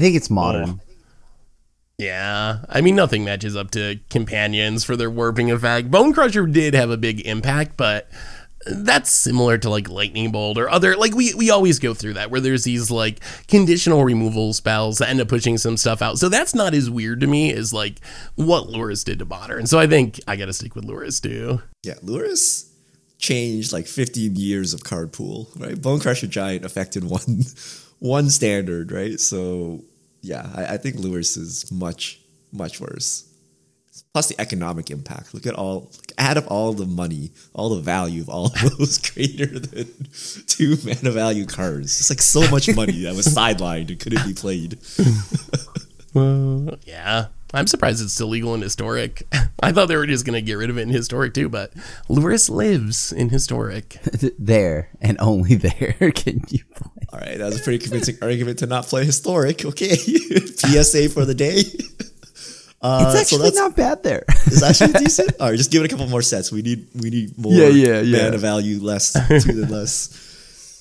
think 0.00 0.16
it's 0.16 0.30
modern. 0.30 0.80
Yeah, 1.98 2.58
I 2.68 2.80
mean 2.80 2.94
nothing 2.94 3.24
matches 3.24 3.56
up 3.56 3.72
to 3.72 3.98
companions 4.08 4.84
for 4.84 4.96
their 4.96 5.10
warping 5.10 5.50
effect. 5.50 5.90
Bonecrusher 5.90 6.52
did 6.52 6.72
have 6.74 6.90
a 6.90 6.96
big 6.96 7.26
impact, 7.26 7.76
but 7.76 8.08
that's 8.70 9.10
similar 9.10 9.58
to 9.58 9.70
like 9.70 9.88
lightning 9.88 10.30
bolt 10.32 10.58
or 10.58 10.68
other 10.68 10.96
like 10.96 11.14
we 11.14 11.34
we 11.34 11.50
always 11.50 11.78
go 11.78 11.94
through 11.94 12.14
that 12.14 12.30
where 12.30 12.40
there's 12.40 12.64
these 12.64 12.90
like 12.90 13.20
conditional 13.46 14.04
removal 14.04 14.52
spells 14.52 14.98
that 14.98 15.08
end 15.08 15.20
up 15.20 15.28
pushing 15.28 15.58
some 15.58 15.76
stuff 15.76 16.02
out. 16.02 16.18
So 16.18 16.28
that's 16.28 16.54
not 16.54 16.74
as 16.74 16.90
weird 16.90 17.20
to 17.20 17.26
me 17.26 17.52
as 17.52 17.72
like 17.72 18.00
what 18.34 18.68
Lurrus 18.68 19.04
did 19.04 19.18
to 19.20 19.24
modern. 19.24 19.66
So 19.66 19.78
I 19.78 19.86
think 19.86 20.20
I 20.26 20.36
got 20.36 20.46
to 20.46 20.52
stick 20.52 20.74
with 20.74 20.86
Lurrus 20.86 21.22
too. 21.22 21.62
Yeah, 21.82 21.94
Lurrus 22.04 22.70
changed 23.18 23.72
like 23.72 23.86
15 23.86 24.36
years 24.36 24.72
of 24.72 24.84
card 24.84 25.12
pool, 25.12 25.48
right? 25.56 25.74
Bonecrusher 25.74 26.28
Giant 26.28 26.64
affected 26.64 27.04
one 27.10 27.44
one 27.98 28.30
standard, 28.30 28.92
right? 28.92 29.18
So 29.18 29.84
yeah, 30.22 30.50
I, 30.54 30.74
I 30.74 30.76
think 30.76 30.96
Lurrus 30.96 31.36
is 31.36 31.70
much 31.70 32.20
much 32.52 32.80
worse. 32.80 33.27
Plus 34.12 34.28
the 34.28 34.40
economic 34.40 34.90
impact. 34.90 35.34
Look 35.34 35.46
at 35.46 35.54
all 35.54 35.90
add 36.16 36.36
up 36.38 36.44
all 36.50 36.72
the 36.72 36.86
money, 36.86 37.30
all 37.54 37.70
the 37.74 37.80
value 37.80 38.22
of 38.22 38.28
all 38.28 38.46
of 38.46 38.54
those 38.78 38.98
greater 38.98 39.46
than 39.58 39.88
two 40.46 40.76
mana 40.84 41.10
value 41.10 41.46
cards. 41.46 41.98
It's 42.00 42.10
like 42.10 42.20
so 42.22 42.48
much 42.50 42.74
money 42.74 43.02
that 43.02 43.14
was 43.14 43.26
sidelined 43.26 43.88
and 43.90 43.98
couldn't 44.00 44.26
be 44.26 44.34
played. 44.34 44.78
well, 46.14 46.76
Yeah. 46.84 47.26
I'm 47.54 47.66
surprised 47.66 48.02
it's 48.02 48.12
still 48.12 48.26
legal 48.26 48.54
in 48.54 48.60
historic. 48.60 49.22
I 49.62 49.72
thought 49.72 49.88
they 49.88 49.96
were 49.96 50.06
just 50.06 50.26
going 50.26 50.34
to 50.34 50.42
get 50.42 50.54
rid 50.58 50.68
of 50.68 50.76
it 50.76 50.82
in 50.82 50.90
historic 50.90 51.32
too, 51.32 51.48
but 51.48 51.72
Lurrus 52.06 52.50
lives 52.50 53.10
in 53.10 53.30
historic. 53.30 53.96
there 54.38 54.90
and 55.00 55.16
only 55.18 55.54
there 55.54 56.12
can 56.14 56.42
you 56.50 56.62
play. 56.76 57.06
All 57.10 57.18
right, 57.20 57.38
that 57.38 57.46
was 57.46 57.58
a 57.58 57.62
pretty 57.64 57.78
convincing 57.78 58.18
argument 58.20 58.58
to 58.58 58.66
not 58.66 58.84
play 58.84 59.06
historic. 59.06 59.64
Okay, 59.64 59.96
PSA 59.96 61.08
for 61.08 61.24
the 61.24 61.34
day. 61.34 61.62
Uh, 62.80 63.04
It's 63.06 63.20
actually 63.20 63.50
that's- 63.50 63.56
not 63.56 63.74
bad 63.74 64.02
there. 64.04 64.24
Is 64.46 64.62
actually 64.62 64.92
decent. 64.92 65.32
All 65.40 65.50
right, 65.50 65.56
just 65.58 65.70
give 65.72 65.82
it 65.82 65.86
a 65.86 65.88
couple 65.88 66.06
more 66.08 66.22
sets. 66.22 66.52
We 66.52 66.62
need 66.62 66.86
we 66.94 67.10
need 67.10 67.36
more 67.36 67.52
Yeah, 67.52 67.68
yeah, 67.68 68.00
yeah. 68.00 68.24
mana 68.24 68.38
value, 68.38 68.78
less 68.80 69.12
two 69.28 69.52
than 69.52 69.68
less. 69.70 70.14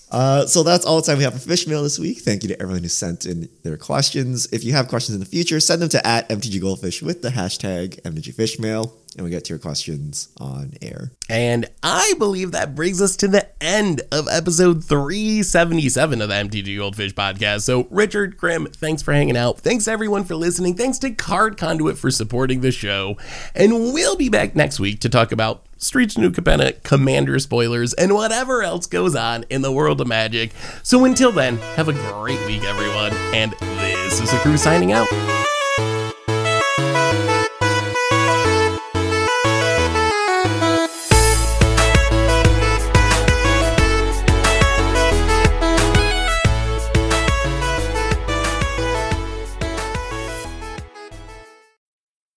Uh, 0.09 0.45
so 0.45 0.63
that's 0.63 0.85
all 0.85 0.97
the 0.97 1.01
time 1.01 1.17
we 1.17 1.23
have 1.23 1.33
for 1.33 1.39
fish 1.39 1.67
mail 1.67 1.83
this 1.83 1.99
week. 1.99 2.19
Thank 2.19 2.43
you 2.43 2.49
to 2.49 2.61
everyone 2.61 2.81
who 2.81 2.89
sent 2.89 3.25
in 3.25 3.49
their 3.63 3.77
questions. 3.77 4.47
If 4.51 4.63
you 4.63 4.73
have 4.73 4.87
questions 4.87 5.15
in 5.15 5.19
the 5.19 5.25
future, 5.25 5.59
send 5.59 5.81
them 5.81 5.89
to 5.89 6.07
at 6.07 6.29
MTG 6.29 6.61
Goldfish 6.61 7.01
with 7.01 7.21
the 7.21 7.29
hashtag 7.29 8.01
MTG 8.03 8.33
Fishmail, 8.33 8.93
and 9.15 9.25
we 9.25 9.29
get 9.29 9.43
to 9.45 9.49
your 9.49 9.59
questions 9.59 10.29
on 10.39 10.73
air. 10.81 11.11
And 11.29 11.65
I 11.83 12.13
believe 12.17 12.53
that 12.53 12.73
brings 12.73 13.01
us 13.01 13.17
to 13.17 13.27
the 13.27 13.49
end 13.61 14.01
of 14.11 14.27
episode 14.29 14.83
377 14.85 16.21
of 16.21 16.29
the 16.29 16.35
MTG 16.35 16.77
Goldfish 16.77 17.13
podcast. 17.13 17.61
So, 17.61 17.87
Richard, 17.89 18.37
Krim, 18.37 18.67
thanks 18.67 19.01
for 19.01 19.13
hanging 19.13 19.35
out. 19.35 19.59
Thanks 19.59 19.87
everyone 19.87 20.23
for 20.23 20.35
listening. 20.35 20.75
Thanks 20.75 20.99
to 20.99 21.11
Card 21.11 21.57
Conduit 21.57 21.97
for 21.97 22.11
supporting 22.11 22.61
the 22.61 22.71
show. 22.71 23.17
And 23.55 23.93
we'll 23.93 24.15
be 24.15 24.29
back 24.29 24.55
next 24.55 24.79
week 24.79 25.01
to 25.01 25.09
talk 25.09 25.33
about 25.33 25.66
Streets 25.77 26.17
New 26.17 26.31
Capenna, 26.31 26.81
Commander 26.83 27.39
spoilers, 27.39 27.93
and 27.93 28.13
whatever 28.13 28.63
else 28.63 28.85
goes 28.85 29.15
on 29.15 29.45
in 29.49 29.61
the 29.61 29.71
world 29.71 30.01
of 30.01 30.07
Magic. 30.07 30.51
So, 30.83 31.05
until 31.05 31.31
then, 31.31 31.57
have 31.75 31.87
a 31.87 31.93
great 31.93 32.43
week, 32.45 32.63
everyone. 32.63 33.13
And 33.33 33.53
this 33.53 34.19
is 34.19 34.31
the 34.31 34.37
crew 34.37 34.57
signing 34.57 34.91
out. 34.91 35.07